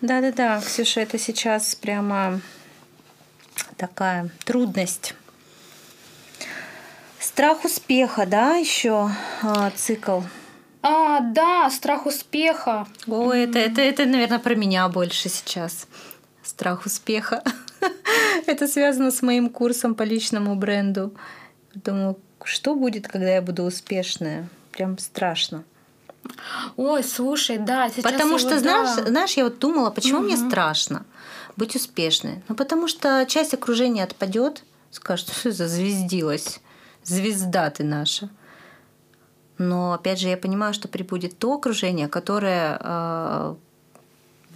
Да-да-да, 0.00 0.60
Ксюша, 0.60 1.00
это 1.00 1.18
сейчас 1.18 1.74
прямо 1.74 2.40
такая 3.76 4.30
трудность. 4.44 5.14
Страх 7.18 7.64
успеха, 7.64 8.26
да, 8.26 8.54
еще 8.56 9.10
а, 9.42 9.70
цикл. 9.70 10.20
А, 10.82 11.20
да, 11.20 11.68
страх 11.70 12.06
успеха. 12.06 12.86
О, 13.06 13.32
это, 13.32 13.58
это, 13.58 13.80
это, 13.80 14.06
наверное, 14.06 14.38
про 14.38 14.54
меня 14.54 14.88
больше 14.88 15.28
сейчас. 15.28 15.88
Страх 16.42 16.86
успеха. 16.86 17.42
это 18.46 18.68
связано 18.68 19.10
с 19.10 19.22
моим 19.22 19.50
курсом 19.50 19.94
по 19.94 20.02
личному 20.02 20.54
бренду. 20.54 21.14
Думаю, 21.74 22.18
что 22.46 22.74
будет, 22.74 23.08
когда 23.08 23.28
я 23.28 23.42
буду 23.42 23.64
успешная? 23.64 24.48
Прям 24.72 24.98
страшно. 24.98 25.64
Ой, 26.76 27.04
слушай, 27.04 27.58
да, 27.58 27.88
сейчас 27.88 28.04
Потому 28.04 28.38
что, 28.38 28.50
вот, 28.50 28.60
знаешь, 28.60 28.96
да. 28.96 29.06
знаешь, 29.06 29.34
я 29.34 29.44
вот 29.44 29.58
думала, 29.58 29.90
почему 29.90 30.18
угу. 30.18 30.26
мне 30.26 30.36
страшно 30.36 31.04
быть 31.56 31.76
успешной? 31.76 32.42
Ну, 32.48 32.54
потому 32.54 32.88
что 32.88 33.24
часть 33.28 33.54
окружения 33.54 34.04
отпадет, 34.04 34.62
скажет, 34.90 35.28
что 35.28 35.52
за 35.52 35.68
звездилась, 35.68 36.60
звезда 37.02 37.70
ты 37.70 37.84
наша. 37.84 38.28
Но 39.58 39.94
опять 39.94 40.20
же, 40.20 40.28
я 40.28 40.36
понимаю, 40.36 40.74
что 40.74 40.88
прибудет 40.88 41.38
то 41.38 41.54
окружение, 41.54 42.08
которое 42.08 42.78
э, 42.80 43.54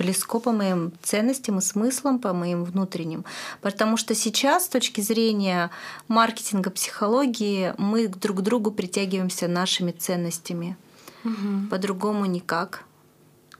близко 0.01 0.40
по 0.40 0.53
моим 0.53 0.92
ценностям 1.03 1.59
и 1.59 1.61
смыслам, 1.61 2.18
по 2.18 2.32
моим 2.32 2.64
внутренним. 2.64 3.24
Потому 3.61 3.98
что 3.98 4.14
сейчас, 4.14 4.64
с 4.64 4.68
точки 4.68 5.03
зрения 5.03 5.70
маркетинга, 6.09 6.70
психологии, 6.70 7.74
мы 7.76 8.09
друг 8.09 8.38
к 8.38 8.40
другу 8.40 8.70
притягиваемся 8.70 9.46
нашими 9.46 9.92
ценностями. 9.92 10.76
Угу. 11.24 11.68
По-другому 11.70 12.24
никак. 12.24 12.84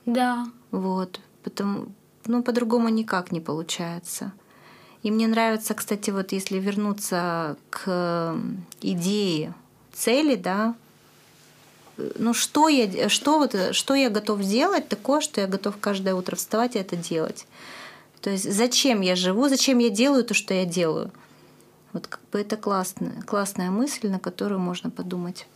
Да. 0.07 0.47
Вот. 0.70 1.20
Потому, 1.43 1.88
ну, 2.24 2.43
по-другому 2.43 2.88
никак 2.88 3.32
не 3.32 3.41
получается. 3.41 4.32
И 5.03 5.11
мне 5.11 5.26
нравится, 5.26 5.74
кстати, 5.74 6.11
вот 6.11 6.32
если 6.32 6.59
вернуться 6.59 7.57
к 7.68 8.34
идее 8.80 9.55
цели, 9.93 10.36
да, 10.36 10.74
ну 12.16 12.34
что 12.34 12.68
я, 12.68 13.09
что 13.09 13.38
вот, 13.38 13.55
что 13.72 13.94
я 13.94 14.11
готов 14.11 14.42
сделать 14.42 14.88
такое, 14.88 15.20
что 15.20 15.40
я 15.40 15.46
готов 15.46 15.76
каждое 15.78 16.14
утро 16.14 16.36
вставать 16.36 16.76
и 16.76 16.78
это 16.78 16.96
делать. 16.96 17.46
То 18.20 18.30
есть 18.30 18.53
зачем 18.53 19.01
я 19.01 19.16
живу, 19.16 19.48
зачем 19.48 19.78
я 19.78 19.90
делаю 19.90 20.24
то, 20.24 20.34
что 20.34 20.55
я 20.55 20.64
делаю. 20.64 21.11
Вот 21.92 22.07
как 22.07 22.20
бы 22.30 22.40
это 22.40 22.57
классная, 22.57 23.22
классная 23.22 23.70
мысль, 23.70 24.09
на 24.09 24.18
которую 24.18 24.61
можно 24.61 24.90
подумать. 24.90 25.46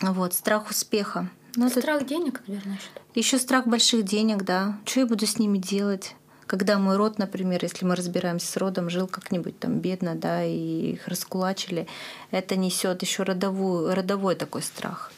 Вот, 0.00 0.34
страх 0.34 0.70
успеха. 0.70 1.28
Ну, 1.56 1.68
страх 1.68 2.02
это... 2.02 2.06
денег, 2.06 2.42
наверное, 2.46 2.76
еще. 2.76 2.88
Еще 3.14 3.38
страх 3.38 3.66
больших 3.66 4.04
денег, 4.04 4.42
да. 4.44 4.78
Что 4.84 5.00
я 5.00 5.06
буду 5.06 5.26
с 5.26 5.38
ними 5.38 5.58
делать? 5.58 6.14
Когда 6.52 6.78
мой 6.78 6.98
род, 6.98 7.16
например, 7.16 7.60
если 7.62 7.86
мы 7.86 7.96
разбираемся 7.96 8.46
с 8.46 8.58
родом, 8.58 8.90
жил 8.90 9.06
как-нибудь 9.06 9.58
там 9.58 9.78
бедно, 9.78 10.14
да, 10.14 10.44
и 10.44 10.92
их 10.92 11.08
раскулачили, 11.08 11.86
это 12.30 12.56
несет 12.56 13.00
еще 13.00 13.22
родовую, 13.22 13.94
родовой 13.94 14.34
такой 14.34 14.60
страх. 14.60 15.12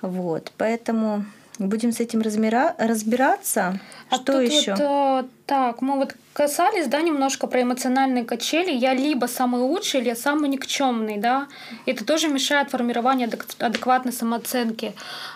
Вот, 0.00 0.50
поэтому 0.56 1.24
будем 1.60 1.92
с 1.92 2.00
этим 2.00 2.22
размера, 2.22 2.74
разбираться. 2.76 3.78
А 4.10 4.16
Что 4.16 4.40
еще? 4.40 4.74
Вот, 4.74 4.80
э, 4.80 5.28
так, 5.46 5.80
мы 5.80 5.94
вот 5.94 6.16
касались, 6.32 6.88
да, 6.88 7.02
немножко 7.02 7.46
про 7.46 7.62
эмоциональные 7.62 8.24
качели. 8.24 8.72
Я 8.72 8.94
либо 8.94 9.26
самый 9.26 9.60
лучший, 9.60 10.00
или 10.00 10.08
я 10.08 10.16
самый 10.16 10.48
никчемный, 10.48 11.18
да. 11.18 11.46
Это 11.86 12.04
тоже 12.04 12.26
мешает 12.26 12.70
формированию 12.70 13.30
адекватной 13.60 14.12
самооценки. 14.12 14.92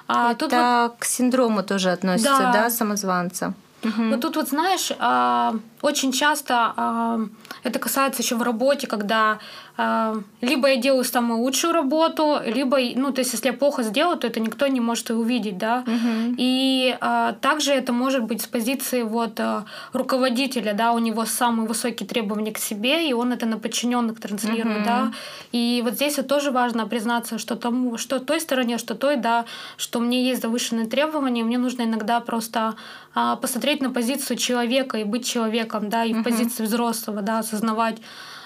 А 0.09 0.33
Это 0.33 0.41
тут 0.41 0.53
вот... 0.53 0.99
к 0.99 1.05
синдрому 1.05 1.63
тоже 1.63 1.93
относится, 1.93 2.39
да, 2.39 2.53
да 2.53 2.71
самозванца. 2.71 3.55
Угу. 3.85 4.03
Но 4.03 4.17
тут 4.19 4.37
вот 4.37 4.49
знаешь, 4.49 4.93
а, 4.99 5.55
очень 5.83 6.13
часто 6.13 6.73
а, 6.77 7.21
это 7.65 7.79
касается 7.79 8.23
еще 8.23 8.37
в 8.37 8.43
работе, 8.43 8.87
когда 8.87 9.39
а, 9.77 10.15
либо 10.43 10.69
я 10.69 10.77
делаю 10.77 11.05
самую 11.05 11.41
лучшую 11.41 11.73
работу, 11.73 12.39
либо, 12.45 12.79
ну, 12.95 13.13
то 13.13 13.21
есть, 13.21 13.33
если 13.33 13.49
я 13.49 13.53
плохо 13.55 13.83
сделаю, 13.83 14.19
то 14.19 14.27
это 14.27 14.39
никто 14.39 14.67
не 14.67 14.81
может 14.81 15.11
и 15.11 15.15
увидеть, 15.15 15.57
да. 15.57 15.83
Угу. 15.87 16.35
И 16.37 16.97
а, 17.01 17.33
также 17.33 17.73
это 17.73 17.93
может 17.93 18.25
быть 18.25 18.43
с 18.43 18.47
позиции 18.47 19.03
вот 19.03 19.41
а, 19.41 19.65
руководителя, 19.93 20.75
да, 20.75 20.93
у 20.93 20.99
него 20.99 21.25
самые 21.25 21.67
высокие 21.67 22.07
требования 22.07 22.53
к 22.53 22.59
себе, 22.59 23.09
и 23.09 23.15
он 23.15 23.33
это 23.33 23.47
на 23.47 23.59
подчиненных 23.59 24.21
транслирует, 24.21 24.79
угу. 24.79 24.85
да. 24.85 25.13
И 25.53 25.81
вот 25.83 25.95
здесь 25.95 26.19
вот 26.19 26.29
тоже 26.29 26.51
важно 26.51 26.87
признаться, 26.87 27.39
что 27.39 27.57
тому, 27.57 27.97
что 27.97 28.19
той 28.19 28.41
стороне, 28.41 28.77
что 28.77 28.95
той, 28.95 29.17
да, 29.17 29.47
что 29.79 30.01
мне 30.01 30.29
есть 30.29 30.43
завышенные 30.43 30.87
требования, 30.87 31.45
мне 31.45 31.57
нужно 31.57 31.83
иногда 31.83 32.21
просто 32.21 32.75
а, 33.15 33.37
посмотреть 33.37 33.81
на 33.81 33.91
позицию 33.91 34.37
человека 34.37 34.99
и 34.99 35.05
быть 35.05 35.27
человеком, 35.27 35.72
да, 35.81 36.05
и 36.05 36.13
угу. 36.13 36.21
в 36.21 36.25
позиции 36.25 36.65
взрослого, 36.65 37.23
да, 37.23 37.41
осознавать 37.41 37.99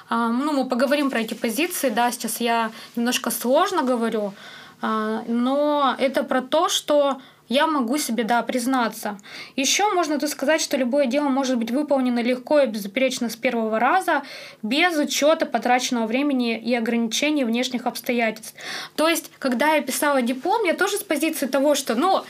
а, 0.08 0.28
ну, 0.28 0.52
мы 0.52 0.68
поговорим 0.68 1.10
про 1.10 1.20
эти 1.20 1.34
позиции, 1.34 1.88
да, 1.88 2.10
сейчас 2.12 2.40
я 2.40 2.70
немножко 2.94 3.30
сложно 3.30 3.82
говорю, 3.82 4.34
а, 4.80 5.22
но 5.26 5.96
это 5.98 6.22
про 6.22 6.42
то, 6.42 6.68
что 6.68 7.20
я 7.48 7.66
могу 7.66 7.96
себе, 7.96 8.24
да, 8.24 8.42
признаться. 8.42 9.18
Еще 9.54 9.92
можно 9.94 10.18
тут 10.18 10.30
сказать, 10.30 10.60
что 10.60 10.76
любое 10.76 11.06
дело 11.06 11.28
может 11.28 11.58
быть 11.58 11.70
выполнено 11.70 12.20
легко 12.20 12.60
и 12.60 12.66
безупречно 12.66 13.28
с 13.28 13.36
первого 13.36 13.78
раза, 13.78 14.22
без 14.62 14.96
учета 14.98 15.46
потраченного 15.46 16.06
времени 16.06 16.58
и 16.58 16.74
ограничений 16.74 17.44
внешних 17.44 17.86
обстоятельств. 17.86 18.54
То 18.96 19.08
есть, 19.08 19.30
когда 19.38 19.74
я 19.74 19.82
писала 19.82 20.22
диплом, 20.22 20.64
я 20.64 20.74
тоже 20.74 20.96
с 20.96 21.04
позиции 21.04 21.46
того, 21.46 21.76
что, 21.76 21.94
ну, 21.94 22.24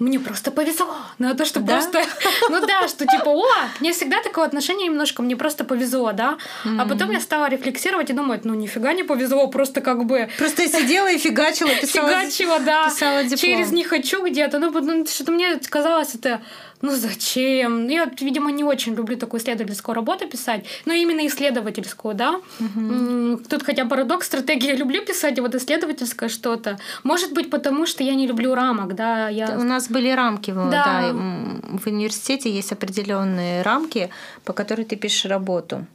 мне 0.00 0.18
просто 0.18 0.50
повезло. 0.50 0.96
Ну, 1.18 1.34
то, 1.34 1.44
что 1.44 1.60
да? 1.60 1.74
просто... 1.74 2.02
Ну 2.50 2.66
да, 2.66 2.88
что 2.88 3.06
типа, 3.06 3.28
о, 3.28 3.46
мне 3.80 3.92
всегда 3.92 4.22
такое 4.22 4.44
отношение 4.44 4.88
немножко, 4.88 5.22
мне 5.22 5.36
просто 5.36 5.64
повезло, 5.64 6.12
да. 6.12 6.36
Mm-hmm. 6.64 6.80
А 6.80 6.86
потом 6.86 7.10
я 7.12 7.20
стала 7.20 7.48
рефлексировать 7.48 8.10
и 8.10 8.12
думать, 8.12 8.44
ну, 8.44 8.54
нифига 8.54 8.92
не 8.92 9.04
повезло, 9.04 9.46
просто 9.46 9.80
как 9.80 10.04
бы... 10.04 10.28
Просто 10.36 10.62
я 10.62 10.68
сидела 10.68 11.10
и 11.10 11.18
фигачила, 11.18 11.70
писала... 11.80 12.08
Фигачила, 12.08 12.58
да. 12.60 12.88
Писала 12.88 13.22
диплом. 13.22 13.38
Через 13.38 13.70
«не 13.70 13.84
хочу» 13.84 14.26
где-то. 14.26 14.58
Ну, 14.58 14.70
ну 14.70 15.06
что-то 15.06 15.32
мне 15.32 15.56
казалось 15.70 16.14
это 16.14 16.40
ну 16.82 16.94
зачем? 16.94 17.88
Я, 17.88 18.10
видимо, 18.20 18.50
не 18.50 18.64
очень 18.64 18.94
люблю 18.94 19.16
такую 19.16 19.40
исследовательскую 19.40 19.94
работу 19.94 20.28
писать, 20.28 20.64
но 20.84 20.92
именно 20.92 21.26
исследовательскую, 21.26 22.14
да. 22.14 22.40
Угу. 22.60 23.40
Тут 23.48 23.62
хотя 23.62 23.84
парадокс 23.84 24.26
стратегии 24.26 24.66
я 24.66 24.76
люблю 24.76 25.04
писать, 25.04 25.38
а 25.38 25.42
вот 25.42 25.54
исследовательское 25.54 26.28
что-то. 26.28 26.78
Может 27.02 27.32
быть, 27.32 27.50
потому 27.50 27.86
что 27.86 28.02
я 28.02 28.14
не 28.14 28.26
люблю 28.26 28.54
рамок, 28.54 28.94
да. 28.94 29.28
Я... 29.28 29.58
У 29.58 29.62
нас 29.62 29.88
были 29.88 30.10
рамки, 30.10 30.52
да. 30.52 30.70
да. 30.70 31.12
В 31.12 31.86
университете 31.86 32.50
есть 32.50 32.72
определенные 32.72 33.62
рамки, 33.62 34.10
по 34.44 34.52
которым 34.52 34.84
ты 34.84 34.96
пишешь 34.96 35.24
работу. 35.24 35.86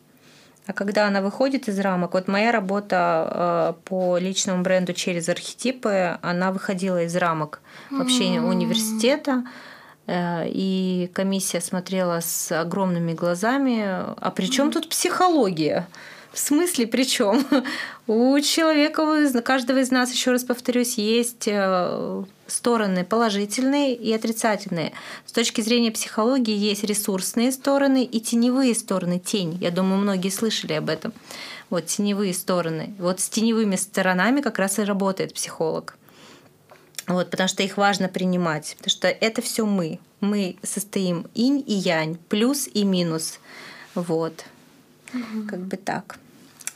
А 0.70 0.74
когда 0.74 1.08
она 1.08 1.22
выходит 1.22 1.68
из 1.68 1.80
рамок, 1.80 2.14
вот 2.14 2.28
моя 2.28 2.52
работа 2.52 3.74
э, 3.76 3.90
по 3.90 4.20
личному 4.20 4.62
бренду 4.62 4.94
через 4.94 5.28
архетипы, 5.28 6.20
она 6.22 6.52
выходила 6.52 7.04
из 7.04 7.16
рамок 7.16 7.60
вообще 7.90 8.36
mm-hmm. 8.36 8.48
университета. 8.48 9.46
Э, 10.10 10.48
и 10.48 11.10
комиссия 11.14 11.62
смотрела 11.62 12.20
с 12.20 12.52
огромными 12.52 13.14
глазами. 13.14 13.84
А 13.86 14.34
при 14.36 14.48
чем 14.48 14.72
тут 14.72 14.90
психология? 14.90 15.88
В 16.34 16.40
смысле, 16.40 16.88
при 16.88 17.04
чем? 17.04 17.46
У 18.08 18.40
человека, 18.40 19.02
у 19.02 19.42
каждого 19.44 19.80
из 19.80 19.92
нас, 19.92 20.12
еще 20.12 20.32
раз 20.32 20.44
повторюсь, 20.44 20.98
есть 20.98 21.48
э, 21.48 22.24
стороны 22.48 23.04
положительные 23.04 23.94
и 23.94 24.12
отрицательные. 24.12 24.94
С 25.28 25.32
точки 25.32 25.62
зрения 25.62 25.92
психологии 25.92 26.56
есть 26.56 26.84
ресурсные 26.84 27.52
стороны 27.52 28.04
и 28.04 28.20
теневые 28.20 28.74
стороны. 28.74 29.20
Тень. 29.20 29.60
Я 29.62 29.70
думаю, 29.70 30.02
многие 30.02 30.30
слышали 30.30 30.74
об 30.74 30.90
этом. 30.90 31.14
Вот 31.70 31.86
теневые 31.86 32.34
стороны. 32.34 32.96
Вот 32.98 33.20
с 33.20 33.30
теневыми 33.30 33.76
сторонами 33.76 34.42
как 34.42 34.58
раз 34.58 34.80
и 34.80 34.84
работает 34.84 35.36
психолог. 35.36 35.99
Вот, 37.10 37.32
потому 37.32 37.48
что 37.48 37.64
их 37.64 37.76
важно 37.76 38.08
принимать, 38.08 38.76
потому 38.78 38.92
что 38.92 39.08
это 39.08 39.42
все 39.42 39.66
мы. 39.66 40.00
Мы 40.22 40.58
состоим 40.62 41.28
инь 41.34 41.64
и 41.66 41.74
янь, 41.74 42.18
плюс 42.30 42.70
и 42.72 42.84
минус. 42.84 43.40
Вот. 43.96 44.46
Угу. 45.14 45.48
Как 45.50 45.60
бы 45.60 45.76
так. 45.76 46.20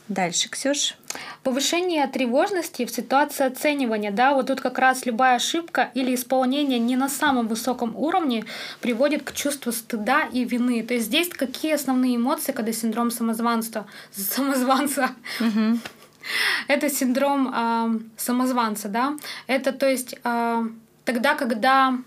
Дальше, 0.08 0.50
Ксюш. 0.50 0.96
Повышение 1.44 2.06
тревожности 2.08 2.84
в 2.84 2.90
ситуации 2.90 3.46
оценивания, 3.46 4.10
да, 4.10 4.34
вот 4.34 4.48
тут 4.48 4.60
как 4.60 4.78
раз 4.78 5.06
любая 5.06 5.36
ошибка 5.36 5.90
или 5.94 6.14
исполнение 6.14 6.80
не 6.80 6.96
на 6.96 7.08
самом 7.08 7.46
высоком 7.46 7.96
уровне 7.96 8.44
приводит 8.80 9.22
к 9.22 9.32
чувству 9.32 9.70
стыда 9.70 10.24
и 10.32 10.44
вины. 10.44 10.82
То 10.82 10.94
есть 10.94 11.06
здесь 11.06 11.28
какие 11.28 11.74
основные 11.74 12.16
эмоции, 12.16 12.50
когда 12.50 12.72
синдром 12.72 13.12
самозванства, 13.12 13.86
самозванца 14.12 15.12
угу. 15.38 15.78
Это 16.68 16.90
синдром 16.90 17.52
э, 17.54 18.00
самозванца, 18.16 18.88
да. 18.88 19.16
Это 19.46 19.72
то 19.72 19.88
есть 19.88 20.16
э, 20.24 20.68
тогда, 21.04 21.34
когда 21.34 21.98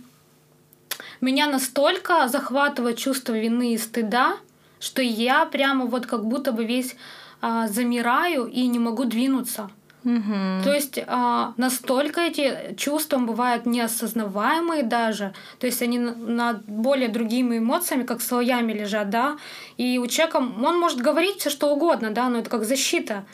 меня 1.22 1.47
настолько 1.47 2.28
захватывает 2.28 2.97
чувство 2.97 3.34
вины 3.34 3.74
и 3.74 3.78
стыда, 3.78 4.38
что 4.80 5.01
я 5.01 5.45
прямо 5.45 5.86
вот 5.86 6.05
как 6.05 6.26
будто 6.26 6.51
бы 6.51 6.65
весь 6.65 6.95
э, 7.41 7.68
замираю 7.70 8.45
и 8.45 8.68
не 8.68 8.80
могу 8.80 9.05
двинуться. 9.05 9.70
Угу. 10.03 10.63
То 10.63 10.74
есть 10.74 10.97
э, 10.97 11.53
настолько 11.57 12.22
эти 12.22 12.76
чувства 12.78 13.18
бывают 13.18 13.65
неосознаваемые 13.65 14.84
даже, 14.84 15.34
то 15.59 15.65
есть 15.68 15.82
они 15.82 15.99
над 15.99 16.63
более 16.65 17.09
другими 17.09 17.57
эмоциями, 17.57 18.03
как 18.03 18.22
слоями 18.22 18.72
лежат, 18.72 19.09
да, 19.09 19.38
и 19.76 19.97
у 19.97 20.07
человека 20.07 20.38
он 20.38 20.80
может 20.80 20.99
говорить 20.99 21.39
все 21.39 21.49
что 21.49 21.74
угодно, 21.74 22.11
да, 22.11 22.30
но 22.30 22.38
это 22.38 22.49
как 22.49 22.63
защита 22.63 23.26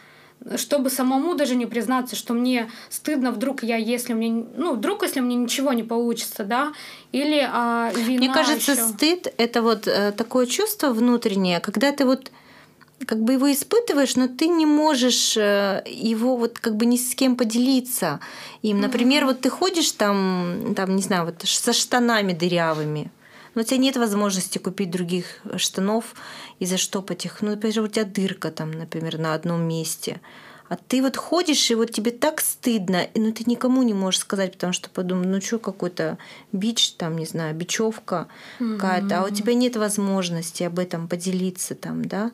чтобы 0.55 0.89
самому 0.89 1.35
даже 1.35 1.55
не 1.55 1.65
признаться, 1.65 2.15
что 2.15 2.33
мне 2.33 2.69
стыдно 2.89 3.31
вдруг 3.31 3.63
я, 3.63 3.77
если 3.77 4.13
мне, 4.13 4.45
ну, 4.55 4.73
вдруг, 4.73 5.03
если 5.03 5.19
мне 5.19 5.35
ничего 5.35 5.73
не 5.73 5.83
получится, 5.83 6.43
да, 6.43 6.73
или 7.11 7.47
а, 7.51 7.91
вина 7.95 8.19
Мне 8.19 8.33
кажется, 8.33 8.73
еще. 8.73 8.81
стыд— 8.81 9.33
это 9.37 9.61
вот 9.61 9.87
э, 9.87 10.11
такое 10.11 10.45
чувство 10.45 10.89
внутреннее, 10.89 11.59
когда 11.59 11.91
ты 11.91 12.05
вот 12.05 12.31
как 13.05 13.19
бы 13.19 13.33
его 13.33 13.51
испытываешь, 13.51 14.15
но 14.15 14.27
ты 14.27 14.47
не 14.47 14.65
можешь 14.65 15.35
э, 15.37 15.83
его 15.85 16.37
вот 16.37 16.59
как 16.59 16.75
бы 16.75 16.85
ни 16.85 16.97
с 16.97 17.15
кем 17.15 17.35
поделиться 17.35 18.19
им. 18.61 18.79
Например, 18.81 19.23
mm-hmm. 19.23 19.27
вот 19.27 19.41
ты 19.41 19.49
ходишь 19.49 19.91
там, 19.91 20.73
там, 20.75 20.95
не 20.95 21.01
знаю, 21.01 21.25
вот 21.25 21.35
со 21.43 21.73
штанами 21.73 22.33
дырявыми, 22.33 23.11
но 23.55 23.61
у 23.61 23.63
тебя 23.63 23.77
нет 23.77 23.97
возможности 23.97 24.57
купить 24.57 24.91
других 24.91 25.41
штанов 25.57 26.15
и 26.59 26.65
заштопать 26.65 27.25
их. 27.25 27.41
Ну, 27.41 27.51
например, 27.51 27.81
у 27.81 27.87
тебя 27.87 28.05
дырка 28.05 28.51
там, 28.51 28.71
например, 28.71 29.17
на 29.17 29.33
одном 29.33 29.61
месте. 29.67 30.21
А 30.69 30.77
ты 30.77 31.01
вот 31.01 31.17
ходишь, 31.17 31.69
и 31.69 31.75
вот 31.75 31.91
тебе 31.91 32.11
так 32.11 32.41
стыдно, 32.41 33.05
но 33.15 33.31
ты 33.31 33.43
никому 33.45 33.83
не 33.83 33.93
можешь 33.93 34.21
сказать, 34.21 34.53
потому 34.53 34.73
что 34.73 34.89
подумал, 34.89 35.25
ну 35.25 35.41
что, 35.41 35.59
какой-то 35.59 36.17
бич, 36.51 36.93
там, 36.93 37.17
не 37.17 37.25
знаю, 37.25 37.53
бечевка 37.53 38.27
mm-hmm. 38.59 38.77
какая-то, 38.77 39.19
а 39.19 39.25
у 39.25 39.29
тебя 39.29 39.53
нет 39.53 39.75
возможности 39.75 40.63
об 40.63 40.79
этом 40.79 41.07
поделиться 41.07 41.75
там, 41.75 42.05
да. 42.05 42.31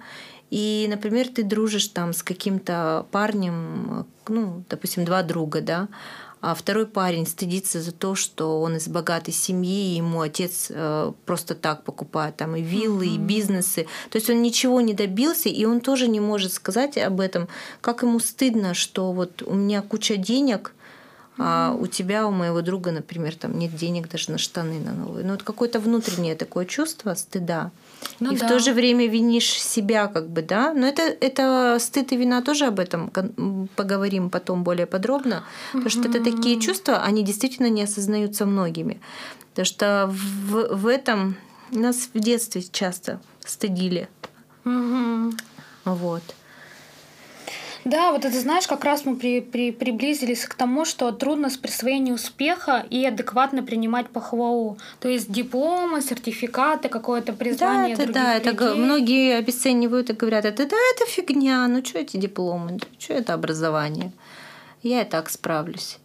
И, 0.51 0.88
например, 0.89 1.28
ты 1.28 1.43
дружишь 1.43 1.88
там 1.88 2.13
с 2.13 2.24
каким-то 2.24 3.05
парнем, 3.11 4.07
ну, 4.28 4.63
допустим, 4.70 5.05
два 5.05 5.22
друга, 5.22 5.61
да, 5.61 5.89
а 6.42 6.56
второй 6.56 6.86
парень 6.86 7.28
стыдится 7.28 7.82
за 7.82 7.92
то, 7.92 8.16
что 8.16 8.62
он 8.62 8.78
из 8.78 8.88
богатой 8.88 9.34
семьи, 9.34 9.96
ему 9.96 10.22
отец 10.22 10.68
э, 10.70 11.12
просто 11.26 11.56
так 11.56 11.84
покупает 11.84 12.38
там 12.38 12.56
и 12.56 12.62
виллы, 12.62 13.08
mm-hmm. 13.08 13.16
и 13.16 13.18
бизнесы. 13.18 13.88
То 14.10 14.18
есть 14.18 14.30
он 14.30 14.42
ничего 14.42 14.82
не 14.82 14.94
добился, 14.94 15.50
и 15.50 15.66
он 15.66 15.82
тоже 15.82 16.08
не 16.08 16.20
может 16.20 16.54
сказать 16.54 16.98
об 16.98 17.20
этом, 17.20 17.48
как 17.82 18.04
ему 18.04 18.20
стыдно, 18.20 18.74
что 18.74 19.12
вот 19.12 19.42
у 19.42 19.54
меня 19.54 19.82
куча 19.82 20.16
денег, 20.16 20.74
а 21.42 21.74
у 21.80 21.88
тебя, 21.88 22.28
у 22.28 22.32
моего 22.32 22.62
друга, 22.62 22.92
например, 22.92 23.36
там 23.36 23.58
нет 23.58 23.74
денег 23.76 24.10
даже 24.10 24.32
на 24.32 24.38
штаны 24.38 24.80
на 24.80 24.92
новые. 24.92 25.26
Ну, 25.26 25.32
вот 25.32 25.44
какое-то 25.44 25.80
внутреннее 25.80 26.36
такое 26.36 26.66
чувство 26.66 27.14
стыда. 27.14 27.72
Ну, 28.20 28.32
и 28.32 28.38
да. 28.38 28.46
в 28.46 28.50
то 28.50 28.60
же 28.60 28.74
время 28.74 29.08
винишь 29.08 29.62
себя, 29.62 30.08
как 30.08 30.30
бы, 30.30 30.42
да. 30.42 30.74
Но 30.74 30.86
это, 30.86 31.02
это 31.02 31.78
стыд 31.80 32.12
и 32.12 32.18
вина 32.18 32.42
тоже 32.42 32.66
об 32.66 32.80
этом 32.80 33.10
поговорим 33.76 34.30
потом 34.30 34.64
более 34.64 34.86
подробно. 34.86 35.44
Потому 35.72 35.90
что 35.90 36.10
это 36.10 36.24
такие 36.24 36.60
чувства, 36.60 37.02
они 37.04 37.24
действительно 37.24 37.70
не 37.70 37.84
осознаются 37.84 38.46
многими. 38.46 39.00
Потому 39.52 39.66
что 39.66 40.10
в, 40.12 40.76
в 40.76 40.88
этом 40.88 41.38
Нас 41.72 42.10
в 42.14 42.20
детстве 42.20 42.64
часто 42.64 43.20
стыдили. 43.46 44.10
Угу. 44.66 45.34
Вот. 45.86 46.24
Да, 47.86 48.11
вот 48.11 48.25
это 48.25 48.39
знаешь, 48.39 48.67
как 48.67 48.84
раз 48.84 49.05
мы 49.05 49.15
при, 49.15 49.41
при, 49.41 49.71
приблизились 49.71 50.45
к 50.45 50.53
тому, 50.53 50.86
что 50.86 51.11
трудно 51.11 51.49
с 51.49 51.57
присвоением 51.57 52.15
успеха 52.15 52.86
и 52.89 53.05
адекватно 53.05 53.63
принимать 53.63 54.09
похвалу. 54.09 54.77
То 54.99 55.07
есть 55.07 55.32
дипломы, 55.32 56.01
сертификаты, 56.01 56.89
какое-то 56.89 57.34
признание 57.34 57.95
да, 57.95 58.03
это, 58.03 58.13
да, 58.13 58.36
это 58.36 58.49
людей. 58.51 58.84
многие 58.84 59.38
обесценивают 59.38 60.09
и 60.09 60.13
говорят, 60.13 60.45
это 60.45 60.65
да, 60.67 60.77
это 60.95 61.05
фигня, 61.09 61.67
ну 61.67 61.84
что 61.84 61.99
эти 61.99 62.17
дипломы, 62.17 62.80
что 62.97 63.13
это 63.13 63.34
образование, 63.34 64.11
я 64.84 65.01
и 65.01 65.05
так 65.05 65.30
справлюсь. 65.30 65.97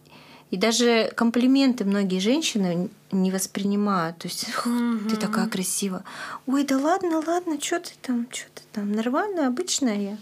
И 0.51 0.57
даже 0.57 1.11
комплименты 1.15 1.85
многие 1.85 2.19
женщины 2.19 2.89
не 3.11 3.31
воспринимают. 3.31 4.19
То 4.19 4.27
есть, 4.27 4.47
угу. 4.65 5.09
ты 5.09 5.17
такая 5.17 5.47
красивая. 5.47 6.03
Ой, 6.45 6.63
да 6.63 6.77
ладно, 6.77 7.21
ладно, 7.25 7.59
что 7.59 7.79
ты 7.79 7.91
там, 8.01 8.27
что 8.31 8.45
ты 8.53 8.61
там, 8.71 8.91
нормальная, 8.91 9.47
обычная 9.47 9.99
я. 9.99 10.17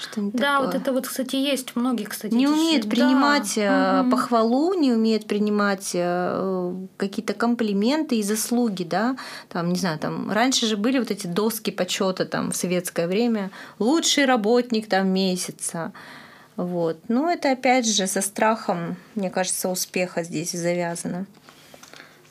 Что-нибудь 0.00 0.40
да, 0.40 0.54
такое. 0.54 0.66
вот 0.66 0.74
это 0.74 0.92
вот, 0.92 1.08
кстати, 1.08 1.36
есть 1.36 1.76
у 1.76 1.80
многих, 1.80 2.10
кстати. 2.10 2.34
Не 2.34 2.48
умеет 2.48 2.88
принимать 2.88 3.54
да. 3.56 4.04
Э, 4.06 4.10
похвалу, 4.10 4.74
не 4.74 4.92
умеет 4.92 5.26
принимать 5.26 5.90
э, 5.94 6.74
какие-то 6.96 7.34
комплименты 7.34 8.16
и 8.16 8.22
заслуги, 8.22 8.84
да. 8.84 9.16
Там, 9.48 9.72
не 9.72 9.78
знаю, 9.78 9.98
там 9.98 10.30
раньше 10.30 10.66
же 10.66 10.76
были 10.76 10.98
вот 10.98 11.10
эти 11.10 11.26
доски 11.26 11.70
почета 11.70 12.24
там 12.24 12.52
в 12.52 12.56
советское 12.56 13.06
время. 13.06 13.50
Лучший 13.78 14.24
работник 14.24 14.88
там 14.88 15.08
месяца. 15.08 15.92
Вот. 16.56 16.98
Но 17.08 17.30
это 17.30 17.52
опять 17.52 17.86
же 17.86 18.06
со 18.06 18.20
страхом, 18.20 18.96
мне 19.14 19.30
кажется, 19.30 19.68
успеха 19.68 20.22
здесь 20.22 20.52
завязано. 20.52 21.26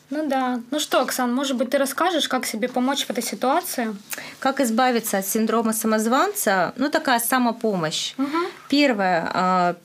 Ну 0.10 0.28
да. 0.28 0.62
Ну 0.72 0.80
что, 0.80 1.01
Оксан, 1.01 1.34
может 1.34 1.55
быть, 1.57 1.70
ты 1.70 1.78
расскажешь, 1.78 2.28
как 2.28 2.45
себе 2.45 2.68
помочь 2.68 3.05
в 3.05 3.10
этой 3.10 3.24
ситуации? 3.24 3.95
Как 4.39 4.60
избавиться 4.60 5.20
от 5.20 5.26
синдрома 5.28 5.74
самозванца? 5.74 6.74
Ну, 6.78 6.89
такая 6.89 7.20
самопомощь. 7.20 8.16
Угу. 8.18 8.38
Первое, 8.70 9.30
а, 9.34 9.76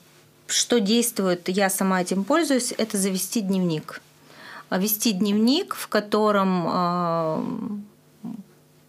что 0.46 0.80
действует, 0.80 1.48
я 1.48 1.68
сама 1.68 2.00
этим 2.00 2.24
пользуюсь, 2.24 2.72
это 2.76 2.96
завести 2.96 3.40
дневник. 3.40 4.00
Вести 4.70 5.12
дневник, 5.12 5.74
в 5.74 5.88
котором 5.88 6.64
а, 6.68 7.44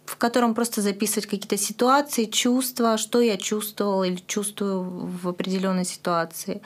в 0.06 0.16
котором 0.16 0.54
просто 0.54 0.80
записывать 0.80 1.26
какие-то 1.26 1.58
ситуации, 1.58 2.24
чувства, 2.24 2.96
что 2.96 3.20
я 3.20 3.36
чувствовала 3.36 4.04
или 4.04 4.22
чувствую 4.26 4.82
в 4.82 5.28
определенной 5.28 5.84
ситуации. 5.84 6.62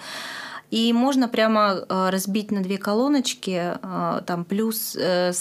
И 0.70 0.92
можно 0.92 1.28
прямо 1.28 1.84
э, 1.88 2.10
разбить 2.10 2.50
на 2.50 2.62
две 2.62 2.78
колоночки, 2.78 3.76
э, 3.82 4.20
там 4.24 4.44
плюс, 4.44 4.96
э, 4.96 5.32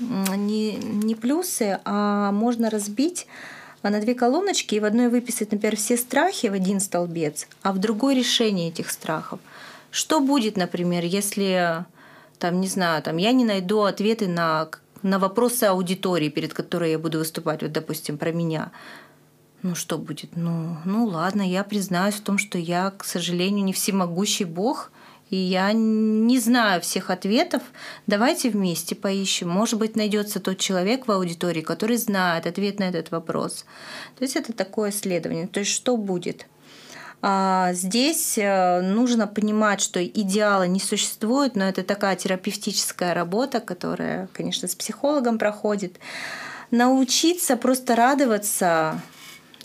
не, 0.00 0.76
не 0.76 1.14
плюсы, 1.14 1.78
а 1.84 2.32
можно 2.32 2.70
разбить 2.70 3.26
на 3.82 4.00
две 4.00 4.14
колоночки 4.14 4.74
и 4.74 4.80
в 4.80 4.84
одной 4.84 5.08
выписать, 5.08 5.52
например, 5.52 5.76
все 5.76 5.96
страхи 5.96 6.46
в 6.46 6.54
один 6.54 6.80
столбец, 6.80 7.46
а 7.62 7.72
в 7.72 7.78
другой 7.78 8.14
решение 8.14 8.68
этих 8.68 8.90
страхов. 8.90 9.40
Что 9.90 10.20
будет, 10.20 10.56
например, 10.56 11.04
если 11.04 11.84
там, 12.38 12.60
не 12.60 12.68
знаю, 12.68 13.02
там, 13.02 13.16
я 13.16 13.32
не 13.32 13.44
найду 13.44 13.82
ответы 13.82 14.26
на, 14.26 14.68
на 15.02 15.18
вопросы 15.18 15.64
аудитории, 15.64 16.28
перед 16.28 16.52
которой 16.52 16.92
я 16.92 16.98
буду 16.98 17.18
выступать, 17.18 17.62
вот, 17.62 17.72
допустим, 17.72 18.18
про 18.18 18.32
меня 18.32 18.72
ну 19.62 19.74
что 19.74 19.98
будет? 19.98 20.36
Ну, 20.36 20.76
ну 20.84 21.06
ладно, 21.06 21.42
я 21.42 21.64
признаюсь 21.64 22.14
в 22.14 22.20
том, 22.20 22.38
что 22.38 22.58
я, 22.58 22.90
к 22.90 23.04
сожалению, 23.04 23.64
не 23.64 23.72
всемогущий 23.72 24.44
Бог, 24.44 24.90
и 25.28 25.36
я 25.36 25.72
не 25.72 26.38
знаю 26.38 26.80
всех 26.80 27.10
ответов. 27.10 27.62
Давайте 28.06 28.48
вместе 28.50 28.94
поищем. 28.94 29.48
Может 29.48 29.78
быть, 29.78 29.96
найдется 29.96 30.38
тот 30.38 30.58
человек 30.58 31.08
в 31.08 31.10
аудитории, 31.10 31.62
который 31.62 31.96
знает 31.96 32.46
ответ 32.46 32.78
на 32.78 32.84
этот 32.84 33.10
вопрос. 33.10 33.64
То 34.16 34.22
есть 34.22 34.36
это 34.36 34.52
такое 34.52 34.90
исследование. 34.90 35.48
То 35.48 35.60
есть 35.60 35.72
что 35.72 35.96
будет? 35.96 36.46
А 37.22 37.72
здесь 37.72 38.38
э, 38.38 38.82
нужно 38.82 39.26
понимать, 39.26 39.80
что 39.80 40.04
идеала 40.04 40.64
не 40.68 40.78
существует, 40.78 41.56
но 41.56 41.64
это 41.64 41.82
такая 41.82 42.14
терапевтическая 42.14 43.14
работа, 43.14 43.58
которая, 43.58 44.28
конечно, 44.32 44.68
с 44.68 44.76
психологом 44.76 45.38
проходит. 45.38 45.98
Научиться 46.70 47.56
просто 47.56 47.96
радоваться 47.96 49.00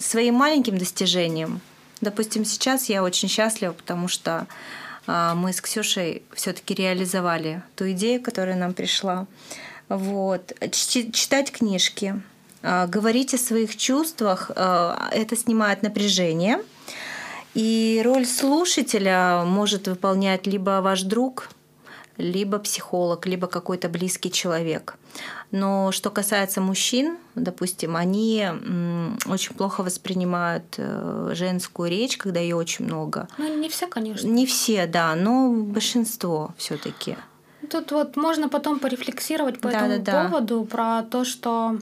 своим 0.02 0.36
маленьким 0.36 0.78
достижениям. 0.78 1.62
Допустим, 2.02 2.46
сейчас 2.46 2.90
я 2.90 3.04
очень 3.04 3.30
счастлива, 3.30 3.74
потому 3.74 4.08
что 4.08 4.48
а, 5.08 5.36
мы 5.36 5.54
с 5.54 5.62
Ксюшей 5.62 6.24
все-таки 6.34 6.74
реализовали 6.74 7.62
ту 7.76 7.92
идею, 7.92 8.22
которая 8.22 8.56
нам 8.56 8.74
пришла. 8.74 9.28
Вот. 9.90 10.54
Читать 10.72 11.52
книжки, 11.52 12.22
а, 12.64 12.88
говорить 12.88 13.34
о 13.34 13.38
своих 13.38 13.78
чувствах, 13.78 14.52
а, 14.56 15.10
это 15.12 15.36
снимает 15.36 15.84
напряжение. 15.84 16.60
И 17.54 18.02
роль 18.04 18.26
слушателя 18.26 19.44
может 19.46 19.88
выполнять 19.88 20.48
либо 20.48 20.82
ваш 20.82 21.02
друг, 21.02 21.50
либо 22.18 22.60
психолог, 22.60 23.26
либо 23.26 23.48
какой-то 23.48 23.90
близкий 23.90 24.32
человек. 24.32 24.96
Но 25.52 25.92
что 25.92 26.10
касается 26.10 26.62
мужчин, 26.62 27.18
допустим, 27.36 27.96
они 27.96 28.48
очень 29.28 29.56
плохо 29.56 29.84
воспринимают 29.84 30.76
э, 30.78 31.32
женскую 31.34 31.90
речь, 31.90 32.18
когда 32.18 32.40
ее 32.40 32.56
очень 32.56 32.86
много. 32.86 33.28
Ну, 33.38 33.58
не 33.58 33.70
все, 33.70 33.88
конечно. 33.88 34.28
Не 34.28 34.46
все, 34.46 34.86
да, 34.88 35.14
но 35.16 35.52
большинство 35.52 36.54
все-таки. 36.58 37.18
Тут 37.70 37.92
вот 37.92 38.16
можно 38.16 38.50
потом 38.50 38.80
порефлексировать 38.80 39.60
по 39.60 39.70
да, 39.70 39.88
этому 39.88 40.04
да, 40.04 40.24
поводу 40.26 40.62
да. 40.62 40.66
про 40.66 41.04
то, 41.04 41.24
что 41.24 41.78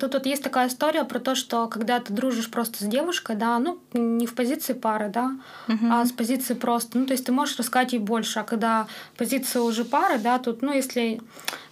тут 0.00 0.14
вот 0.14 0.24
есть 0.24 0.42
такая 0.42 0.68
история 0.68 1.04
про 1.04 1.18
то, 1.18 1.34
что 1.34 1.68
когда 1.68 2.00
ты 2.00 2.14
дружишь 2.14 2.50
просто 2.50 2.82
с 2.82 2.86
девушкой, 2.86 3.36
да, 3.36 3.58
ну, 3.58 3.78
не 3.92 4.26
в 4.26 4.34
позиции 4.34 4.72
пары, 4.72 5.10
да, 5.10 5.32
угу. 5.68 5.86
а 5.90 6.04
с 6.06 6.12
позиции 6.12 6.54
просто, 6.54 6.98
ну, 6.98 7.04
то 7.04 7.12
есть 7.12 7.26
ты 7.26 7.32
можешь 7.32 7.58
рассказать 7.58 7.92
ей 7.92 7.98
больше, 7.98 8.40
а 8.40 8.42
когда 8.42 8.86
позиция 9.18 9.60
уже 9.60 9.84
пары, 9.84 10.18
да, 10.18 10.38
тут, 10.38 10.62
ну, 10.62 10.72
если... 10.72 11.20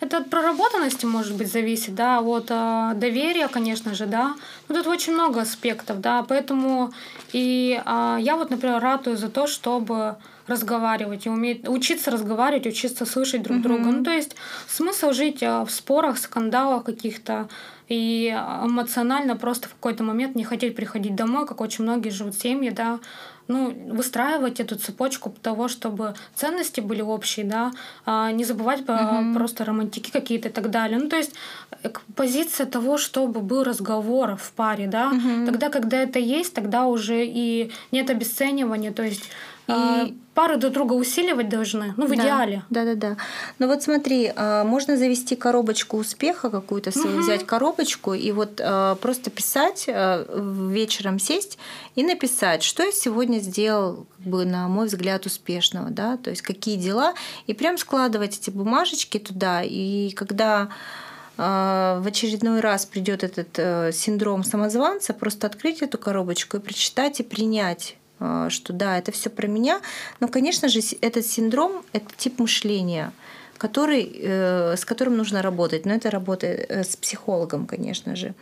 Это 0.00 0.18
от 0.18 0.30
проработанности, 0.30 1.06
может 1.06 1.36
быть, 1.36 1.50
зависит, 1.50 1.94
да, 1.94 2.20
от 2.20 2.50
э, 2.50 2.92
доверия, 2.94 3.48
конечно 3.48 3.94
же, 3.94 4.06
да, 4.06 4.34
ну, 4.68 4.74
тут 4.74 4.86
очень 4.86 5.14
много 5.14 5.40
аспектов, 5.40 6.00
да, 6.00 6.22
поэтому 6.22 6.92
и 7.32 7.80
э, 7.84 8.16
я 8.20 8.36
вот, 8.36 8.50
например, 8.50 8.80
ратую 8.80 9.16
за 9.16 9.28
то, 9.28 9.46
чтобы 9.46 10.16
разговаривать 10.46 11.26
и 11.26 11.28
уметь 11.28 11.68
учиться 11.68 12.10
разговаривать, 12.10 12.66
учиться 12.66 13.04
слышать 13.06 13.42
друг 13.42 13.58
mm-hmm. 13.58 13.62
друга. 13.62 13.84
Ну, 13.90 14.04
то 14.04 14.10
есть 14.10 14.34
смысл 14.66 15.12
жить 15.12 15.42
в 15.42 15.68
спорах, 15.68 16.18
скандалах 16.18 16.84
каких-то, 16.84 17.48
и 17.88 18.28
эмоционально 18.64 19.36
просто 19.36 19.68
в 19.68 19.72
какой-то 19.72 20.04
момент 20.04 20.34
не 20.34 20.44
хотеть 20.44 20.76
приходить 20.76 21.14
домой, 21.14 21.46
как 21.46 21.60
очень 21.60 21.84
многие 21.84 22.10
живут 22.10 22.34
семьи, 22.34 22.70
да, 22.70 23.00
ну, 23.48 23.74
выстраивать 23.94 24.60
эту 24.60 24.76
цепочку 24.76 25.30
того, 25.30 25.68
чтобы 25.68 26.14
ценности 26.34 26.80
были 26.80 27.00
общие, 27.00 27.46
да, 27.46 27.72
а 28.04 28.30
не 28.30 28.44
забывать 28.44 28.80
mm-hmm. 28.80 29.34
просто 29.34 29.64
романтики 29.64 30.10
какие-то 30.10 30.48
и 30.48 30.52
так 30.52 30.70
далее. 30.70 30.98
Ну, 30.98 31.08
то 31.08 31.16
есть 31.16 31.32
э, 31.82 31.88
позиция 32.14 32.66
того, 32.66 32.98
чтобы 32.98 33.40
был 33.40 33.64
разговор 33.64 34.36
в 34.36 34.52
паре, 34.52 34.86
да, 34.86 35.10
mm-hmm. 35.12 35.46
тогда, 35.46 35.70
когда 35.70 35.96
это 35.96 36.18
есть, 36.18 36.52
тогда 36.52 36.86
уже 36.86 37.24
и 37.24 37.72
нет 37.90 38.10
обесценивания, 38.10 38.92
то 38.92 39.02
есть 39.02 39.30
и 39.68 40.14
пары 40.34 40.56
друг 40.56 40.72
друга 40.72 40.92
усиливать 40.92 41.48
должны, 41.48 41.94
ну, 41.96 42.06
в 42.06 42.10
да, 42.10 42.14
идеале. 42.14 42.62
Да, 42.70 42.84
да, 42.84 42.94
да. 42.94 43.16
Ну 43.58 43.66
вот 43.66 43.82
смотри, 43.82 44.32
а, 44.36 44.62
можно 44.62 44.96
завести 44.96 45.34
коробочку 45.34 45.96
успеха 45.96 46.48
какую-то, 46.48 46.92
свою, 46.92 47.16
угу. 47.16 47.24
взять 47.24 47.44
коробочку 47.44 48.14
и 48.14 48.30
вот 48.30 48.60
а, 48.62 48.94
просто 48.94 49.30
писать, 49.30 49.88
вечером 49.88 51.18
сесть 51.18 51.58
и 51.96 52.04
написать, 52.04 52.62
что 52.62 52.84
я 52.84 52.92
сегодня 52.92 53.38
сделал, 53.40 54.06
как 54.16 54.26
бы, 54.26 54.44
на 54.44 54.68
мой 54.68 54.86
взгляд, 54.86 55.26
успешного, 55.26 55.90
да, 55.90 56.16
то 56.16 56.30
есть 56.30 56.42
какие 56.42 56.76
дела, 56.76 57.14
и 57.48 57.52
прям 57.52 57.76
складывать 57.76 58.38
эти 58.38 58.50
бумажечки 58.50 59.18
туда, 59.18 59.62
и 59.62 60.10
когда 60.12 60.68
в 61.36 62.02
очередной 62.04 62.58
раз 62.58 62.84
придет 62.84 63.22
этот 63.22 63.50
э, 63.58 63.92
синдром 63.92 64.42
самозванца, 64.42 65.14
просто 65.14 65.46
открыть 65.46 65.82
эту 65.82 65.96
коробочку 65.96 66.56
и 66.56 66.60
прочитать 66.60 67.20
и 67.20 67.22
принять 67.22 67.94
а, 67.94 67.97
что 68.18 68.72
да, 68.72 68.98
это 68.98 69.12
все 69.12 69.30
про 69.30 69.46
меня. 69.46 69.80
Но, 70.20 70.28
конечно 70.28 70.68
же, 70.68 70.80
этот 71.00 71.26
синдром— 71.26 71.84
это 71.92 72.06
тип 72.16 72.38
мышления, 72.38 73.12
который, 73.58 74.10
э, 74.20 74.76
с 74.76 74.84
которым 74.84 75.16
нужно 75.16 75.42
работать. 75.42 75.86
Но 75.86 75.92
это 75.92 76.10
работа 76.10 76.46
э, 76.46 76.84
с 76.84 76.96
психологом, 76.96 77.66
конечно 77.66 78.16
же. 78.16 78.34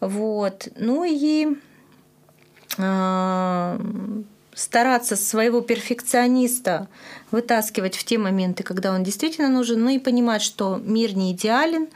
Вот. 0.00 0.68
Ну 0.76 1.04
и 1.04 1.56
а, 2.78 3.78
стараться 4.54 5.16
своего 5.16 5.60
перфекциониста 5.60 6.88
вытаскивать 7.30 7.96
в 7.96 8.04
те 8.04 8.18
моменты, 8.18 8.62
когда 8.62 8.92
он 8.92 9.02
действительно 9.02 9.48
нужен, 9.48 9.82
ну 9.82 9.90
и 9.90 9.98
понимать, 9.98 10.42
что 10.42 10.80
мир 10.82 11.16
не 11.16 11.32
идеален, 11.32 11.88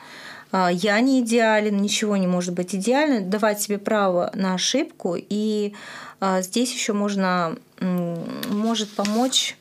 а, 0.51 0.71
я 0.71 1.01
не 1.01 1.21
идеален, 1.21 1.81
ничего 1.81 2.17
не 2.17 2.27
может 2.27 2.55
быть 2.55 2.75
идеально, 2.75 3.21
давать 3.21 3.61
себе 3.61 3.79
право 3.79 4.31
на 4.35 4.55
ошибку 4.55 5.17
и 5.17 5.73
а, 5.73 6.08
здесь 6.21 6.73
еще 6.73 6.93
можно, 6.93 7.57
может 7.81 8.91
помочь 8.95 9.57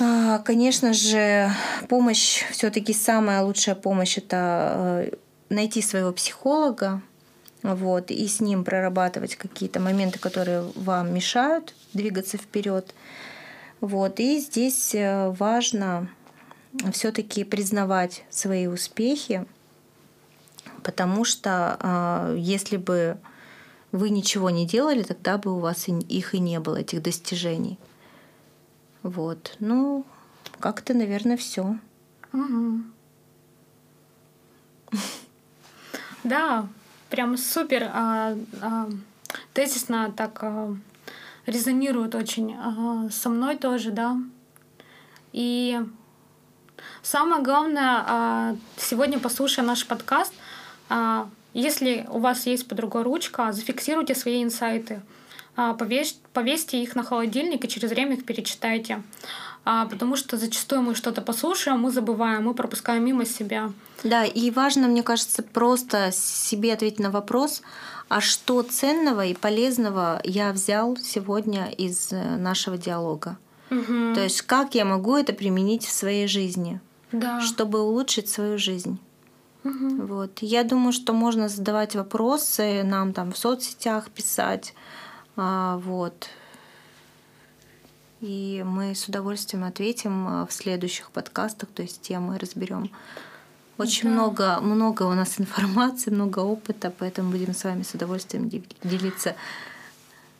А, 0.00 0.38
конечно 0.38 0.92
же, 0.92 1.50
помощь, 1.88 2.44
все-таки 2.52 2.92
самая 2.92 3.42
лучшая 3.42 3.74
помощь 3.74 4.16
это 4.16 4.72
э, 4.76 5.10
найти 5.48 5.82
своего 5.82 6.12
психолога, 6.12 7.02
вот, 7.64 8.12
и 8.12 8.28
с 8.28 8.40
ним 8.40 8.62
прорабатывать 8.62 9.34
какие-то 9.34 9.80
моменты, 9.80 10.20
которые 10.20 10.70
вам 10.76 11.12
мешают 11.12 11.74
двигаться 11.94 12.36
вперед. 12.36 12.94
Вот, 13.80 14.20
и 14.20 14.38
здесь 14.38 14.94
э, 14.94 15.30
важно 15.30 16.08
все-таки 16.92 17.42
признавать 17.42 18.22
свои 18.30 18.68
успехи, 18.68 19.46
потому 20.84 21.24
что 21.24 21.76
а, 21.80 22.34
если 22.36 22.76
бы 22.76 23.18
вы 23.92 24.10
ничего 24.10 24.50
не 24.50 24.66
делали, 24.66 25.02
тогда 25.02 25.38
бы 25.38 25.54
у 25.54 25.58
вас 25.58 25.88
их 25.88 26.34
и 26.34 26.38
не 26.38 26.60
было, 26.60 26.76
этих 26.76 27.02
достижений. 27.02 27.78
Вот. 29.02 29.56
Ну, 29.60 30.04
как-то, 30.60 30.94
наверное, 30.94 31.36
все. 31.36 31.78
Да, 36.24 36.66
прям 37.08 37.36
супер. 37.36 37.84
А, 37.92 38.36
а, 38.60 38.90
тезисно 39.54 40.12
так 40.14 40.42
а, 40.42 40.76
резонирует 41.46 42.14
очень 42.14 42.54
а, 42.54 43.08
со 43.10 43.28
мной 43.28 43.56
тоже, 43.56 43.92
да. 43.92 44.18
И 45.32 45.80
самое 47.02 47.42
главное, 47.42 48.04
а, 48.06 48.56
сегодня 48.76 49.18
послушая 49.18 49.64
наш 49.64 49.86
подкаст, 49.86 50.34
если 51.58 52.06
у 52.10 52.18
вас 52.18 52.46
есть 52.46 52.68
под 52.68 52.80
рукой 52.80 53.02
ручка, 53.02 53.52
зафиксируйте 53.52 54.14
свои 54.14 54.42
инсайты, 54.42 55.02
а, 55.56 55.74
повесь, 55.74 56.18
повесьте 56.32 56.80
их 56.80 56.94
на 56.94 57.02
холодильник 57.02 57.64
и 57.64 57.68
через 57.68 57.90
время 57.90 58.14
их 58.14 58.24
перечитайте. 58.24 59.02
А, 59.64 59.86
потому 59.86 60.16
что 60.16 60.36
зачастую 60.36 60.82
мы 60.82 60.94
что-то 60.94 61.20
послушаем, 61.20 61.80
мы 61.80 61.90
забываем, 61.90 62.44
мы 62.44 62.54
пропускаем 62.54 63.04
мимо 63.04 63.24
себя. 63.26 63.72
Да, 64.04 64.24
и 64.24 64.50
важно, 64.50 64.86
мне 64.86 65.02
кажется, 65.02 65.42
просто 65.42 66.10
себе 66.12 66.72
ответить 66.72 67.00
на 67.00 67.10
вопрос, 67.10 67.62
а 68.08 68.20
что 68.20 68.62
ценного 68.62 69.26
и 69.26 69.34
полезного 69.34 70.20
я 70.24 70.52
взял 70.52 70.96
сегодня 70.96 71.70
из 71.70 72.12
э, 72.12 72.36
нашего 72.36 72.78
диалога. 72.78 73.36
Угу. 73.70 74.14
То 74.14 74.22
есть 74.22 74.42
как 74.42 74.74
я 74.74 74.84
могу 74.84 75.16
это 75.16 75.32
применить 75.32 75.84
в 75.84 75.92
своей 75.92 76.28
жизни, 76.28 76.80
да. 77.12 77.40
чтобы 77.40 77.80
улучшить 77.80 78.28
свою 78.28 78.58
жизнь. 78.58 78.98
Угу. 79.68 80.06
Вот. 80.06 80.38
Я 80.40 80.64
думаю, 80.64 80.92
что 80.92 81.12
можно 81.12 81.48
задавать 81.48 81.94
вопросы, 81.94 82.82
нам 82.84 83.12
там 83.12 83.32
в 83.32 83.38
соцсетях 83.38 84.10
писать. 84.10 84.74
А, 85.36 85.78
вот. 85.78 86.28
И 88.20 88.64
мы 88.66 88.94
с 88.94 89.06
удовольствием 89.06 89.64
ответим 89.64 90.26
а, 90.26 90.46
в 90.46 90.52
следующих 90.52 91.10
подкастах, 91.10 91.68
то 91.68 91.82
есть 91.82 92.00
темы 92.00 92.38
разберем. 92.38 92.90
Очень 93.76 94.08
да. 94.08 94.14
много, 94.14 94.60
много 94.60 95.02
у 95.04 95.14
нас 95.14 95.34
информации, 95.38 96.10
много 96.10 96.40
опыта, 96.40 96.92
поэтому 96.96 97.30
будем 97.30 97.54
с 97.54 97.64
вами 97.64 97.82
с 97.82 97.94
удовольствием 97.94 98.50
делиться 98.82 99.36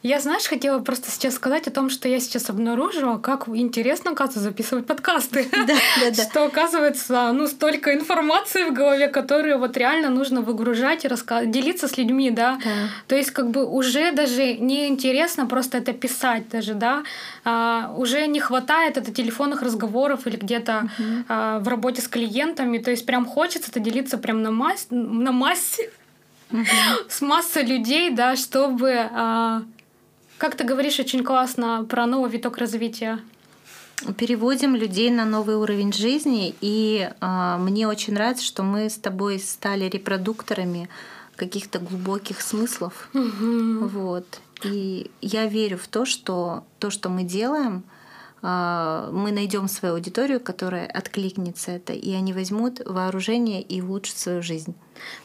я, 0.02 0.20
знаешь, 0.20 0.46
хотела 0.46 0.78
просто 0.78 1.10
сейчас 1.10 1.34
сказать 1.34 1.66
о 1.66 1.72
том, 1.72 1.90
что 1.90 2.08
я 2.08 2.20
сейчас 2.20 2.50
обнаружила, 2.50 3.18
как 3.18 3.48
интересно, 3.48 4.12
оказывается, 4.12 4.40
записывать 4.40 4.86
подкасты. 4.86 5.48
Да, 5.68 5.74
да, 6.00 6.10
да. 6.16 6.22
Что, 6.22 6.44
оказывается, 6.44 7.32
ну, 7.32 7.46
столько 7.48 7.92
информации 7.92 8.64
в 8.64 8.72
голове, 8.72 9.08
которую 9.08 9.58
вот 9.58 9.76
реально 9.76 10.08
нужно 10.08 10.40
выгружать 10.40 11.04
и 11.04 11.08
рассказывать, 11.08 11.50
делиться 11.50 11.88
с 11.88 11.98
людьми, 11.98 12.30
да? 12.30 12.58
да. 12.64 12.70
То 13.08 13.16
есть, 13.16 13.32
как 13.32 13.50
бы 13.50 13.66
уже 13.66 14.12
даже 14.12 14.54
не 14.54 14.86
интересно 14.86 15.46
просто 15.46 15.78
это 15.78 15.92
писать 15.92 16.48
даже, 16.48 16.74
да? 16.74 17.02
А, 17.44 17.92
уже 17.96 18.26
не 18.28 18.40
хватает 18.40 18.96
это 18.96 19.12
телефонных 19.12 19.62
разговоров 19.62 20.26
или 20.26 20.36
где-то 20.36 20.88
угу. 20.98 21.24
а, 21.28 21.58
в 21.58 21.66
работе 21.68 22.02
с 22.02 22.08
клиентами. 22.08 22.78
То 22.78 22.92
есть, 22.92 23.04
прям 23.04 23.26
хочется 23.26 23.70
это 23.70 23.80
делиться 23.80 24.16
прям 24.16 24.42
на, 24.42 24.52
масс... 24.52 24.86
на 24.90 25.32
массе. 25.32 25.90
Угу. 26.52 26.64
с 27.08 27.20
массой 27.20 27.64
людей, 27.64 28.10
да, 28.10 28.36
чтобы 28.36 28.94
а, 28.94 29.62
как 30.38 30.54
ты 30.54 30.64
говоришь 30.64 30.98
очень 31.00 31.24
классно 31.24 31.84
про 31.88 32.06
новый 32.06 32.30
виток 32.30 32.58
развития. 32.58 33.18
Переводим 34.16 34.76
людей 34.76 35.10
на 35.10 35.24
новый 35.24 35.56
уровень 35.56 35.92
жизни, 35.92 36.54
и 36.60 37.10
э, 37.20 37.56
мне 37.58 37.88
очень 37.88 38.14
нравится, 38.14 38.44
что 38.44 38.62
мы 38.62 38.88
с 38.88 38.96
тобой 38.96 39.40
стали 39.40 39.86
репродукторами 39.86 40.88
каких-то 41.34 41.80
глубоких 41.80 42.40
смыслов. 42.40 43.08
Угу. 43.12 43.88
Вот. 43.88 44.40
И 44.62 45.10
я 45.20 45.46
верю 45.46 45.78
в 45.78 45.88
то, 45.88 46.04
что 46.04 46.64
то, 46.78 46.90
что 46.90 47.08
мы 47.08 47.24
делаем, 47.24 47.82
э, 48.40 49.10
мы 49.12 49.32
найдем 49.32 49.66
свою 49.66 49.94
аудиторию, 49.94 50.38
которая 50.38 50.86
откликнется 50.86 51.72
это, 51.72 51.92
и 51.92 52.12
они 52.12 52.32
возьмут 52.32 52.80
вооружение 52.86 53.62
и 53.62 53.80
улучшат 53.80 54.18
свою 54.18 54.42
жизнь. 54.42 54.76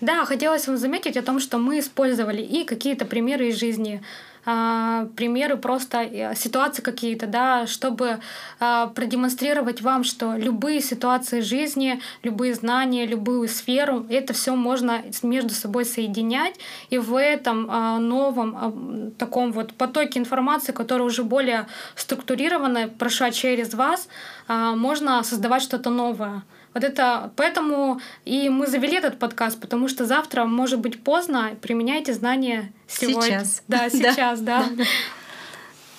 Да, 0.01 0.26
хотелось 0.26 0.68
вам 0.68 0.78
заметить 0.78 1.16
о 1.16 1.22
том, 1.22 1.39
что 1.39 1.59
мы 1.59 1.78
использовали 1.78 2.41
и 2.41 2.64
какие-то 2.64 3.05
примеры 3.05 3.49
из 3.49 3.59
жизни 3.59 4.01
а, 4.46 5.08
примеры 5.16 5.58
просто 5.58 6.02
э, 6.04 6.36
ситуации 6.36 6.82
какие-то, 6.82 7.28
да, 7.28 7.66
чтобы 7.66 8.20
а, 8.60 8.88
продемонстрировать 8.88 9.82
вам, 9.82 10.04
что 10.04 10.36
любые 10.36 10.82
ситуации 10.82 11.39
жизни, 11.39 12.02
любые 12.24 12.54
знания, 12.54 13.06
любую 13.06 13.48
сферу, 13.48 14.06
это 14.10 14.34
все 14.34 14.56
можно 14.56 15.02
между 15.24 15.54
собой 15.54 15.86
соединять, 15.86 16.56
и 16.89 16.98
в 16.98 17.16
этом 17.16 17.68
а, 17.70 18.00
новом 18.00 19.12
таком 19.18 19.52
вот 19.52 19.74
потоке 19.74 20.20
информации, 20.20 20.74
который 20.74 21.04
уже 21.04 21.24
более 21.24 21.68
структурированно 21.96 22.89
прошла 22.89 23.32
через 23.32 23.74
вас, 23.74 24.08
можно 24.48 25.24
создавать 25.24 25.64
что-то 25.64 25.89
новое. 25.89 26.44
Вот 26.74 26.84
это 26.84 27.32
поэтому 27.36 28.01
и 28.26 28.49
мы 28.49 28.67
завели 28.67 28.97
этот 28.97 29.19
подкаст, 29.19 29.59
потому 29.59 29.88
что 29.88 30.05
завтра 30.05 30.45
может 30.45 30.80
быть 30.80 31.03
поздно, 31.03 31.55
применяйте 31.61 32.13
знания 32.13 32.74
сегодня. 32.88 33.21
Сейчас. 33.21 33.63
Да, 33.67 33.89
сейчас, 33.91 34.39
да. 34.41 34.65
да. 34.71 34.84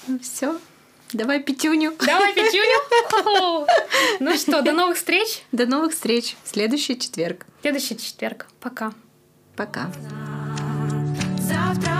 Ну 0.08 0.18
все. 0.18 0.58
Давай 1.12 1.40
пятюню. 1.40 1.94
Давай 2.04 2.34
пятюню. 2.34 3.66
Ну 4.20 4.36
что, 4.36 4.62
до 4.62 4.72
новых 4.72 4.96
встреч. 4.96 5.42
До 5.52 5.66
новых 5.66 5.92
встреч. 5.92 6.36
Следующий 6.44 6.98
четверг. 6.98 7.46
Следующий 7.62 7.96
четверг. 7.96 8.48
Пока. 8.60 8.92
Пока. 9.56 9.90
Завтра 11.38 11.93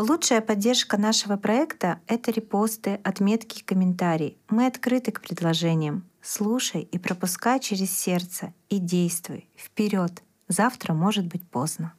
Лучшая 0.00 0.40
поддержка 0.40 0.96
нашего 0.96 1.36
проекта— 1.36 2.00
это 2.06 2.30
репосты, 2.30 2.98
отметки 3.04 3.58
и 3.58 3.62
комментарии. 3.62 4.38
Мы 4.48 4.64
открыты 4.64 5.12
к 5.12 5.20
предложениям. 5.20 6.06
Слушай 6.22 6.88
и 6.90 6.98
пропускай 6.98 7.60
через 7.60 7.90
сердце 7.90 8.54
и 8.70 8.78
действуй. 8.78 9.46
Вперед! 9.54 10.22
Завтра 10.48 10.94
может 10.94 11.26
быть 11.26 11.46
поздно. 11.46 11.92